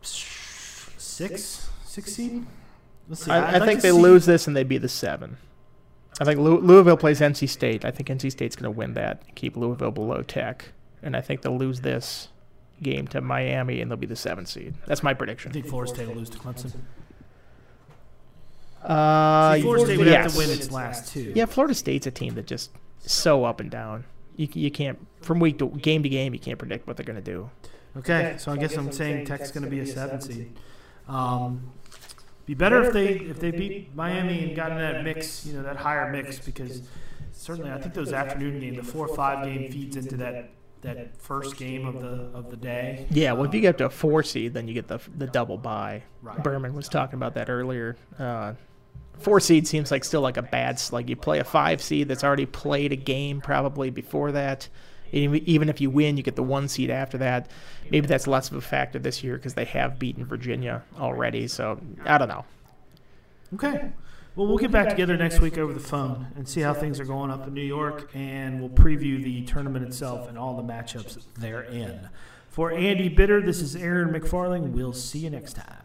six, 0.00 1.70
six 1.84 2.12
seed. 2.12 2.46
Let's 3.08 3.24
see. 3.24 3.30
I, 3.30 3.54
I 3.54 3.58
like 3.58 3.68
think 3.68 3.80
they 3.82 3.90
see- 3.90 3.96
lose 3.96 4.26
this 4.26 4.46
and 4.46 4.56
they'd 4.56 4.68
be 4.68 4.78
the 4.78 4.88
seven. 4.88 5.36
I 6.22 6.24
think 6.24 6.38
Louisville 6.38 6.96
plays 6.96 7.18
NC 7.18 7.48
State. 7.48 7.84
I 7.84 7.90
think 7.90 8.08
NC 8.08 8.30
State's 8.30 8.54
going 8.54 8.72
to 8.72 8.78
win 8.78 8.94
that, 8.94 9.34
keep 9.34 9.56
Louisville 9.56 9.90
below 9.90 10.22
Tech, 10.22 10.66
and 11.02 11.16
I 11.16 11.20
think 11.20 11.42
they'll 11.42 11.58
lose 11.58 11.80
this 11.80 12.28
game 12.80 13.08
to 13.08 13.20
Miami 13.20 13.80
and 13.80 13.90
they'll 13.90 13.98
be 13.98 14.06
the 14.06 14.14
seven 14.14 14.46
seed. 14.46 14.74
That's 14.86 15.02
my 15.02 15.14
prediction. 15.14 15.50
I 15.50 15.52
prediction. 15.52 15.62
think 15.62 15.70
Florida 15.70 15.92
State 15.92 16.08
will 16.08 16.14
lose 16.14 16.30
to 16.30 16.38
Clemson. 16.38 16.74
Uh, 18.84 19.54
See, 19.56 19.62
Florida 19.62 19.84
State 19.84 19.98
would 19.98 20.06
have 20.06 20.32
to 20.32 20.38
win 20.38 20.50
its 20.50 20.70
last 20.70 21.12
two. 21.12 21.32
Yeah, 21.34 21.46
Florida 21.46 21.74
State's 21.74 22.06
a 22.06 22.12
team 22.12 22.34
that 22.36 22.46
just 22.46 22.70
so 23.00 23.44
up 23.44 23.58
and 23.58 23.68
down. 23.68 24.04
You, 24.36 24.46
you 24.52 24.70
can't 24.70 25.04
from 25.22 25.40
week 25.40 25.58
to 25.58 25.70
game 25.70 26.04
to 26.04 26.08
game. 26.08 26.34
You 26.34 26.40
can't 26.40 26.58
predict 26.58 26.86
what 26.86 26.96
they're 26.96 27.06
going 27.06 27.22
to 27.22 27.32
do. 27.32 27.50
Okay, 27.96 28.36
so 28.38 28.52
I 28.52 28.56
guess 28.56 28.76
I'm 28.76 28.92
saying 28.92 29.26
Tech's 29.26 29.50
going 29.50 29.64
to 29.64 29.70
be 29.70 29.80
a 29.80 29.86
seven 29.86 30.20
seed. 30.20 30.56
Um, 31.08 31.72
be 32.46 32.54
better 32.54 32.82
if 32.82 32.92
they 32.92 33.08
if 33.14 33.38
they 33.40 33.50
beat 33.50 33.94
Miami 33.94 34.44
and 34.44 34.56
got 34.56 34.72
in 34.72 34.78
that 34.78 35.04
mix, 35.04 35.46
you 35.46 35.54
know, 35.54 35.62
that 35.62 35.76
higher 35.76 36.10
mix, 36.10 36.38
because 36.38 36.82
certainly 37.32 37.70
I 37.70 37.78
think 37.78 37.94
those 37.94 38.12
afternoon 38.12 38.60
games, 38.60 38.76
the 38.78 38.82
four 38.82 39.06
or 39.08 39.14
five 39.14 39.44
game 39.44 39.70
feeds 39.70 39.96
into 39.96 40.16
that 40.18 40.50
that 40.82 41.16
first 41.20 41.56
game 41.56 41.86
of 41.86 42.00
the 42.00 42.36
of 42.36 42.50
the 42.50 42.56
day. 42.56 43.06
Yeah, 43.10 43.32
well, 43.32 43.44
if 43.44 43.54
you 43.54 43.60
get 43.60 43.70
up 43.70 43.78
to 43.78 43.84
a 43.86 43.90
four 43.90 44.22
seed, 44.24 44.54
then 44.54 44.66
you 44.68 44.74
get 44.74 44.88
the 44.88 44.98
the 45.16 45.26
double 45.28 45.56
bye. 45.58 46.02
Right. 46.22 46.42
Berman 46.42 46.74
was 46.74 46.88
talking 46.88 47.14
about 47.14 47.34
that 47.34 47.48
earlier. 47.48 47.96
Uh, 48.18 48.54
four 49.18 49.38
seed 49.38 49.66
seems 49.68 49.90
like 49.92 50.02
still 50.02 50.20
like 50.22 50.36
a 50.36 50.42
bad 50.42 50.74
s- 50.74 50.92
like 50.92 51.08
you 51.08 51.14
play 51.16 51.38
a 51.38 51.44
five 51.44 51.80
seed 51.80 52.08
that's 52.08 52.24
already 52.24 52.46
played 52.46 52.92
a 52.92 52.96
game 52.96 53.40
probably 53.40 53.90
before 53.90 54.32
that. 54.32 54.68
Even 55.12 55.42
even 55.46 55.68
if 55.68 55.80
you 55.80 55.90
win, 55.90 56.16
you 56.16 56.22
get 56.22 56.36
the 56.36 56.42
one 56.42 56.68
seed 56.68 56.90
after 56.90 57.18
that. 57.18 57.50
Maybe 57.90 58.06
that's 58.06 58.26
less 58.26 58.50
of 58.50 58.56
a 58.56 58.60
factor 58.60 58.98
this 58.98 59.22
year 59.22 59.36
because 59.36 59.54
they 59.54 59.66
have 59.66 59.98
beaten 59.98 60.24
Virginia 60.24 60.82
already. 60.98 61.46
So 61.48 61.78
I 62.04 62.18
don't 62.18 62.28
know. 62.28 62.44
Okay. 63.54 63.92
Well, 64.34 64.46
we'll 64.46 64.56
get 64.56 64.70
back 64.70 64.88
together 64.88 65.14
next 65.14 65.40
week 65.40 65.58
over 65.58 65.74
the 65.74 65.80
phone 65.80 66.28
and 66.36 66.48
see 66.48 66.62
how 66.62 66.72
things 66.72 66.98
are 66.98 67.04
going 67.04 67.30
up 67.30 67.46
in 67.46 67.52
New 67.52 67.60
York, 67.60 68.10
and 68.14 68.60
we'll 68.60 68.70
preview 68.70 69.22
the 69.22 69.42
tournament 69.42 69.86
itself 69.86 70.26
and 70.26 70.38
all 70.38 70.56
the 70.56 70.62
matchups 70.62 71.18
therein. 71.38 72.08
For 72.48 72.72
Andy 72.72 73.10
Bitter, 73.10 73.42
this 73.42 73.60
is 73.60 73.76
Aaron 73.76 74.08
McFarling. 74.08 74.72
We'll 74.72 74.94
see 74.94 75.18
you 75.18 75.30
next 75.30 75.54
time. 75.54 75.81